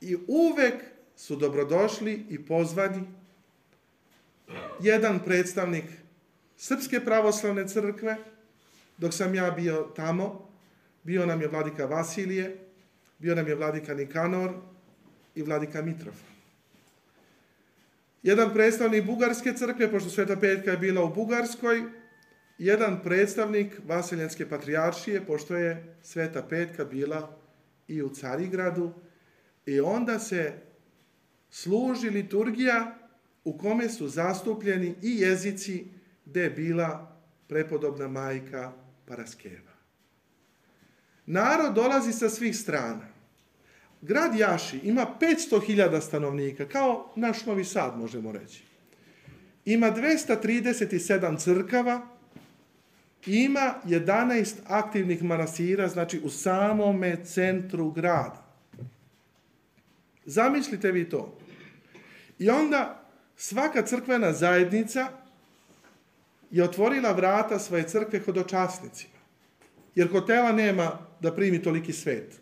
i 0.00 0.16
uvek 0.26 0.74
su 1.16 1.36
dobrodošli 1.36 2.24
i 2.28 2.44
pozvani 2.44 3.02
jedan 4.80 5.20
predstavnik 5.24 5.84
Srpske 6.56 7.00
pravoslavne 7.00 7.68
crkve, 7.68 8.16
dok 8.98 9.14
sam 9.14 9.34
ja 9.34 9.50
bio 9.50 9.88
tamo, 9.96 10.48
bio 11.02 11.26
nam 11.26 11.40
je 11.40 11.48
vladika 11.48 11.86
Vasilije, 11.86 12.56
bio 13.18 13.34
nam 13.34 13.48
je 13.48 13.54
vladika 13.54 13.94
Nikanor 13.94 14.52
i 15.34 15.42
vladika 15.42 15.82
Mitrov. 15.82 16.29
Jedan 18.22 18.52
predstavnik 18.54 19.04
Bugarske 19.04 19.52
crkve, 19.52 19.90
pošto 19.90 20.10
Sveta 20.10 20.36
Petka 20.36 20.70
je 20.70 20.76
bila 20.76 21.04
u 21.04 21.14
Bugarskoj, 21.14 21.82
jedan 22.58 23.02
predstavnik 23.02 23.80
Vasiljanske 23.86 24.48
patrijaršije, 24.48 25.26
pošto 25.26 25.56
je 25.56 25.96
Sveta 26.02 26.42
Petka 26.42 26.84
bila 26.84 27.36
i 27.88 28.02
u 28.02 28.08
Carigradu, 28.08 28.92
i 29.66 29.80
onda 29.80 30.18
se 30.18 30.52
služi 31.50 32.10
liturgija 32.10 32.98
u 33.44 33.58
kome 33.58 33.88
su 33.88 34.08
zastupljeni 34.08 34.94
i 35.02 35.20
jezici 35.20 35.86
gde 36.24 36.42
je 36.42 36.50
bila 36.50 37.20
prepodobna 37.48 38.08
majka 38.08 38.72
Paraskeva. 39.06 39.72
Narod 41.26 41.74
dolazi 41.74 42.12
sa 42.12 42.28
svih 42.28 42.56
strana. 42.56 43.09
Grad 44.02 44.34
Jaši 44.34 44.80
ima 44.82 45.06
500.000 45.20 46.00
stanovnika, 46.00 46.68
kao 46.68 47.12
naš 47.16 47.46
Novi 47.46 47.64
Sad, 47.64 47.98
možemo 47.98 48.32
reći. 48.32 48.62
Ima 49.64 49.90
237 49.90 51.38
crkava, 51.38 52.06
ima 53.26 53.74
11 53.84 54.54
aktivnih 54.66 55.22
manasira, 55.22 55.88
znači 55.88 56.20
u 56.24 56.30
samome 56.30 57.24
centru 57.24 57.90
grada. 57.90 58.46
Zamislite 60.24 60.92
vi 60.92 61.08
to. 61.08 61.38
I 62.38 62.50
onda 62.50 63.02
svaka 63.36 63.82
crkvena 63.82 64.32
zajednica 64.32 65.08
je 66.50 66.64
otvorila 66.64 67.12
vrata 67.12 67.58
svoje 67.58 67.88
crkve 67.88 68.20
hodočasnicima. 68.20 69.14
Jer 69.94 70.10
hotela 70.10 70.52
nema 70.52 70.98
da 71.20 71.34
primi 71.34 71.62
toliki 71.62 71.92
svet. 71.92 72.40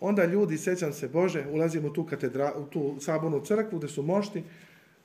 Onda 0.00 0.24
ljudi, 0.24 0.58
sećam 0.58 0.92
se 0.92 1.08
Bože, 1.08 1.46
ulazimo 1.52 1.88
u 1.88 1.92
tu, 1.92 2.04
katedra, 2.04 2.52
u 2.56 2.64
tu 2.64 2.96
sabornu 3.00 3.40
crkvu 3.40 3.78
gde 3.78 3.88
su 3.88 4.02
mošti, 4.02 4.42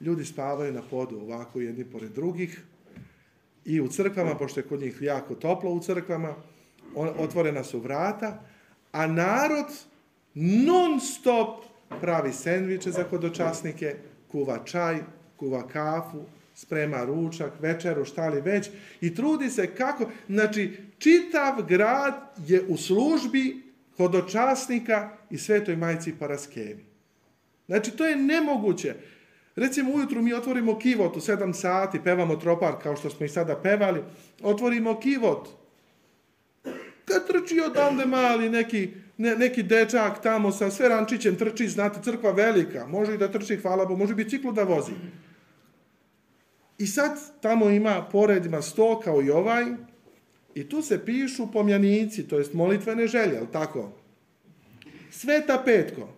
ljudi 0.02 0.26
spavaju 0.26 0.74
na 0.74 0.82
podu 0.82 1.20
ovako 1.20 1.62
jedni 1.62 1.86
pored 1.86 2.12
drugih 2.12 2.64
i 3.66 3.82
u 3.82 3.88
crkvama, 3.88 4.36
pošto 4.36 4.60
je 4.60 4.64
kod 4.64 4.80
njih 4.80 5.02
jako 5.02 5.36
toplo 5.36 5.72
u 5.72 5.80
crkvama, 5.80 6.36
otvorena 6.96 7.64
su 7.64 7.80
vrata, 7.80 8.42
a 8.92 9.08
narod 9.08 9.66
non 10.34 11.00
stop 11.00 11.64
pravi 12.02 12.34
sendviče 12.34 12.92
za 12.92 13.04
hodočasnike, 13.10 13.96
kuva 14.32 14.60
čaj, 14.66 14.98
kuva 15.38 15.68
kafu, 15.68 16.24
sprema 16.56 17.04
ručak, 17.04 17.54
večeru, 17.60 18.06
šta 18.06 18.28
li 18.28 18.42
već 18.42 18.70
i 19.02 19.16
trudi 19.16 19.50
se 19.50 19.68
kako, 19.76 20.10
znači 20.28 20.78
čitav 20.98 21.64
grad 21.68 22.14
je 22.48 22.62
u 22.68 22.78
službi 22.78 23.69
hodočasnika 24.00 25.10
i 25.30 25.38
svetoj 25.38 25.76
majci 25.76 26.14
Paraskevi. 26.20 26.86
Znači 27.68 27.92
to 27.92 28.06
je 28.06 28.16
nemoguće. 28.16 28.96
Recimo 29.56 29.92
ujutru 29.94 30.22
mi 30.22 30.34
otvorimo 30.34 30.80
kivot 30.80 31.18
u 31.18 31.20
7 31.20 31.54
sati, 31.54 32.04
pevamo 32.04 32.36
tropar 32.36 32.74
kao 32.84 32.96
što 32.96 33.10
smo 33.10 33.26
i 33.26 33.30
sada 33.30 33.56
pevali, 33.56 34.04
otvorimo 34.42 35.00
kivot. 35.00 35.50
Kad 37.06 37.28
trči 37.28 37.60
odavde 37.60 38.06
mali 38.06 38.50
neki, 38.50 38.90
ne, 39.18 39.36
neki 39.36 39.64
dečak 39.64 40.22
tamo 40.24 40.52
sa 40.52 40.72
sve 40.72 40.90
rančićem 40.90 41.36
trči, 41.36 41.68
znate, 41.68 42.00
crkva 42.04 42.32
velika, 42.32 42.88
može 42.88 43.16
i 43.16 43.18
da 43.18 43.32
trči, 43.32 43.58
hvala 43.58 43.86
Bo, 43.86 43.96
može 43.96 44.16
biciklu 44.16 44.52
da 44.52 44.64
vozi. 44.64 44.92
I 46.78 46.88
sad 46.88 47.20
tamo 47.42 47.70
ima, 47.70 48.08
pored 48.12 48.46
ima 48.46 48.62
sto 48.62 49.00
kao 49.00 49.22
i 49.22 49.30
ovaj, 49.30 49.66
i 50.60 50.70
tu 50.70 50.82
se 50.82 51.06
pišu 51.06 51.52
pomjanici, 51.52 52.28
to 52.28 52.38
jest 52.38 52.54
molitvene 52.54 53.08
želje, 53.08 53.38
ali 53.38 53.48
tako? 53.52 53.92
Sveta 55.12 55.62
Petko, 55.66 56.10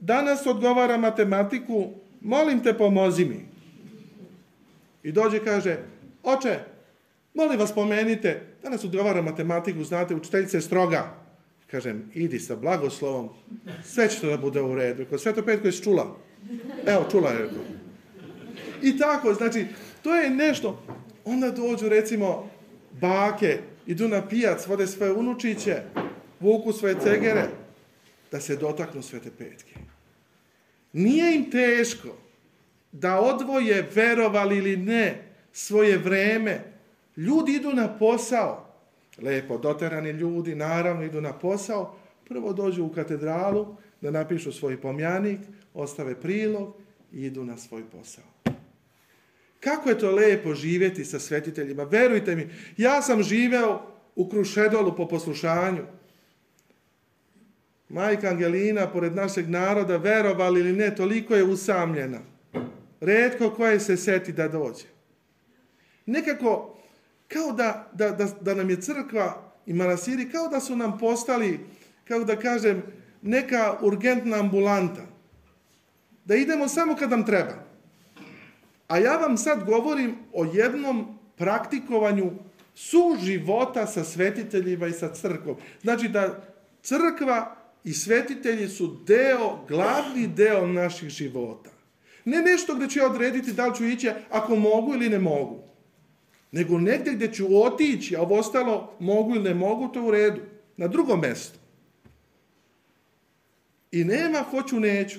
danas 0.00 0.46
odgovara 0.46 0.96
matematiku, 0.96 1.90
molim 2.20 2.62
te 2.62 2.74
pomozi 2.78 3.24
mi. 3.24 3.40
I 5.02 5.12
dođe 5.12 5.44
kaže, 5.44 5.78
oče, 6.22 6.58
molim 7.34 7.58
vas 7.58 7.74
pomenite, 7.74 8.40
danas 8.62 8.84
odgovara 8.84 9.22
matematiku, 9.22 9.84
znate, 9.84 10.14
učiteljica 10.14 10.56
je 10.56 10.62
stroga. 10.62 11.14
Kažem, 11.70 12.10
idi 12.14 12.38
sa 12.38 12.56
blagoslovom, 12.56 13.28
sve 13.84 14.08
će 14.08 14.20
to 14.20 14.30
da 14.30 14.36
bude 14.36 14.60
u 14.62 14.74
redu. 14.74 15.02
Rekao, 15.02 15.18
Sveto 15.18 15.42
Petko 15.42 15.66
je 15.66 15.72
čula. 15.72 16.16
Evo, 16.86 17.06
čula 17.10 17.30
je. 17.30 17.50
I 18.82 18.98
tako, 18.98 19.34
znači, 19.34 19.66
to 20.02 20.14
je 20.14 20.30
nešto. 20.30 20.82
Onda 21.24 21.50
dođu, 21.50 21.88
recimo, 21.88 22.50
bake, 23.00 23.58
idu 23.86 24.08
na 24.08 24.28
pijac, 24.28 24.66
vode 24.66 24.86
svoje 24.86 25.12
unučiće, 25.12 25.82
vuku 26.40 26.72
svoje 26.72 26.94
cegere, 27.00 27.48
da 28.32 28.40
se 28.40 28.56
dotaknu 28.56 29.02
Svete 29.02 29.30
Petke. 29.38 29.74
Nije 30.92 31.36
im 31.36 31.50
teško 31.50 32.08
da 32.92 33.20
odvoje, 33.20 33.88
verovali 33.94 34.58
ili 34.58 34.76
ne, 34.76 35.22
svoje 35.52 35.98
vreme. 35.98 36.60
Ljudi 37.16 37.52
idu 37.52 37.72
na 37.72 37.98
posao. 37.98 38.66
Lepo, 39.22 39.58
doterani 39.58 40.10
ljudi, 40.10 40.54
naravno, 40.54 41.04
idu 41.04 41.20
na 41.20 41.32
posao. 41.32 41.96
Prvo 42.28 42.52
dođu 42.52 42.84
u 42.84 42.92
katedralu 42.92 43.76
da 44.00 44.10
napišu 44.10 44.52
svoj 44.52 44.80
pomjanik, 44.80 45.40
ostave 45.74 46.20
prilog 46.20 46.74
i 47.12 47.22
idu 47.22 47.44
na 47.44 47.56
svoj 47.56 47.82
posao. 47.92 48.33
Kako 49.64 49.88
je 49.88 49.98
to 49.98 50.10
lepo 50.10 50.54
živjeti 50.54 51.04
sa 51.04 51.18
svetiteljima. 51.18 51.84
Verujte 51.84 52.36
mi, 52.36 52.48
ja 52.76 53.02
sam 53.02 53.22
živeo 53.22 53.82
u 54.16 54.28
Krušedolu 54.28 54.96
po 54.96 55.08
poslušanju. 55.08 55.82
Majka 57.88 58.28
Angelina, 58.28 58.90
pored 58.90 59.14
našeg 59.14 59.48
naroda, 59.48 59.96
verovali 59.96 60.60
ili 60.60 60.72
ne, 60.72 60.94
toliko 60.94 61.34
je 61.34 61.44
usamljena. 61.44 62.18
Redko 63.00 63.50
koje 63.50 63.80
se 63.80 63.96
seti 63.96 64.32
da 64.32 64.48
dođe. 64.48 64.84
Nekako, 66.06 66.78
kao 67.28 67.52
da, 67.52 67.90
da, 67.92 68.10
da, 68.10 68.26
da 68.40 68.54
nam 68.54 68.70
je 68.70 68.80
crkva 68.80 69.52
i 69.66 69.72
manasiri, 69.72 70.30
kao 70.30 70.48
da 70.48 70.60
su 70.60 70.76
nam 70.76 70.98
postali, 70.98 71.60
kao 72.04 72.24
da 72.24 72.36
kažem, 72.36 72.82
neka 73.22 73.78
urgentna 73.82 74.36
ambulanta. 74.36 75.06
Da 76.24 76.34
idemo 76.34 76.68
samo 76.68 76.96
kad 76.96 77.10
nam 77.10 77.26
treba. 77.26 77.63
A 78.88 78.98
ja 78.98 79.16
vam 79.16 79.36
sad 79.36 79.64
govorim 79.64 80.16
o 80.32 80.44
jednom 80.44 81.18
praktikovanju 81.36 82.30
suživota 82.74 83.86
sa 83.86 84.04
svetiteljima 84.04 84.86
i 84.86 84.92
sa 84.92 85.14
crkvom. 85.14 85.56
Znači 85.82 86.08
da 86.08 86.54
crkva 86.82 87.56
i 87.84 87.92
svetitelji 87.92 88.68
su 88.68 88.96
deo, 89.06 89.58
glavni 89.68 90.26
deo 90.26 90.66
naših 90.66 91.08
života. 91.08 91.70
Ne 92.24 92.42
nešto 92.42 92.74
gde 92.74 92.88
ću 92.88 92.98
ja 92.98 93.06
odrediti 93.06 93.52
da 93.52 93.66
li 93.66 93.76
ću 93.76 93.84
ići 93.84 94.10
ako 94.30 94.56
mogu 94.56 94.94
ili 94.94 95.08
ne 95.08 95.18
mogu. 95.18 95.58
Nego 96.52 96.78
negde 96.78 97.12
gde 97.12 97.32
ću 97.32 97.62
otići, 97.62 98.16
a 98.16 98.20
ovo 98.20 98.38
ostalo 98.38 98.96
mogu 99.00 99.34
ili 99.34 99.44
ne 99.44 99.54
mogu, 99.54 99.88
to 99.88 100.02
u 100.02 100.10
redu. 100.10 100.40
Na 100.76 100.88
drugom 100.88 101.20
mestu. 101.20 101.58
I 103.92 104.04
nema 104.04 104.38
hoću, 104.38 104.80
neću. 104.80 105.18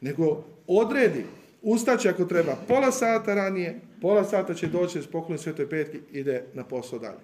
Nego 0.00 0.44
odredi. 0.66 1.24
Ustaće 1.68 2.08
ako 2.08 2.24
treba 2.24 2.56
pola 2.68 2.92
sata 2.92 3.34
ranije, 3.34 3.80
pola 4.00 4.24
sata 4.24 4.54
će 4.54 4.66
doći 4.66 5.02
s 5.02 5.06
poklon 5.06 5.38
Svetoj 5.38 5.68
Petke, 5.68 5.98
ide 6.12 6.44
na 6.54 6.64
posao 6.64 6.98
dalje. 6.98 7.18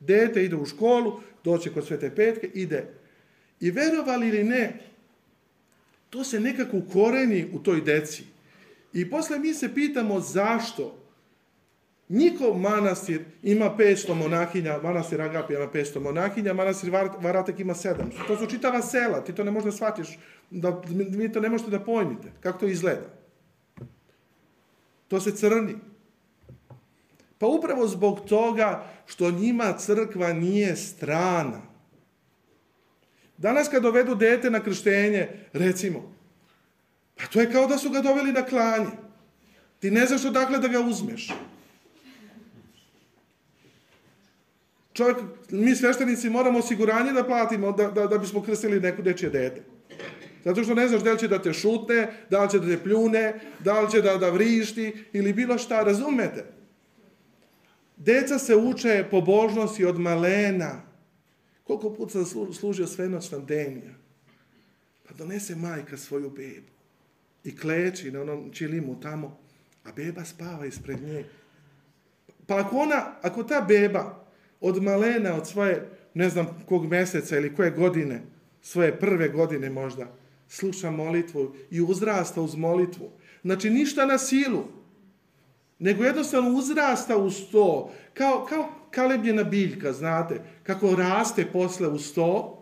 Dete 0.00 0.44
ide 0.44 0.56
u 0.56 0.66
školu, 0.66 1.20
doće 1.44 1.70
kod 1.70 1.86
Svete 1.86 2.14
Petke, 2.14 2.50
ide 2.54 2.86
I 3.60 3.70
verovali 3.70 4.28
ili 4.28 4.44
ne, 4.44 4.80
to 6.10 6.24
se 6.24 6.40
nekako 6.40 6.76
ukoreni 6.76 7.50
u 7.52 7.58
toj 7.58 7.80
deci. 7.80 8.24
I 8.92 9.10
posle 9.10 9.38
mi 9.38 9.54
se 9.54 9.74
pitamo 9.74 10.20
zašto 10.20 10.98
njihov 12.08 12.58
manastir 12.58 13.24
ima 13.42 13.76
500 13.78 14.14
monahinja, 14.14 14.78
manastir 14.82 15.22
Agapija 15.22 15.60
ima 15.60 15.72
500 15.72 16.00
monahinja, 16.00 16.52
manastir 16.52 16.90
Varatek 17.20 17.60
ima 17.60 17.74
700. 17.74 17.94
To 18.26 18.36
su 18.36 18.46
čitava 18.46 18.82
sela, 18.82 19.24
ti 19.24 19.34
to 19.34 19.44
ne 19.44 19.50
možeš 19.50 19.64
da 19.64 19.72
shvatiš, 19.72 20.18
da, 20.50 20.82
mi 20.90 21.32
to 21.32 21.40
ne 21.40 21.48
možete 21.48 21.70
da 21.70 21.80
pojmite, 21.80 22.28
kako 22.40 22.58
to 22.58 22.66
izgleda. 22.66 23.17
To 25.08 25.20
se 25.20 25.36
crni. 25.36 25.74
Pa 27.38 27.46
upravo 27.46 27.86
zbog 27.86 28.20
toga 28.28 28.86
što 29.06 29.30
njima 29.30 29.72
crkva 29.78 30.32
nije 30.32 30.76
strana. 30.76 31.60
Danas 33.36 33.68
kad 33.68 33.82
dovedu 33.82 34.14
dete 34.14 34.50
na 34.50 34.60
krštenje, 34.60 35.28
recimo, 35.52 36.14
pa 37.16 37.26
to 37.26 37.40
je 37.40 37.52
kao 37.52 37.66
da 37.66 37.78
su 37.78 37.90
ga 37.90 38.00
doveli 38.00 38.32
na 38.32 38.42
klanje. 38.42 38.90
Ti 39.78 39.90
ne 39.90 40.06
znaš 40.06 40.24
odakle 40.24 40.58
da 40.58 40.68
ga 40.68 40.80
uzmeš. 40.80 41.28
Čovjek, 44.92 45.16
mi 45.50 45.76
sveštenici 45.76 46.30
moramo 46.30 46.58
osiguranje 46.58 47.12
da 47.12 47.24
platimo 47.24 47.72
da, 47.72 47.90
da, 47.90 48.06
da 48.06 48.18
bismo 48.18 48.42
krstili 48.42 48.80
neko 48.80 49.02
dečije 49.02 49.30
dete. 49.30 49.62
Zato 50.44 50.64
što 50.64 50.74
ne 50.74 50.88
znaš 50.88 51.02
da 51.02 51.12
li 51.12 51.18
će 51.18 51.28
da 51.28 51.42
te 51.42 51.52
šutne, 51.52 52.12
da 52.30 52.42
li 52.42 52.50
će 52.50 52.58
da 52.58 52.66
te 52.66 52.82
pljune, 52.82 53.40
da 53.64 53.80
li 53.80 53.90
će 53.90 54.02
da, 54.02 54.16
da 54.16 54.30
vrišti 54.30 55.04
ili 55.12 55.32
bilo 55.32 55.58
šta, 55.58 55.82
razumete? 55.82 56.44
Deca 57.96 58.38
se 58.38 58.56
uče 58.56 59.04
pobožnosti 59.10 59.84
od 59.84 60.00
malena. 60.00 60.82
Koliko 61.64 61.94
put 61.94 62.12
sam 62.12 62.24
služio 62.52 62.86
svenoćna 62.86 63.38
denija? 63.38 63.94
Pa 65.08 65.14
donese 65.14 65.56
majka 65.56 65.96
svoju 65.96 66.30
bebu 66.30 66.72
i 67.44 67.56
kleči 67.56 68.10
na 68.10 68.20
onom 68.20 68.50
čilimu 68.52 69.00
tamo, 69.00 69.38
a 69.84 69.92
beba 69.92 70.24
spava 70.24 70.66
ispred 70.66 71.02
nje. 71.02 71.24
Pa 72.46 72.56
ako 72.56 72.76
ona, 72.76 73.14
ako 73.22 73.42
ta 73.42 73.60
beba 73.68 74.24
od 74.60 74.82
malena, 74.82 75.34
od 75.34 75.48
svoje, 75.48 75.88
ne 76.14 76.28
znam 76.28 76.64
kog 76.66 76.86
meseca 76.86 77.36
ili 77.36 77.54
koje 77.54 77.70
godine, 77.70 78.22
svoje 78.62 78.98
prve 78.98 79.28
godine 79.28 79.70
možda, 79.70 80.06
sluša 80.48 80.90
molitvu 80.90 81.54
i 81.70 81.80
uzrasta 81.80 82.42
uz 82.42 82.54
molitvu. 82.54 83.10
Znači 83.42 83.70
ništa 83.70 84.06
na 84.06 84.18
silu, 84.18 84.64
nego 85.78 86.04
jednostavno 86.04 86.50
uzrasta 86.50 87.16
uz 87.16 87.34
to, 87.52 87.92
kao, 88.14 88.46
kao 88.48 88.68
kalebljena 88.90 89.44
biljka, 89.44 89.92
znate, 89.92 90.42
kako 90.62 90.96
raste 90.96 91.46
posle 91.52 91.88
uz 91.88 92.12
to, 92.14 92.54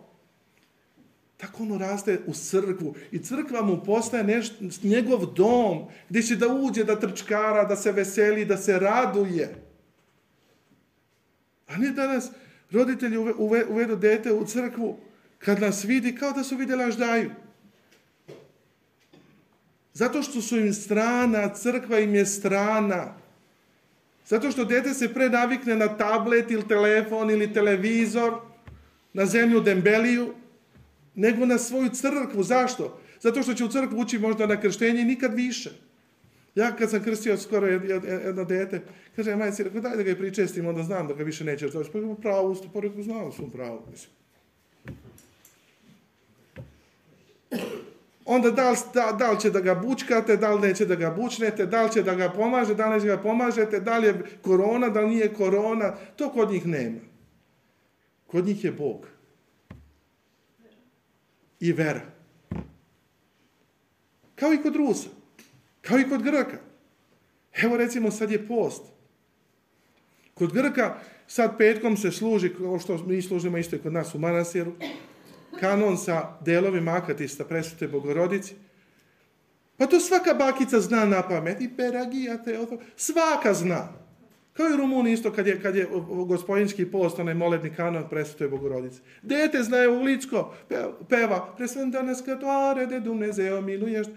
tako 1.37 1.63
ono 1.63 1.77
raste 1.77 2.19
u 2.27 2.33
crkvu. 2.33 2.95
I 3.11 3.19
crkva 3.19 3.61
mu 3.61 3.83
postaje 3.83 4.23
neš, 4.23 4.51
njegov 4.83 5.25
dom, 5.25 5.87
gdje 6.09 6.23
će 6.23 6.35
da 6.35 6.47
uđe, 6.47 6.83
da 6.83 6.99
trčkara, 6.99 7.63
da 7.63 7.75
se 7.75 7.91
veseli, 7.91 8.45
da 8.45 8.57
se 8.57 8.79
raduje. 8.79 9.55
A 11.67 11.77
ne 11.77 11.91
danas 11.91 12.31
roditelji 12.71 13.17
uve, 13.17 13.65
uvedu 13.65 13.95
dete 13.95 14.33
u 14.33 14.45
crkvu, 14.45 14.97
kad 15.39 15.61
nas 15.61 15.83
vidi, 15.83 16.15
kao 16.15 16.31
da 16.31 16.43
su 16.43 16.55
vidjela 16.55 16.91
ždaju. 16.91 17.31
Zato 19.97 20.21
što 20.21 20.41
su 20.41 20.57
im 20.57 20.73
strana, 20.73 21.49
crkva 21.53 21.99
im 21.99 22.15
je 22.15 22.25
strana. 22.25 23.13
Zato 24.25 24.51
što 24.51 24.65
dete 24.65 24.93
se 24.93 25.13
pre 25.13 25.29
navikne 25.29 25.75
na 25.75 25.87
tablet 25.97 26.51
ili 26.51 26.67
telefon 26.67 27.31
ili 27.31 27.53
televizor, 27.53 28.33
na 29.13 29.25
zemlju 29.25 29.61
dembeliju, 29.61 30.33
nego 31.15 31.45
na 31.45 31.57
svoju 31.57 31.89
crkvu. 31.89 32.43
Zašto? 32.43 32.99
Zato 33.21 33.43
što 33.43 33.53
će 33.53 33.65
u 33.65 33.67
crkvu 33.67 33.99
ući 33.99 34.19
možda 34.19 34.45
na 34.45 34.61
krštenje 34.61 35.01
i 35.01 35.05
nikad 35.05 35.33
više. 35.33 35.71
Ja 36.55 36.75
kad 36.75 36.89
sam 36.89 37.03
krstio 37.03 37.37
skoro 37.37 37.67
jedno 37.67 38.43
dete, 38.43 38.81
kaže, 39.15 39.35
majci, 39.35 39.63
rekao, 39.63 39.81
daj 39.81 39.97
da 39.97 40.03
ga 40.03 40.09
je 40.09 40.19
pričestim, 40.19 40.67
onda 40.67 40.83
znam 40.83 41.07
da 41.07 41.13
ga 41.13 41.23
više 41.23 41.43
neće 41.43 41.69
doći. 41.69 41.89
Pa 41.91 41.99
pravo 42.21 42.49
usto, 42.49 42.69
pa 42.73 42.79
rekao, 42.79 43.03
znam 43.03 43.31
sam 43.31 43.49
pravo. 43.49 43.87
Mislim. 43.91 44.16
Onda 48.29 48.51
da 48.51 48.71
li, 48.71 48.77
da, 48.93 49.15
da 49.19 49.31
li 49.31 49.39
će 49.39 49.49
da 49.49 49.59
ga 49.59 49.75
bučkate, 49.75 50.37
da 50.37 50.53
li 50.53 50.67
neće 50.67 50.85
da 50.85 50.95
ga 50.95 51.09
bučnete, 51.09 51.65
da 51.65 51.83
li 51.83 51.91
će 51.91 52.03
da 52.03 52.15
ga 52.15 52.29
pomaže, 52.29 52.75
da 52.75 52.87
li 52.87 52.93
neće 52.93 53.07
da 53.07 53.15
ga 53.15 53.21
pomažete, 53.21 53.79
da 53.79 53.97
li 53.97 54.07
je 54.07 54.23
korona, 54.41 54.89
da 54.89 55.01
li 55.01 55.15
nije 55.15 55.33
korona, 55.33 55.95
to 56.15 56.29
kod 56.29 56.51
njih 56.51 56.65
nema. 56.65 56.99
Kod 58.27 58.45
njih 58.45 58.63
je 58.63 58.71
Bog. 58.71 59.07
I 61.59 61.71
vera. 61.73 62.01
Kao 64.35 64.53
i 64.53 64.61
kod 64.61 64.75
Rusa. 64.75 65.09
Kao 65.81 65.99
i 65.99 66.09
kod 66.09 66.23
Grka. 66.23 66.57
Evo 67.53 67.77
recimo 67.77 68.11
sad 68.11 68.31
je 68.31 68.47
post. 68.47 68.83
Kod 70.33 70.53
Grka 70.53 70.99
sad 71.27 71.57
petkom 71.57 71.97
se 71.97 72.11
služi, 72.11 72.53
kao 72.53 72.79
što 72.79 72.97
mi 72.97 73.21
služimo 73.21 73.57
isto 73.57 73.75
i 73.75 73.79
kod 73.79 73.93
nas 73.93 74.15
u 74.15 74.19
manastiru, 74.19 74.73
kanon 75.59 75.97
sa 75.97 76.37
delovima 76.45 76.95
akatista 76.95 77.45
presvete 77.45 77.87
bogorodici. 77.87 78.55
Pa 79.77 79.85
to 79.85 79.99
svaka 79.99 80.33
bakica 80.33 80.79
zna 80.79 81.05
na 81.05 81.21
pamet. 81.21 81.61
I 81.61 81.69
peragija, 81.77 82.43
te, 82.43 82.59
svaka 82.95 83.53
zna. 83.53 83.87
Kao 84.53 84.69
i 84.69 84.73
u 84.73 84.77
Rumuniji 84.77 85.13
isto 85.13 85.31
kad 85.31 85.47
je, 85.47 85.61
kad 85.61 85.75
je 85.75 85.87
gospodinski 86.27 86.91
post, 86.91 87.19
onaj 87.19 87.33
molebni 87.33 87.73
kanon 87.75 88.09
presvetoj 88.09 88.49
bogorodice. 88.49 89.01
Dete 89.21 89.63
znaje 89.63 89.89
u 89.89 90.01
Licko, 90.01 90.53
peva, 91.09 91.53
presventanas 91.57 92.21
katoare 92.21 92.85
de 92.85 92.99
Dumnezeo 92.99 93.61
miluješ. 93.61 94.07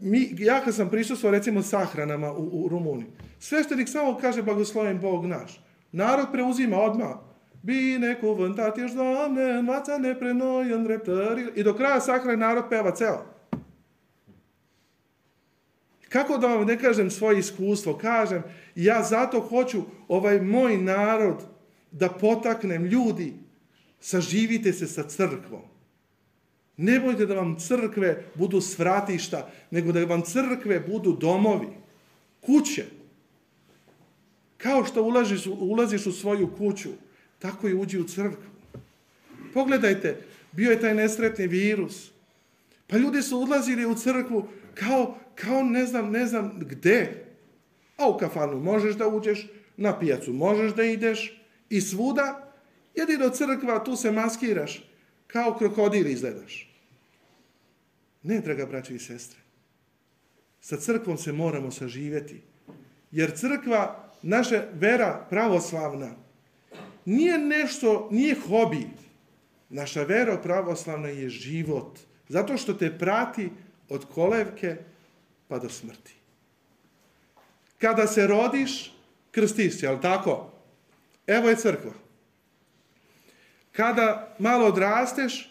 Mi, 0.00 0.34
ja 0.38 0.60
kad 0.60 0.74
sam 0.74 0.90
prisustvovao 0.90 1.38
recimo 1.38 1.62
sahranama 1.62 2.32
u, 2.32 2.64
u 2.64 2.68
Rumuniji, 2.68 3.06
sveštenik 3.38 3.88
samo 3.88 4.18
kaže 4.20 4.42
blagosloven 4.42 5.00
Bog 5.00 5.26
naš. 5.26 5.60
Narod 5.92 6.26
preuzima 6.32 6.80
odmah. 6.80 7.33
Binecuvântat 7.64 8.78
ești, 8.78 8.96
Doamne, 8.96 9.42
învață-ne 9.42 10.14
pre 10.14 10.32
noi 10.32 10.70
îndreptările. 10.70 11.52
I 11.54 11.62
do 11.62 11.74
kraja 11.74 11.98
sahrane 11.98 12.36
narod 12.36 12.64
peva 12.64 12.90
ceo. 12.90 13.26
Kako 16.08 16.36
da 16.36 16.46
vam 16.46 16.64
ne 16.64 16.76
kažem 16.76 17.10
svoje 17.10 17.38
iskustvo? 17.38 17.94
Kažem, 17.94 18.44
ja 18.74 19.02
zato 19.02 19.40
hoću 19.40 19.82
ovaj 20.08 20.40
moj 20.40 20.76
narod 20.76 21.46
da 21.90 22.08
potaknem 22.08 22.84
ljudi, 22.84 23.32
saživite 24.00 24.72
se 24.72 24.86
sa 24.86 25.02
crkvom. 25.02 25.62
Ne 26.76 27.00
bojte 27.00 27.26
da 27.26 27.34
vam 27.34 27.56
crkve 27.58 28.24
budu 28.34 28.60
svratišta, 28.60 29.50
nego 29.70 29.92
da 29.92 30.04
vam 30.04 30.22
crkve 30.22 30.80
budu 30.80 31.12
domovi, 31.12 31.68
kuće. 32.40 32.84
Kao 34.56 34.84
što 34.84 35.02
ulaziš, 35.02 35.46
ulaziš 35.46 36.06
u 36.06 36.12
svoju 36.12 36.50
kuću, 36.58 36.90
tako 37.44 37.68
i 37.68 37.74
uđi 37.74 38.00
u 38.00 38.04
crkvu. 38.04 38.42
Pogledajte, 39.54 40.16
bio 40.52 40.70
je 40.70 40.80
taj 40.80 40.94
nesretni 40.94 41.46
virus. 41.46 42.10
Pa 42.86 42.96
ljudi 42.96 43.22
su 43.22 43.42
odlazili 43.42 43.86
u 43.86 43.94
crkvu 43.94 44.48
kao, 44.74 45.18
kao 45.34 45.62
ne 45.62 45.86
znam, 45.86 46.10
ne 46.10 46.26
znam 46.26 46.52
gde. 46.58 47.24
A 47.96 48.08
u 48.08 48.18
kafanu 48.18 48.60
možeš 48.60 48.94
da 48.94 49.08
uđeš, 49.08 49.46
na 49.76 49.98
pijacu 49.98 50.32
možeš 50.32 50.74
da 50.74 50.84
ideš 50.84 51.42
i 51.70 51.80
svuda. 51.80 52.52
Jedino 52.94 53.30
crkva, 53.30 53.84
tu 53.84 53.96
se 53.96 54.10
maskiraš, 54.10 54.90
kao 55.26 55.58
krokodil 55.58 56.06
izgledaš. 56.06 56.70
Ne, 58.22 58.40
draga 58.40 58.66
braća 58.66 58.94
i 58.94 58.98
sestre. 58.98 59.38
Sa 60.60 60.76
crkvom 60.76 61.18
se 61.18 61.32
moramo 61.32 61.70
saživjeti. 61.70 62.40
Jer 63.10 63.36
crkva, 63.36 64.10
naša 64.22 64.64
vera 64.72 65.26
pravoslavna, 65.30 66.23
nije 67.04 67.38
nešto, 67.38 68.08
nije 68.12 68.36
hobi. 68.48 68.86
Naša 69.68 70.02
vera 70.02 70.38
pravoslavna 70.38 71.08
je 71.08 71.28
život. 71.28 71.98
Zato 72.28 72.56
što 72.56 72.74
te 72.74 72.98
prati 72.98 73.50
od 73.88 74.04
kolevke 74.14 74.76
pa 75.48 75.58
do 75.58 75.68
smrti. 75.68 76.14
Kada 77.78 78.06
se 78.06 78.26
rodiš, 78.26 78.92
krstiš 79.30 79.80
se, 79.80 79.86
ali 79.86 80.00
tako? 80.00 80.50
Evo 81.26 81.48
je 81.48 81.56
crkva. 81.56 81.92
Kada 83.72 84.36
malo 84.38 84.66
odrasteš, 84.66 85.50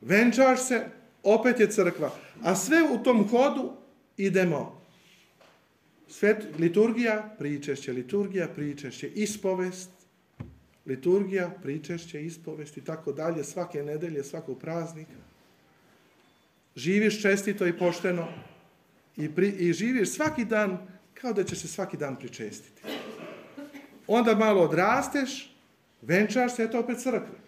venčaš 0.00 0.62
se, 0.62 0.86
opet 1.22 1.60
je 1.60 1.70
crkva. 1.70 2.10
A 2.42 2.54
sve 2.56 2.82
u 2.82 3.02
tom 3.02 3.28
hodu 3.28 3.72
idemo. 4.16 4.82
Svet, 6.08 6.46
liturgija, 6.58 7.34
pričešće, 7.38 7.92
liturgija, 7.92 8.48
pričešće, 8.48 9.08
ispovest, 9.08 9.90
liturgija, 10.86 11.50
pričešće, 11.62 12.24
ispovest 12.24 12.76
i 12.76 12.84
tako 12.84 13.12
dalje, 13.12 13.44
svake 13.44 13.82
nedelje, 13.82 14.24
svakog 14.24 14.58
praznika. 14.58 15.20
Živiš 16.76 17.22
čestito 17.22 17.66
i 17.66 17.78
pošteno 17.78 18.28
i, 19.16 19.34
pri, 19.34 19.48
i 19.48 19.72
živiš 19.72 20.10
svaki 20.10 20.44
dan 20.44 20.78
kao 21.14 21.32
da 21.32 21.44
će 21.44 21.56
se 21.56 21.68
svaki 21.68 21.96
dan 21.96 22.16
pričestiti. 22.16 22.82
Onda 24.06 24.34
malo 24.34 24.62
odrasteš, 24.62 25.54
venčaš 26.02 26.56
se, 26.56 26.62
eto 26.62 26.80
opet 26.80 26.98
crkve. 26.98 27.38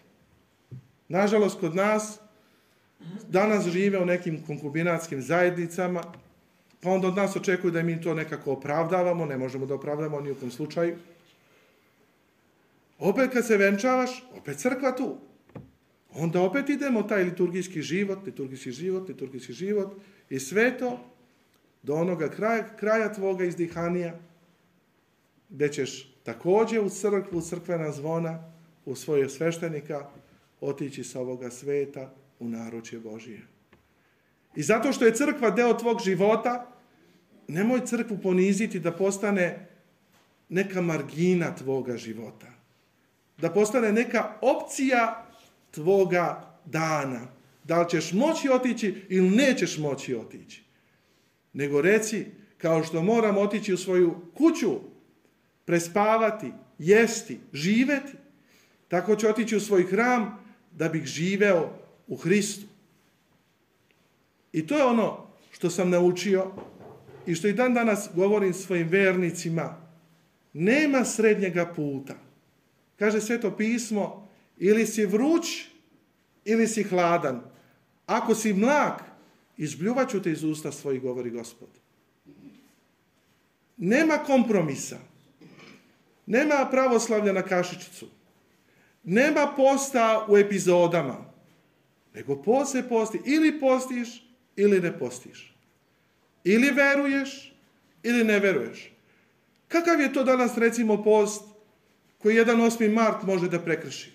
Nažalost, 1.08 1.60
kod 1.60 1.74
nas 1.74 2.18
danas 3.28 3.68
žive 3.68 3.98
u 3.98 4.06
nekim 4.06 4.42
konkubinatskim 4.46 5.22
zajednicama, 5.22 6.02
pa 6.80 6.90
onda 6.90 7.08
od 7.08 7.16
nas 7.16 7.36
očekuju 7.36 7.70
da 7.70 7.82
mi 7.82 8.00
to 8.00 8.14
nekako 8.14 8.52
opravdavamo, 8.52 9.26
ne 9.26 9.38
možemo 9.38 9.66
da 9.66 9.74
opravdamo 9.74 10.20
ni 10.20 10.30
u 10.30 10.34
kom 10.34 10.50
slučaju. 10.50 10.96
Opet 12.98 13.30
kad 13.32 13.46
se 13.46 13.56
venčavaš, 13.56 14.24
opet 14.34 14.58
crkva 14.58 14.96
tu. 14.96 15.16
Onda 16.14 16.42
opet 16.42 16.68
idemo 16.68 17.02
taj 17.02 17.24
liturgijski 17.24 17.82
život, 17.82 18.18
liturgijski 18.26 18.72
život, 18.72 19.08
liturgijski 19.08 19.52
život 19.52 19.96
i 20.30 20.40
sve 20.40 20.78
to 20.78 21.00
do 21.82 21.94
onoga 21.94 22.28
kraja, 22.28 22.76
kraja 22.76 23.12
tvoga 23.12 23.44
izdihanija, 23.44 24.18
gde 25.48 25.72
ćeš 25.72 26.14
takođe 26.22 26.80
u 26.80 26.88
crkvu, 26.88 27.40
crkvena 27.40 27.92
zvona, 27.92 28.52
u 28.84 28.94
svoje 28.94 29.28
sveštenika, 29.28 30.10
otići 30.60 31.04
sa 31.04 31.20
ovoga 31.20 31.50
sveta 31.50 32.14
u 32.38 32.48
naručje 32.48 32.98
Božije. 32.98 33.42
I 34.56 34.62
zato 34.62 34.92
što 34.92 35.04
je 35.04 35.14
crkva 35.14 35.50
deo 35.50 35.78
tvog 35.78 36.00
života, 36.04 36.72
nemoj 37.48 37.86
crkvu 37.86 38.18
poniziti 38.22 38.80
da 38.80 38.92
postane 38.92 39.68
neka 40.48 40.80
margina 40.80 41.54
tvoga 41.54 41.96
života. 41.96 42.57
Da 43.38 43.50
postane 43.50 43.92
neka 43.92 44.34
opcija 44.40 45.26
tvoga 45.70 46.54
dana. 46.64 47.20
Da 47.64 47.80
li 47.80 47.90
ćeš 47.90 48.12
moći 48.12 48.48
otići 48.48 49.06
ili 49.08 49.30
nećeš 49.30 49.78
moći 49.78 50.14
otići. 50.14 50.62
Nego 51.52 51.80
reci, 51.80 52.26
kao 52.58 52.84
što 52.84 53.02
moram 53.02 53.38
otići 53.38 53.74
u 53.74 53.76
svoju 53.76 54.20
kuću, 54.34 54.80
prespavati, 55.64 56.52
jesti, 56.78 57.38
živeti, 57.52 58.12
tako 58.88 59.16
ću 59.16 59.28
otići 59.28 59.56
u 59.56 59.60
svoj 59.60 59.82
hram 59.82 60.38
da 60.72 60.88
bih 60.88 61.04
živeo 61.04 61.70
u 62.06 62.16
Hristu. 62.16 62.66
I 64.52 64.66
to 64.66 64.76
je 64.76 64.84
ono 64.84 65.26
što 65.50 65.70
sam 65.70 65.90
naučio 65.90 66.52
i 67.26 67.34
što 67.34 67.48
i 67.48 67.52
dan 67.52 67.74
danas 67.74 68.08
govorim 68.14 68.54
svojim 68.54 68.88
vernicima. 68.88 69.76
Nema 70.52 71.04
srednjega 71.04 71.72
puta. 71.76 72.27
Kaže 72.98 73.20
sveto 73.20 73.56
pismo, 73.56 74.28
ili 74.58 74.86
si 74.86 75.06
vruć, 75.06 75.64
ili 76.44 76.66
si 76.66 76.82
hladan. 76.82 77.40
Ako 78.06 78.34
si 78.34 78.52
mlak, 78.52 79.02
izbljuvaću 79.56 80.22
te 80.22 80.32
iz 80.32 80.44
usta 80.44 80.72
svojih, 80.72 81.02
govori 81.02 81.30
gospod. 81.30 81.68
Nema 83.76 84.18
kompromisa. 84.18 84.98
Nema 86.26 86.68
pravoslavlja 86.70 87.32
na 87.32 87.42
kašičicu. 87.42 88.08
Nema 89.04 89.52
posta 89.56 90.26
u 90.28 90.36
epizodama. 90.36 91.16
Nego 92.14 92.42
post 92.42 92.72
se 92.72 92.88
posti. 92.88 93.20
Ili 93.24 93.60
postiš, 93.60 94.24
ili 94.56 94.80
ne 94.80 94.98
postiš. 94.98 95.54
Ili 96.44 96.70
veruješ, 96.70 97.54
ili 98.02 98.24
ne 98.24 98.38
veruješ. 98.38 98.92
Kakav 99.68 100.00
je 100.00 100.12
to 100.12 100.24
danas, 100.24 100.58
recimo, 100.58 101.02
post 101.04 101.47
koji 102.18 102.36
jedan 102.36 102.60
8. 102.60 102.92
mart 102.92 103.22
može 103.22 103.48
da 103.48 103.60
prekrši? 103.60 104.12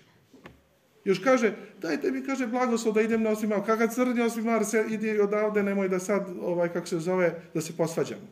Još 1.04 1.18
kaže, 1.18 1.52
dajte 1.80 2.10
mi, 2.10 2.24
kaže, 2.24 2.46
blagoslov 2.46 2.94
da 2.94 3.02
idem 3.02 3.22
na 3.22 3.30
8. 3.30 3.48
mart. 3.48 3.66
Kakav 3.66 3.88
crni 3.88 4.22
8. 4.22 4.44
mart 4.44 4.68
se 4.68 4.84
ide 4.90 5.22
odavde, 5.22 5.62
nemoj 5.62 5.88
da 5.88 5.98
sad, 5.98 6.28
ovaj, 6.40 6.72
kako 6.72 6.86
se 6.86 6.98
zove, 6.98 7.42
da 7.54 7.60
se 7.60 7.76
posvađamo. 7.76 8.28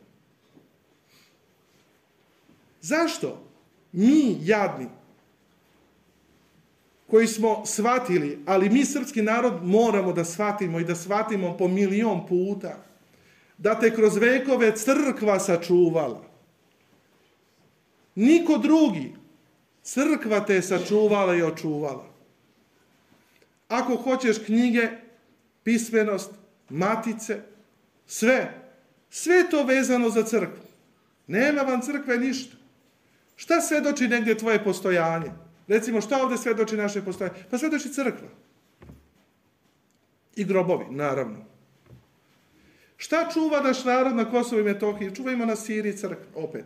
Zašto? 2.81 3.45
Mi, 3.93 4.39
jadni, 4.41 4.89
koji 7.11 7.27
smo 7.27 7.67
shvatili, 7.67 8.39
ali 8.47 8.71
mi 8.71 8.85
srpski 8.85 9.23
narod 9.23 9.65
moramo 9.65 10.13
da 10.13 10.25
shvatimo 10.25 10.81
i 10.81 10.85
da 10.85 10.95
shvatimo 10.95 11.57
po 11.57 11.69
milion 11.69 12.27
puta, 12.27 12.77
da 13.59 13.81
te 13.81 13.95
kroz 13.95 14.17
vekove 14.17 14.77
crkva 14.77 15.41
sačuvala. 15.41 16.25
Niko 18.15 18.59
drugi. 18.59 19.22
Crkva 19.83 20.41
te 20.41 20.55
je 20.55 20.63
sačuvala 20.63 21.37
i 21.37 21.43
očuvala. 21.43 22.05
Ako 23.69 23.97
hoćeš 23.97 24.39
knjige, 24.47 24.89
pismenost, 25.63 26.31
matice, 26.69 27.41
sve, 28.07 28.63
sve 29.11 29.51
to 29.51 29.65
vezano 29.65 30.11
za 30.11 30.23
crkvu. 30.23 30.65
Nema 31.27 31.63
vam 31.63 31.81
crkve 31.81 32.19
ništa. 32.19 32.57
Šta 33.37 33.61
svedoči 33.61 34.09
negdje 34.09 34.39
tvoje 34.39 34.65
postojanje? 34.65 35.33
Recimo, 35.69 36.01
šta 36.01 36.23
ovdje 36.23 36.39
svedoči 36.39 36.77
naše 36.77 37.05
postojanje? 37.05 37.45
Pa 37.51 37.59
svedoči 37.59 37.93
crkva. 37.93 38.29
I 40.37 40.45
grobovi, 40.45 40.85
naravno. 40.91 41.45
Šta 42.97 43.31
čuva 43.33 43.61
naš 43.61 43.85
narod 43.85 44.17
na 44.17 44.31
Kosovo 44.31 44.61
i 44.61 44.65
Metohiji? 44.65 45.15
Čuvajmo 45.15 45.47
na 45.47 45.57
Siriji 45.57 45.97
crkva, 45.97 46.43
opet. 46.43 46.65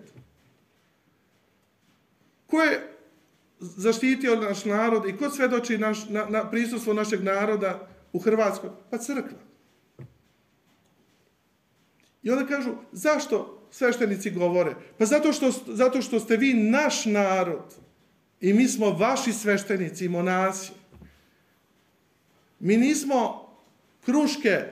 Ko 2.47 2.63
je 2.63 2.96
zaštitio 3.61 4.37
naš 4.37 4.65
narod 4.65 5.09
i 5.09 5.17
ko 5.17 5.31
svedoči 5.31 5.79
naš, 5.79 6.09
na, 6.09 6.27
na 6.29 6.51
prisustvo 6.51 6.95
našeg 6.95 7.23
naroda 7.23 7.89
u 8.13 8.19
Hrvatskoj? 8.19 8.71
Pa 8.91 8.99
crkva. 8.99 9.39
I 12.23 12.31
onda 12.31 12.47
kažu, 12.47 12.75
zašto 12.93 13.69
sveštenici 13.71 14.31
govore? 14.31 14.75
Pa 14.99 15.07
zato 15.07 15.33
što, 15.33 15.51
zato 15.67 16.03
što 16.03 16.21
ste 16.21 16.37
vi 16.37 16.55
naš 16.55 17.05
narod 17.05 17.75
i 18.41 18.53
mi 18.53 18.69
smo 18.69 18.91
vaši 18.91 19.33
sveštenici 19.33 20.05
i 20.05 20.09
monasi. 20.09 20.73
Mi 22.59 22.77
nismo 22.77 23.49
kruške 24.05 24.65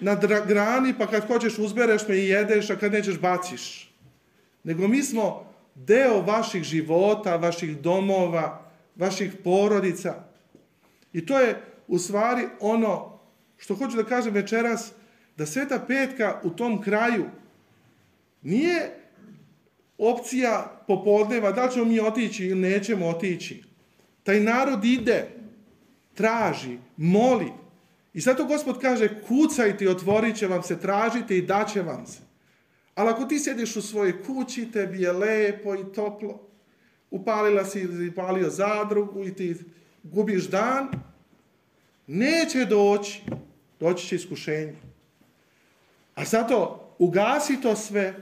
na 0.00 0.14
grani, 0.46 0.94
pa 0.98 1.06
kad 1.06 1.26
hoćeš 1.26 1.58
uzbereš 1.58 2.08
me 2.08 2.16
i 2.16 2.28
jedeš, 2.28 2.70
a 2.70 2.76
kad 2.76 2.92
nećeš 2.92 3.20
baciš. 3.20 3.94
Nego 4.64 4.88
mi 4.88 5.02
smo 5.02 5.49
deo 5.74 6.22
vaših 6.22 6.62
života, 6.62 7.36
vaših 7.36 7.78
domova, 7.78 8.70
vaših 8.96 9.32
porodica. 9.44 10.14
I 11.12 11.26
to 11.26 11.38
je 11.38 11.62
u 11.88 11.98
stvari 11.98 12.46
ono 12.60 13.20
što 13.56 13.74
hoću 13.74 13.96
da 13.96 14.04
kažem 14.04 14.34
večeras, 14.34 14.92
da 15.36 15.46
Sveta 15.46 15.84
Petka 15.86 16.40
u 16.42 16.50
tom 16.50 16.82
kraju 16.82 17.24
nije 18.42 18.96
opcija 19.98 20.82
popodneva, 20.86 21.52
da 21.52 21.68
ćemo 21.68 21.84
mi 21.84 22.00
otići 22.00 22.46
ili 22.46 22.60
nećemo 22.60 23.06
otići. 23.06 23.62
Taj 24.22 24.40
narod 24.40 24.84
ide, 24.84 25.28
traži, 26.14 26.78
moli. 26.96 27.52
I 28.14 28.20
zato 28.20 28.44
gospod 28.44 28.80
kaže, 28.80 29.22
kucajte 29.28 29.84
i 29.84 29.88
otvorit 29.88 30.36
će 30.36 30.46
vam 30.46 30.62
se, 30.62 30.80
tražite 30.80 31.38
i 31.38 31.42
daće 31.42 31.82
vam 31.82 32.06
se. 32.06 32.29
Ali 32.94 33.10
ako 33.10 33.24
ti 33.24 33.38
sjediš 33.38 33.76
u 33.76 33.82
svojoj 33.82 34.22
kući, 34.22 34.70
tebi 34.72 35.02
je 35.02 35.12
lepo 35.12 35.74
i 35.74 35.92
toplo, 35.94 36.40
upalila 37.10 37.64
si 37.64 37.80
ili 37.80 38.14
palio 38.14 38.50
zadrugu 38.50 39.24
i 39.24 39.34
ti 39.34 39.56
gubiš 40.02 40.48
dan, 40.48 40.88
neće 42.06 42.64
doći, 42.64 43.22
doći 43.80 44.06
će 44.06 44.16
iskušenje. 44.16 44.74
A 46.14 46.24
zato 46.24 46.88
ugasi 46.98 47.60
to 47.60 47.76
sve, 47.76 48.14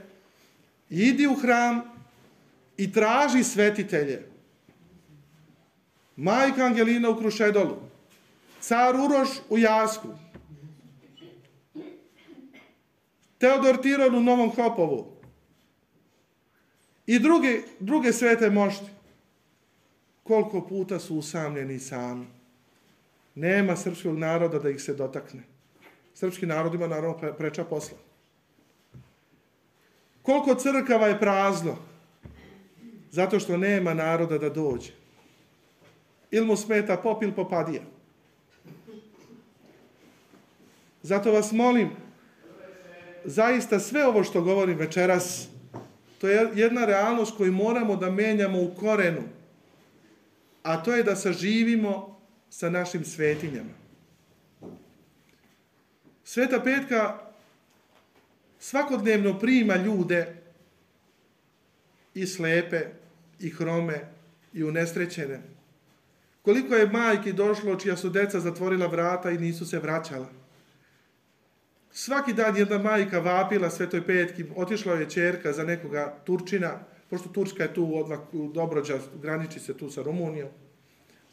idi 0.89 1.27
u 1.27 1.35
hram 1.35 1.81
i 2.77 2.91
traži 2.91 3.43
svetitelje. 3.43 4.25
Majka 6.15 6.65
Angelina 6.65 7.09
u 7.09 7.17
Krušedolu, 7.17 7.77
car 8.61 8.95
Uroš 8.95 9.29
u 9.49 9.57
Jasku, 9.57 10.07
Teodor 13.39 13.81
Tiron 13.81 14.15
u 14.15 14.21
Novom 14.21 14.51
Hopovu 14.51 15.07
i 17.07 17.19
druge, 17.19 17.61
druge 17.79 18.13
svete 18.13 18.49
mošti. 18.49 18.85
Koliko 20.23 20.67
puta 20.67 20.99
su 20.99 21.15
usamljeni 21.15 21.79
sami. 21.79 22.27
Nema 23.35 23.75
srpskog 23.75 24.17
naroda 24.17 24.59
da 24.59 24.69
ih 24.69 24.81
se 24.81 24.93
dotakne. 24.93 25.41
Srpski 26.13 26.45
narod 26.45 26.73
ima 26.73 26.87
naravno 26.87 27.33
preča 27.37 27.63
posla. 27.63 27.97
Koliko 30.21 30.55
crkava 30.55 31.07
je 31.07 31.19
prazno? 31.19 31.77
Zato 33.11 33.39
što 33.39 33.57
nema 33.57 33.93
naroda 33.93 34.37
da 34.37 34.49
dođe. 34.49 34.91
Ili 36.31 36.45
mu 36.45 36.55
smeta 36.55 36.97
pop 36.97 37.23
ili 37.23 37.35
popadija. 37.35 37.81
Zato 41.01 41.31
vas 41.31 41.51
molim, 41.51 41.89
zaista 43.25 43.79
sve 43.79 44.07
ovo 44.07 44.23
što 44.23 44.41
govorim 44.41 44.77
večeras, 44.77 45.47
to 46.17 46.27
je 46.27 46.49
jedna 46.55 46.85
realnost 46.85 47.37
koju 47.37 47.51
moramo 47.51 47.95
da 47.95 48.11
menjamo 48.11 48.61
u 48.61 48.75
korenu. 48.75 49.21
A 50.63 50.83
to 50.83 50.95
je 50.95 51.03
da 51.03 51.15
saživimo 51.15 52.19
sa 52.49 52.69
našim 52.69 53.05
svetinjama. 53.05 53.79
Sveta 56.23 56.59
Petka 56.59 57.19
svakodnevno 58.59 59.39
prima 59.39 59.75
ljude 59.75 60.35
i 62.13 62.27
slepe, 62.27 62.81
i 63.39 63.49
hrome, 63.49 63.99
i 64.53 64.63
unesrećene. 64.63 65.41
Koliko 66.41 66.75
je 66.75 66.87
majki 66.87 67.33
došlo 67.33 67.75
čija 67.75 67.97
su 67.97 68.09
deca 68.09 68.39
zatvorila 68.39 68.87
vrata 68.87 69.31
i 69.31 69.37
nisu 69.37 69.65
se 69.65 69.79
vraćala. 69.79 70.38
Svaki 71.91 72.33
dan 72.33 72.57
jedna 72.57 72.77
majka 72.77 73.19
vapila 73.19 73.69
Svetoj 73.69 74.05
Petki, 74.05 74.45
otišla 74.55 74.93
je 74.93 75.09
čerka 75.09 75.53
za 75.53 75.63
nekoga 75.63 76.17
Turčina, 76.25 76.79
pošto 77.09 77.29
Turska 77.29 77.63
je 77.63 77.73
tu 77.73 77.95
odmah 77.95 78.19
Dobrođa, 78.53 78.99
graniči 79.21 79.59
se 79.59 79.77
tu 79.77 79.89
sa 79.89 80.01
Rumunijom, 80.01 80.49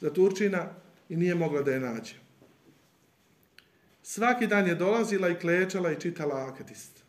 za 0.00 0.12
Turčina 0.12 0.68
i 1.08 1.16
nije 1.16 1.34
mogla 1.34 1.62
da 1.62 1.72
je 1.72 1.80
nađe. 1.80 2.14
Svaki 4.02 4.46
dan 4.46 4.66
je 4.66 4.74
dolazila 4.74 5.28
i 5.28 5.38
klečala 5.38 5.92
i 5.92 6.00
čitala 6.00 6.46
akatist. 6.52 7.04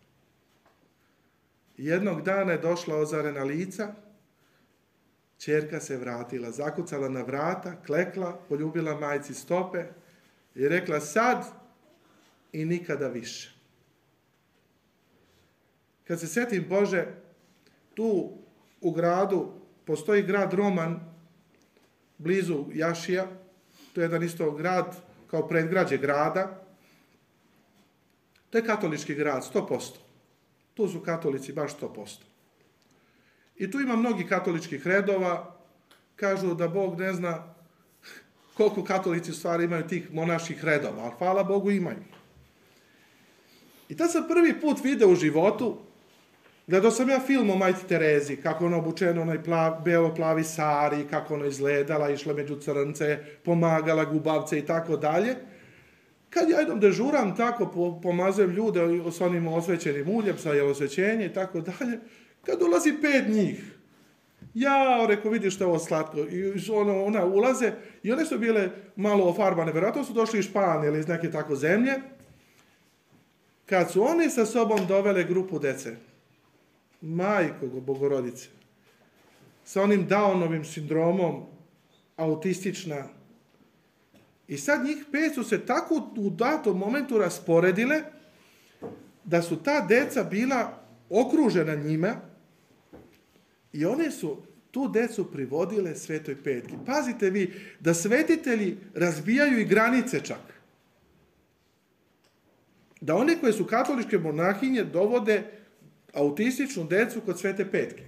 Jednog 1.78 2.22
dana 2.22 2.52
je 2.52 2.58
došla 2.58 2.96
ozarena 2.96 3.44
lica, 3.44 3.94
čerka 5.38 5.80
se 5.80 5.98
vratila, 5.98 6.52
zakucala 6.52 7.10
na 7.10 7.22
vrata, 7.22 7.76
klekla, 7.86 8.40
poljubila 8.50 9.00
majci 9.00 9.34
stope 9.34 9.86
i 10.56 10.68
rekla 10.68 11.00
sad 11.00 11.46
i 12.52 12.66
nikada 12.66 13.08
više. 13.08 13.54
Kad 16.04 16.20
se 16.20 16.28
setim 16.28 16.66
Bože, 16.70 17.06
tu 17.94 18.38
u 18.82 18.92
gradu 18.92 19.52
postoji 19.86 20.24
grad 20.24 20.54
Roman, 20.54 21.00
blizu 22.18 22.66
Jašija, 22.74 23.28
to 23.94 24.02
je 24.02 24.06
jedan 24.06 24.24
isto 24.24 24.52
grad 24.52 24.96
kao 25.28 25.48
predgrađe 25.48 25.98
grada, 25.98 26.68
To 28.50 28.58
je 28.58 28.66
katolički 28.66 29.16
grad, 29.16 29.44
100%. 29.54 29.98
Tu 30.74 30.88
su 30.88 31.00
katolici 31.00 31.54
baš 31.54 31.78
100%. 31.78 32.18
I 33.56 33.72
tu 33.72 33.80
ima 33.80 33.96
mnogi 33.96 34.28
katoličkih 34.28 34.88
redova, 34.88 35.56
kažu 36.16 36.54
da 36.56 36.68
Bog 36.68 37.00
ne 37.00 37.14
zna 37.14 37.54
koliko 38.54 38.84
katolici 38.84 39.32
u 39.32 39.34
stvari 39.34 39.64
imaju 39.64 39.88
tih 39.88 40.14
monaških 40.14 40.66
redova, 40.66 41.04
ali 41.04 41.14
hvala 41.18 41.44
Bogu 41.44 41.72
imaju. 41.72 42.04
I 43.90 43.98
tad 43.98 44.12
sam 44.12 44.28
prvi 44.28 44.62
put 44.62 44.84
video 44.84 45.10
u 45.10 45.16
životu, 45.16 45.78
gledao 46.68 46.92
sam 46.92 47.10
ja 47.10 47.20
film 47.20 47.50
o 47.50 47.56
majti 47.56 47.88
Terezi, 47.88 48.36
kako 48.36 48.66
ona 48.66 48.78
obučena 48.78 49.22
onaj 49.22 49.44
plav, 49.44 49.82
belo-plavi 49.86 50.44
sari, 50.44 51.08
kako 51.10 51.34
ona 51.34 51.46
izgledala, 51.46 52.10
išla 52.10 52.34
među 52.34 52.56
crnce, 52.56 53.20
pomagala 53.46 54.06
gubavce 54.06 54.60
i 54.60 54.66
tako 54.66 54.98
dalje. 54.98 55.36
Kad 56.30 56.50
ja 56.50 56.62
idem 56.62 56.80
dežuram 56.80 57.36
tako, 57.36 58.00
pomazujem 58.04 58.52
ljude 58.52 58.82
s 59.12 59.22
onim 59.22 59.48
osvećenim 59.48 60.10
uljem, 60.10 60.38
sa 60.38 60.54
jelosvećenje 60.54 61.26
i 61.26 61.34
tako 61.34 61.62
dalje, 61.62 62.00
kad 62.46 62.62
ulazi 62.62 62.94
pet 63.02 63.28
njih, 63.28 63.78
ja, 64.54 65.06
reko, 65.08 65.30
vidiš 65.30 65.56
što 65.56 65.64
je 65.64 65.68
ovo 65.68 65.80
slatko. 65.80 66.18
I 66.20 66.72
ono, 66.72 67.04
ona 67.04 67.26
ulaze 67.26 67.72
i 68.04 68.12
one 68.12 68.26
su 68.26 68.40
bile 68.40 68.70
malo 68.96 69.30
ofarbane, 69.30 69.72
vjerojatno 69.72 70.04
su 70.04 70.14
došli 70.14 70.40
iz 70.40 70.46
Španije 70.46 70.88
ili 70.88 71.00
iz 71.00 71.08
neke 71.08 71.32
tako 71.32 71.56
zemlje. 71.56 71.94
Kad 73.70 73.92
su 73.92 74.04
oni 74.04 74.30
sa 74.30 74.46
sobom 74.46 74.88
dovele 74.88 75.24
grupu 75.24 75.60
dece, 75.60 75.96
majko 77.02 77.68
bogorodice, 77.68 78.50
sa 79.66 79.82
onim 79.84 80.08
Downovim 80.08 80.64
sindromom, 80.64 81.46
autistična, 82.16 83.04
I 84.48 84.58
sad 84.58 84.86
njih 84.86 85.06
pet 85.12 85.34
su 85.34 85.44
se 85.44 85.66
tako 85.66 86.10
u 86.18 86.30
datom 86.30 86.78
momentu 86.78 87.18
rasporedile 87.18 88.02
da 89.24 89.42
su 89.42 89.64
ta 89.64 89.82
deca 89.82 90.24
bila 90.24 90.84
okružena 91.10 91.76
njima 91.76 92.16
i 93.74 93.86
one 93.86 94.12
su 94.12 94.38
tu 94.72 94.88
decu 94.88 95.32
privodile 95.32 95.96
svetoj 95.96 96.44
petki. 96.44 96.74
Pazite 96.86 97.30
vi, 97.30 97.54
da 97.80 97.94
svetitelji 97.94 98.78
razbijaju 98.96 99.60
i 99.60 99.66
granice 99.66 100.22
čak. 100.24 100.57
Da 103.02 103.16
one 103.16 103.40
koje 103.40 103.54
su 103.54 103.66
katoličke 103.66 104.18
monahinje 104.18 104.84
dovode 104.84 105.44
autističnu 106.14 106.84
decu 106.84 107.22
kod 107.22 107.40
svete 107.40 107.72
petke. 107.72 108.04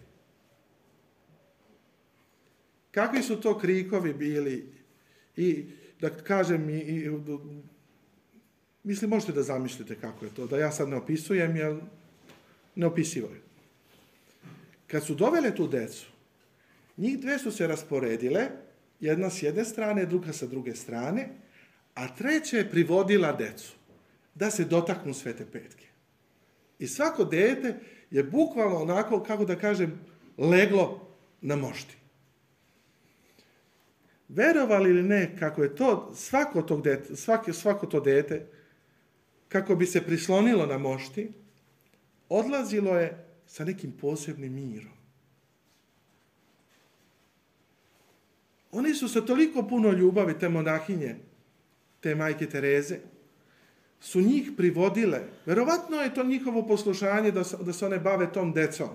Kakvi 2.92 3.24
su 3.24 3.42
to 3.42 3.60
krikovi 3.60 4.14
bili 4.14 4.74
i 5.38 5.66
da 6.02 6.10
kažem 6.10 6.70
i, 6.70 6.80
i 6.80 7.10
mislim 8.84 9.10
možete 9.10 9.32
da 9.32 9.44
zamislite 9.44 9.96
kako 9.96 10.26
je 10.26 10.32
to, 10.36 10.48
da 10.48 10.60
ja 10.60 10.72
sad 10.72 10.90
ne 10.90 10.96
opisujem, 10.96 11.56
jer 11.56 11.76
neopisivo 12.76 13.28
je. 13.28 13.42
Kad 14.88 15.06
su 15.06 15.16
dovele 15.16 15.56
tu 15.56 15.68
decu, 15.68 16.08
njih 16.98 17.20
dve 17.20 17.40
su 17.40 17.52
se 17.52 17.68
rasporedile, 17.68 18.48
jedna 19.00 19.30
s 19.30 19.44
jedne 19.44 19.66
strane, 19.66 20.06
druga 20.06 20.34
sa 20.34 20.48
druge 20.48 20.76
strane, 20.76 21.30
a 21.96 22.16
treća 22.16 22.58
je 22.58 22.70
privodila 22.70 23.32
decu 23.32 23.79
da 24.36 24.52
se 24.52 24.66
dotaknu 24.66 25.14
svete 25.14 25.46
petke. 25.52 25.88
I 26.80 26.88
svako 26.88 27.26
dete 27.26 27.80
je 28.12 28.24
bukvalno 28.24 28.82
onako, 28.82 29.24
kako 29.24 29.46
da 29.46 29.56
kažem, 29.56 30.00
leglo 30.38 31.08
na 31.42 31.56
mošti. 31.56 31.96
Verovali 34.30 34.90
ili 34.90 35.04
ne, 35.04 35.36
kako 35.40 35.64
je 35.64 35.76
to, 35.76 36.12
svako, 36.16 36.62
tog 36.62 36.82
dete, 36.84 37.16
svako, 37.16 37.54
svako 37.54 37.88
to 37.88 38.00
dete, 38.00 38.46
kako 39.50 39.76
bi 39.76 39.86
se 39.86 40.02
prislonilo 40.02 40.66
na 40.66 40.78
mošti, 40.78 41.32
odlazilo 42.30 43.00
je 43.00 43.26
sa 43.48 43.66
nekim 43.66 43.92
posebnim 43.92 44.54
mirom. 44.54 45.00
Oni 48.72 48.94
su 48.96 49.08
sa 49.08 49.22
toliko 49.22 49.68
puno 49.68 49.92
ljubavi, 49.92 50.40
te 50.40 50.50
monahinje, 50.50 51.16
te 52.00 52.16
majke 52.16 52.46
Tereze, 52.50 53.00
su 54.00 54.22
njih 54.22 54.52
privodile. 54.58 55.22
Verovatno 55.45 56.02
je 56.02 56.14
to 56.14 56.24
njihovo 56.24 56.68
poslušanje 56.68 57.32
da, 57.32 57.43
da 57.62 57.74
se 57.74 57.86
one 57.86 58.00
bave 58.00 58.32
tom 58.32 58.54
decom. 58.54 58.89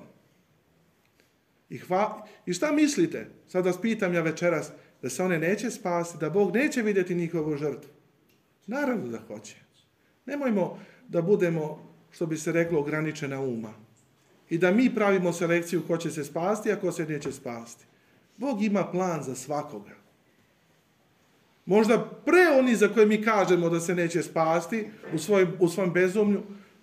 I, 1.69 1.79
hva, 1.79 2.27
I 2.47 2.53
šta 2.53 2.73
mislite? 2.73 3.31
Sad 3.49 3.67
vas 3.67 3.81
pitam 3.81 4.15
ja 4.15 4.23
večeras, 4.23 4.71
da 5.03 5.11
se 5.11 5.23
one 5.23 5.39
neće 5.39 5.71
spasti, 5.71 6.19
da 6.19 6.31
Bog 6.31 6.55
neće 6.55 6.83
vidjeti 6.83 7.15
njihovu 7.15 7.57
žrtvu. 7.57 7.91
Naravno 8.67 9.09
da 9.09 9.19
hoće. 9.19 9.57
Nemojmo 10.27 10.79
da 11.09 11.23
budemo, 11.23 11.95
što 12.11 12.27
bi 12.27 12.37
se 12.37 12.53
reklo, 12.53 12.81
ograničena 12.81 13.41
uma. 13.41 13.73
I 14.51 14.59
da 14.59 14.71
mi 14.71 14.95
pravimo 14.95 15.33
selekciju 15.33 15.83
ko 15.87 15.97
će 15.97 16.11
se 16.11 16.25
spasti, 16.25 16.73
a 16.73 16.81
ko 16.81 16.93
se 16.93 17.07
neće 17.07 17.33
spasti. 17.33 17.85
Bog 18.37 18.63
ima 18.63 18.91
plan 18.91 19.23
za 19.23 19.35
svakoga. 19.35 20.04
Možda 21.67 22.21
pre 22.25 22.49
oni 22.59 22.77
za 22.77 22.89
koje 22.89 23.07
mi 23.07 23.23
kažemo 23.23 23.69
da 23.69 23.81
se 23.81 23.95
neće 23.95 24.23
spasti 24.23 24.89
u, 25.15 25.19
svoj, 25.19 25.47
u 25.61 25.69
svom 25.69 25.93
bezumlju, 25.93 26.43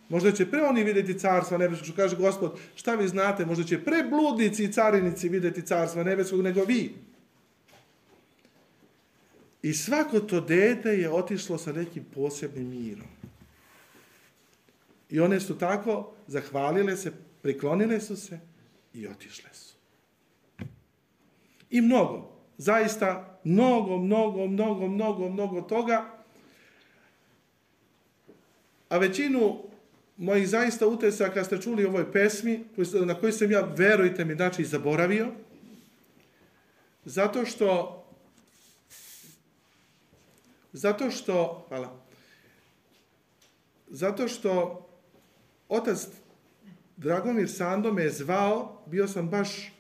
možda 0.10 0.32
će 0.32 0.52
pre 0.52 0.62
oni 0.62 0.84
vidjeti 0.84 1.20
carstva 1.20 1.58
nebeskog, 1.58 1.86
što 1.86 1.96
kaže 1.96 2.16
gospod, 2.16 2.60
šta 2.76 2.96
vi 2.96 3.08
znate, 3.08 3.46
možda 3.46 3.64
će 3.64 3.84
pre 3.84 4.04
bludnici 4.04 4.64
i 4.64 4.72
carinici 4.72 5.30
vidjeti 5.30 5.62
carstva 5.62 6.04
nebeskog 6.04 6.42
nego 6.42 6.64
vi. 6.64 6.94
I 9.62 9.74
svako 9.74 10.20
to 10.20 10.42
dete 10.42 10.90
je 10.90 11.12
otišlo 11.12 11.58
sa 11.58 11.72
nekim 11.72 12.04
posebnim 12.16 12.70
mirom. 12.70 13.08
I 15.10 15.20
one 15.20 15.40
su 15.40 15.58
tako 15.58 16.14
zahvalile 16.28 16.98
se, 16.98 17.12
priklonile 17.42 18.02
su 18.02 18.16
se 18.16 18.40
i 18.94 19.08
otišle 19.08 19.50
su. 19.54 19.76
I 21.70 21.82
mnogo, 21.82 22.31
zaista 22.62 23.40
mnogo, 23.44 23.98
mnogo, 23.98 24.48
mnogo, 24.48 24.88
mnogo, 24.88 25.30
mnogo 25.30 25.62
toga. 25.62 26.06
A 28.90 28.98
većinu 28.98 29.58
mojih 30.18 30.50
zaista 30.50 30.88
utesaka 30.88 31.44
ste 31.44 31.62
čuli 31.62 31.86
ovoj 31.86 32.12
pesmi, 32.12 32.64
na 33.06 33.20
kojoj 33.20 33.32
sam 33.32 33.52
ja, 33.52 33.62
verujte 33.62 34.26
mi, 34.26 34.36
znači 34.36 34.66
zaboravio, 34.66 35.28
zato 37.06 37.46
što 37.46 37.98
Zato 40.74 41.12
što, 41.12 41.66
hvala, 41.68 42.00
zato 43.88 44.28
što 44.28 44.86
otac 45.70 46.08
Dragomir 46.98 47.50
Sando 47.50 47.94
me 47.94 48.04
je 48.04 48.10
zvao, 48.10 48.84
bio 48.86 49.08
sam 49.08 49.30
baš 49.30 49.74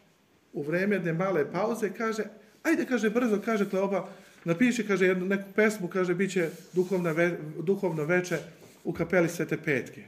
u 0.53 0.61
vreme 0.61 0.95
jedne 0.95 1.13
male 1.13 1.51
pauze, 1.51 1.93
kaže, 1.93 2.23
ajde, 2.63 2.85
kaže, 2.85 3.09
brzo, 3.09 3.41
kaže 3.45 3.69
Kleoba, 3.69 4.07
napiši, 4.45 4.87
kaže, 4.87 5.05
jednu 5.05 5.25
neku 5.25 5.49
pesmu, 5.55 5.87
kaže, 5.87 6.13
bit 6.13 6.31
će 6.31 6.49
duhovna 6.73 7.11
ve, 7.11 7.37
duhovno 7.59 8.03
veče 8.03 8.37
u 8.83 8.93
kapeli 8.93 9.29
Svete 9.29 9.57
Petke. 9.57 10.03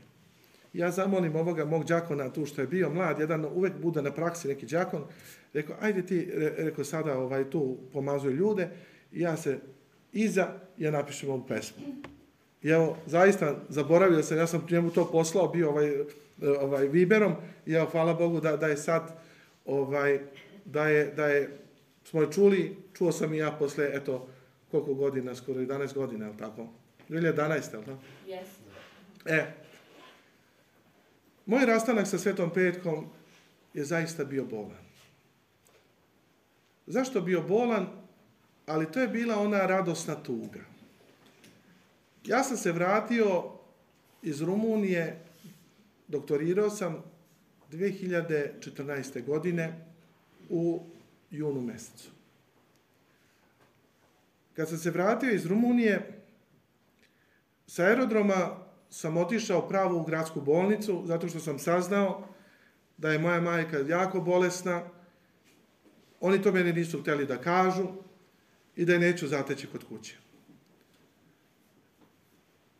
Ja 0.73 0.91
zamolim 0.91 1.35
ovoga 1.35 1.65
mog 1.65 1.85
džakona 1.85 2.29
tu 2.29 2.45
što 2.45 2.61
je 2.61 2.67
bio 2.67 2.89
mlad, 2.89 3.19
jedan 3.19 3.45
uvek 3.45 3.73
bude 3.81 4.01
na 4.01 4.11
praksi 4.11 4.47
neki 4.47 4.65
džakon, 4.65 5.03
rekao, 5.53 5.75
ajde 5.81 6.05
ti, 6.05 6.31
rekao 6.57 6.83
sada 6.83 7.17
ovaj, 7.17 7.49
tu 7.49 7.77
pomazuje 7.93 8.33
ljude, 8.33 8.69
ja 9.11 9.37
se 9.37 9.59
iza 10.13 10.47
ja 10.77 10.91
napišem 10.91 11.29
ovu 11.29 11.45
pesmu. 11.47 11.83
I 12.63 12.69
evo, 12.69 12.97
zaista, 13.05 13.55
zaboravio 13.69 14.23
sam, 14.23 14.37
ja 14.37 14.47
sam 14.47 14.65
njemu 14.71 14.91
to 14.91 15.11
poslao, 15.11 15.47
bio 15.47 15.69
ovaj, 15.69 15.91
ovaj 16.59 16.87
Viberom, 16.87 17.33
i 17.65 17.73
evo, 17.73 17.85
hvala 17.85 18.13
Bogu 18.13 18.39
da, 18.39 18.57
da 18.57 18.67
je 18.67 18.77
sad, 18.77 19.17
ovaj, 19.65 20.19
da 20.65 20.87
je, 20.87 21.11
da 21.15 21.27
je, 21.27 21.57
smo 22.03 22.21
je 22.21 22.31
čuli, 22.31 22.77
čuo 22.93 23.11
sam 23.11 23.33
i 23.33 23.37
ja 23.37 23.51
posle, 23.51 23.89
eto, 23.93 24.27
koliko 24.71 24.93
godina, 24.93 25.35
skoro 25.35 25.59
11 25.59 25.93
godina, 25.93 26.25
je 26.25 26.37
tako? 26.37 26.67
2011, 27.09 27.53
je 27.53 27.71
tako? 27.71 27.97
Jeste. 28.27 28.63
E, 29.25 29.53
moj 31.45 31.65
rastanak 31.65 32.07
sa 32.07 32.17
Svetom 32.17 32.49
Petkom 32.53 33.09
je 33.73 33.85
zaista 33.85 34.25
bio 34.25 34.45
bolan. 34.45 34.83
Zašto 36.87 37.21
bio 37.21 37.41
bolan? 37.41 38.03
ali 38.65 38.91
to 38.91 38.99
je 38.99 39.07
bila 39.07 39.39
ona 39.39 39.65
radosna 39.65 40.15
tuga. 40.15 40.59
Ja 42.25 42.43
sam 42.43 42.57
se 42.57 42.71
vratio 42.71 43.43
iz 44.21 44.41
Rumunije, 44.41 45.19
doktorirao 46.07 46.69
sam 46.69 47.03
2014. 47.71 49.25
godine 49.25 49.85
u 50.49 50.81
junu 51.37 51.61
mesecu. 51.61 52.11
Kad 54.53 54.69
sam 54.69 54.77
se 54.77 54.91
vratio 54.91 55.31
iz 55.31 55.45
Rumunije, 55.45 56.23
sa 57.67 57.83
aerodroma 57.83 58.57
sam 58.89 59.17
otišao 59.17 59.67
pravo 59.67 59.97
u 59.97 60.03
gradsku 60.03 60.41
bolnicu, 60.41 61.03
zato 61.05 61.27
što 61.27 61.39
sam 61.39 61.59
saznao 61.59 62.27
da 62.97 63.11
je 63.11 63.19
moja 63.19 63.41
majka 63.41 63.77
jako 63.77 64.21
bolesna. 64.21 64.83
Oni 66.19 66.41
to 66.41 66.51
meni 66.51 66.73
nisu 66.73 67.01
hteli 67.01 67.25
da 67.25 67.37
kažu, 67.37 67.87
i 68.75 68.85
da 68.85 68.93
je 68.93 68.99
neću 68.99 69.27
zateći 69.27 69.67
kod 69.67 69.83
kuće. 69.83 70.17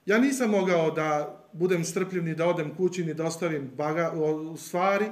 Ja 0.06 0.18
nisam 0.18 0.49
mogao 0.49 0.91
da 0.91 1.39
budem 1.54 1.84
strpljiv 1.84 2.24
ni 2.24 2.36
da 2.36 2.47
odem 2.47 2.76
kući 2.76 3.06
ni 3.06 3.14
da 3.14 3.26
ostavim 3.26 3.72
baga, 3.78 4.14
stvari, 4.58 5.06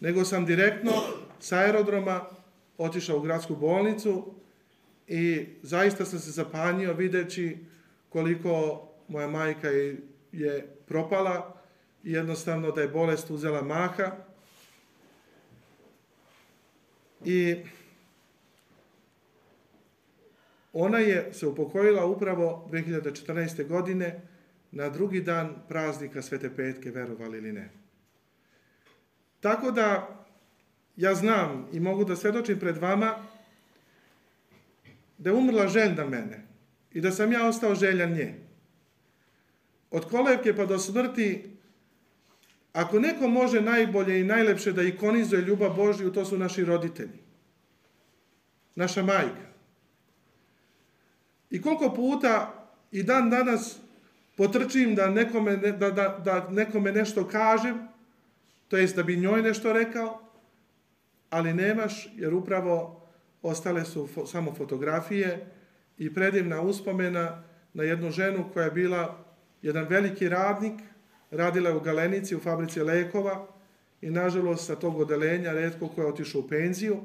nego 0.00 0.24
sam 0.24 0.46
direktno 0.46 0.92
sa 1.40 1.56
aerodroma 1.56 2.26
otišao 2.78 3.18
u 3.18 3.20
gradsku 3.20 3.56
bolnicu 3.56 4.34
i 5.06 5.46
zaista 5.62 6.04
sam 6.04 6.18
se 6.18 6.30
zapanjio 6.30 6.92
videći 6.92 7.58
koliko 8.08 8.82
moja 9.08 9.28
majka 9.28 9.68
je 10.32 10.66
propala 10.86 11.60
i 12.04 12.12
jednostavno 12.12 12.70
da 12.70 12.80
je 12.80 12.88
bolest 12.88 13.30
uzela 13.30 13.62
maha. 13.62 14.10
I 17.24 17.56
Ona 20.72 20.98
je 20.98 21.32
se 21.32 21.46
upokojila 21.46 22.06
upravo 22.06 22.68
2014. 22.70 23.66
godine 23.68 24.20
na 24.70 24.88
drugi 24.88 25.20
dan 25.20 25.54
praznika 25.68 26.22
Svete 26.22 26.56
Petke, 26.56 26.90
verovali 26.90 27.38
ili 27.38 27.52
ne. 27.52 27.70
Tako 29.40 29.70
da 29.70 30.17
ja 30.98 31.14
znam 31.14 31.68
i 31.72 31.80
mogu 31.80 32.04
da 32.04 32.16
svedočim 32.16 32.58
pred 32.58 32.76
vama 32.76 33.14
da 35.18 35.30
je 35.30 35.34
umrla 35.34 35.68
željna 35.68 36.04
mene 36.04 36.46
i 36.92 37.00
da 37.00 37.10
sam 37.10 37.32
ja 37.32 37.46
ostao 37.46 37.74
željan 37.74 38.12
nje. 38.12 38.34
Od 39.90 40.04
kolevke 40.10 40.56
pa 40.56 40.66
do 40.66 40.78
smrti, 40.78 41.50
ako 42.72 42.98
neko 42.98 43.28
može 43.28 43.60
najbolje 43.60 44.20
i 44.20 44.24
najlepše 44.24 44.72
da 44.72 44.82
ikonizuje 44.82 45.42
ljubav 45.42 45.74
Božju, 45.76 46.12
to 46.12 46.24
su 46.24 46.38
naši 46.38 46.64
roditelji. 46.64 47.18
Naša 48.74 49.02
majka. 49.02 49.48
I 51.50 51.62
koliko 51.62 51.94
puta 51.94 52.54
i 52.92 53.02
dan 53.02 53.30
danas 53.30 53.76
potrčim 54.36 54.94
da 54.94 55.10
nekome, 55.10 55.56
da, 55.56 55.90
da, 55.90 56.20
da 56.24 56.48
nekome 56.50 56.92
nešto 56.92 57.28
kažem, 57.28 57.88
to 58.68 58.76
jest 58.76 58.96
da 58.96 59.02
bi 59.02 59.16
njoj 59.16 59.42
nešto 59.42 59.72
rekao, 59.72 60.27
ali 61.30 61.54
nemaš 61.54 62.08
jer 62.16 62.34
upravo 62.34 63.06
ostale 63.42 63.84
su 63.84 64.08
fo- 64.16 64.26
samo 64.26 64.54
fotografije 64.54 65.46
i 65.98 66.14
predivna 66.14 66.60
uspomena 66.60 67.44
na 67.74 67.82
jednu 67.82 68.10
ženu 68.10 68.44
koja 68.52 68.64
je 68.64 68.70
bila 68.70 69.24
jedan 69.62 69.86
veliki 69.88 70.28
radnik, 70.28 70.80
radila 71.30 71.70
je 71.70 71.76
u 71.76 71.80
Galenici 71.80 72.36
u 72.36 72.40
fabrici 72.40 72.80
lekova 72.80 73.46
i 74.00 74.10
nažalost 74.10 74.66
sa 74.66 74.76
tog 74.76 74.98
odelenja 74.98 75.52
redko 75.52 75.88
ko 75.88 76.00
je 76.00 76.06
otišao 76.06 76.40
u 76.40 76.48
penziju, 76.48 77.00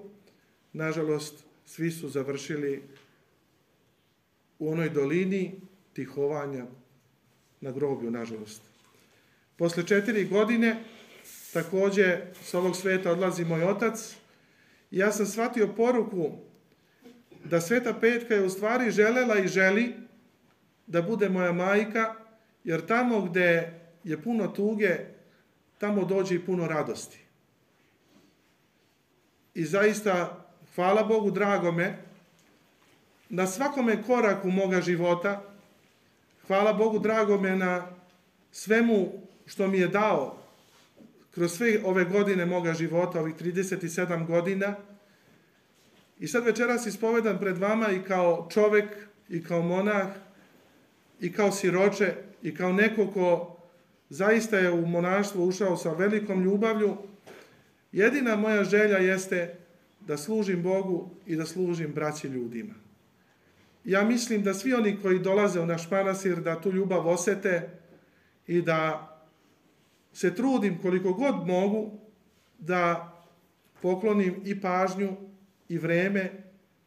nažalost 0.74 1.46
svi 1.66 1.92
su 1.92 2.10
završili 2.10 2.84
u 4.60 4.72
onoj 4.72 4.90
dolini 4.90 5.62
tihovanja 5.94 6.66
na 7.62 7.72
groblju, 7.72 8.12
nažalost. 8.12 8.62
Posle 9.58 9.88
četiri 9.88 10.26
godine, 10.26 10.84
takođe, 11.54 12.18
s 12.44 12.54
ovog 12.54 12.76
sveta 12.76 13.12
odlazi 13.12 13.46
moj 13.46 13.64
otac, 13.64 14.16
i 14.92 14.98
ja 14.98 15.12
sam 15.12 15.26
shvatio 15.26 15.68
poruku 15.68 16.32
da 17.44 17.62
Sveta 17.62 17.94
Petka 17.94 18.34
je 18.34 18.46
u 18.46 18.50
stvari 18.50 18.92
želela 18.92 19.38
i 19.38 19.48
želi 19.48 19.94
da 20.88 21.02
bude 21.02 21.30
moja 21.30 21.52
majka, 21.52 22.16
jer 22.64 22.86
tamo 22.86 23.22
gde 23.22 23.74
je 24.04 24.22
puno 24.24 24.48
tuge, 24.48 24.98
tamo 25.78 26.06
dođe 26.06 26.36
i 26.36 26.46
puno 26.46 26.68
radosti. 26.68 27.20
I 29.54 29.66
zaista, 29.66 30.46
hvala 30.76 31.04
Bogu, 31.04 31.32
drago 31.32 31.72
me, 31.72 31.98
na 33.30 33.48
svakome 33.48 34.04
koraku 34.04 34.52
moga 34.52 34.82
života, 34.82 35.42
hvala 36.48 36.74
Bogu, 36.74 37.00
drago 37.00 37.38
me 37.38 37.56
na 37.56 37.88
svemu 38.52 39.12
što 39.46 39.68
mi 39.68 39.80
je 39.80 39.88
dao 39.88 40.43
kroz 41.34 41.52
sve 41.52 41.80
ove 41.84 42.06
godine 42.06 42.46
moga 42.46 42.74
života, 42.74 43.20
ovih 43.20 43.36
37 43.36 44.28
godina. 44.28 44.76
I 46.20 46.28
sad 46.28 46.46
večeras 46.46 46.86
ispovedam 46.86 47.40
pred 47.40 47.58
vama 47.58 47.90
i 47.92 48.04
kao 48.04 48.48
čovek, 48.52 48.86
i 49.30 49.44
kao 49.44 49.62
monah, 49.62 50.08
i 51.20 51.34
kao 51.34 51.52
siroče, 51.52 52.14
i 52.42 52.56
kao 52.56 52.74
neko 52.74 53.08
ko 53.08 53.58
zaista 54.10 54.58
je 54.58 54.72
u 54.72 54.86
monaštvo 54.86 55.46
ušao 55.46 55.78
sa 55.78 55.92
velikom 55.94 56.44
ljubavlju. 56.44 56.98
Jedina 57.92 58.36
moja 58.36 58.64
želja 58.64 58.98
jeste 58.98 59.56
da 60.00 60.18
služim 60.18 60.64
Bogu 60.64 61.10
i 61.26 61.36
da 61.36 61.46
služim 61.46 61.94
braći 61.94 62.28
ljudima. 62.28 62.74
Ja 63.84 64.04
mislim 64.04 64.44
da 64.44 64.54
svi 64.54 64.74
oni 64.74 64.98
koji 65.02 65.20
dolaze 65.20 65.60
u 65.60 65.66
naš 65.66 65.92
manastir 65.92 66.36
da 66.36 66.62
tu 66.62 66.72
ljubav 66.72 67.08
osete 67.08 67.70
i 68.48 68.62
da 68.62 69.13
se 70.14 70.36
trudim 70.36 70.82
koliko 70.82 71.14
god 71.14 71.48
mogu 71.48 72.00
da 72.60 73.14
poklonim 73.82 74.42
i 74.46 74.62
pažnju 74.62 75.16
i 75.70 75.78
vreme 75.78 76.32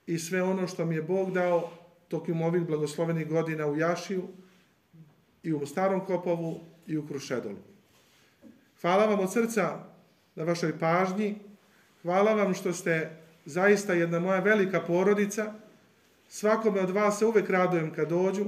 i 0.07 0.19
sve 0.19 0.43
ono 0.43 0.67
što 0.67 0.85
mi 0.85 0.95
je 0.95 1.03
Bog 1.03 1.33
dao 1.33 1.71
tokom 2.09 2.43
ovih 2.43 2.63
blagoslovenih 2.63 3.29
godina 3.29 3.67
u 3.67 3.77
Jašiju 3.77 4.29
i 5.43 5.53
u 5.53 5.67
Starom 5.67 6.07
Kopovu 6.07 6.61
i 6.87 6.97
u 6.97 7.07
Krušedolu. 7.07 7.57
Hvala 8.81 9.07
vam 9.07 9.21
od 9.21 9.33
srca 9.33 9.79
na 10.35 10.45
vašoj 10.45 10.79
pažnji. 10.79 11.35
Hvala 12.03 12.35
vam 12.35 12.55
što 12.55 12.73
ste 12.73 13.11
zaista 13.45 13.93
jedna 13.93 14.21
moja 14.21 14.41
velika 14.41 14.81
porodica. 14.81 15.55
Svakome 16.29 16.81
od 16.81 16.91
vas 16.91 17.19
se 17.19 17.27
uvek 17.27 17.51
radujem 17.51 17.93
kad 17.95 18.09
dođu. 18.09 18.45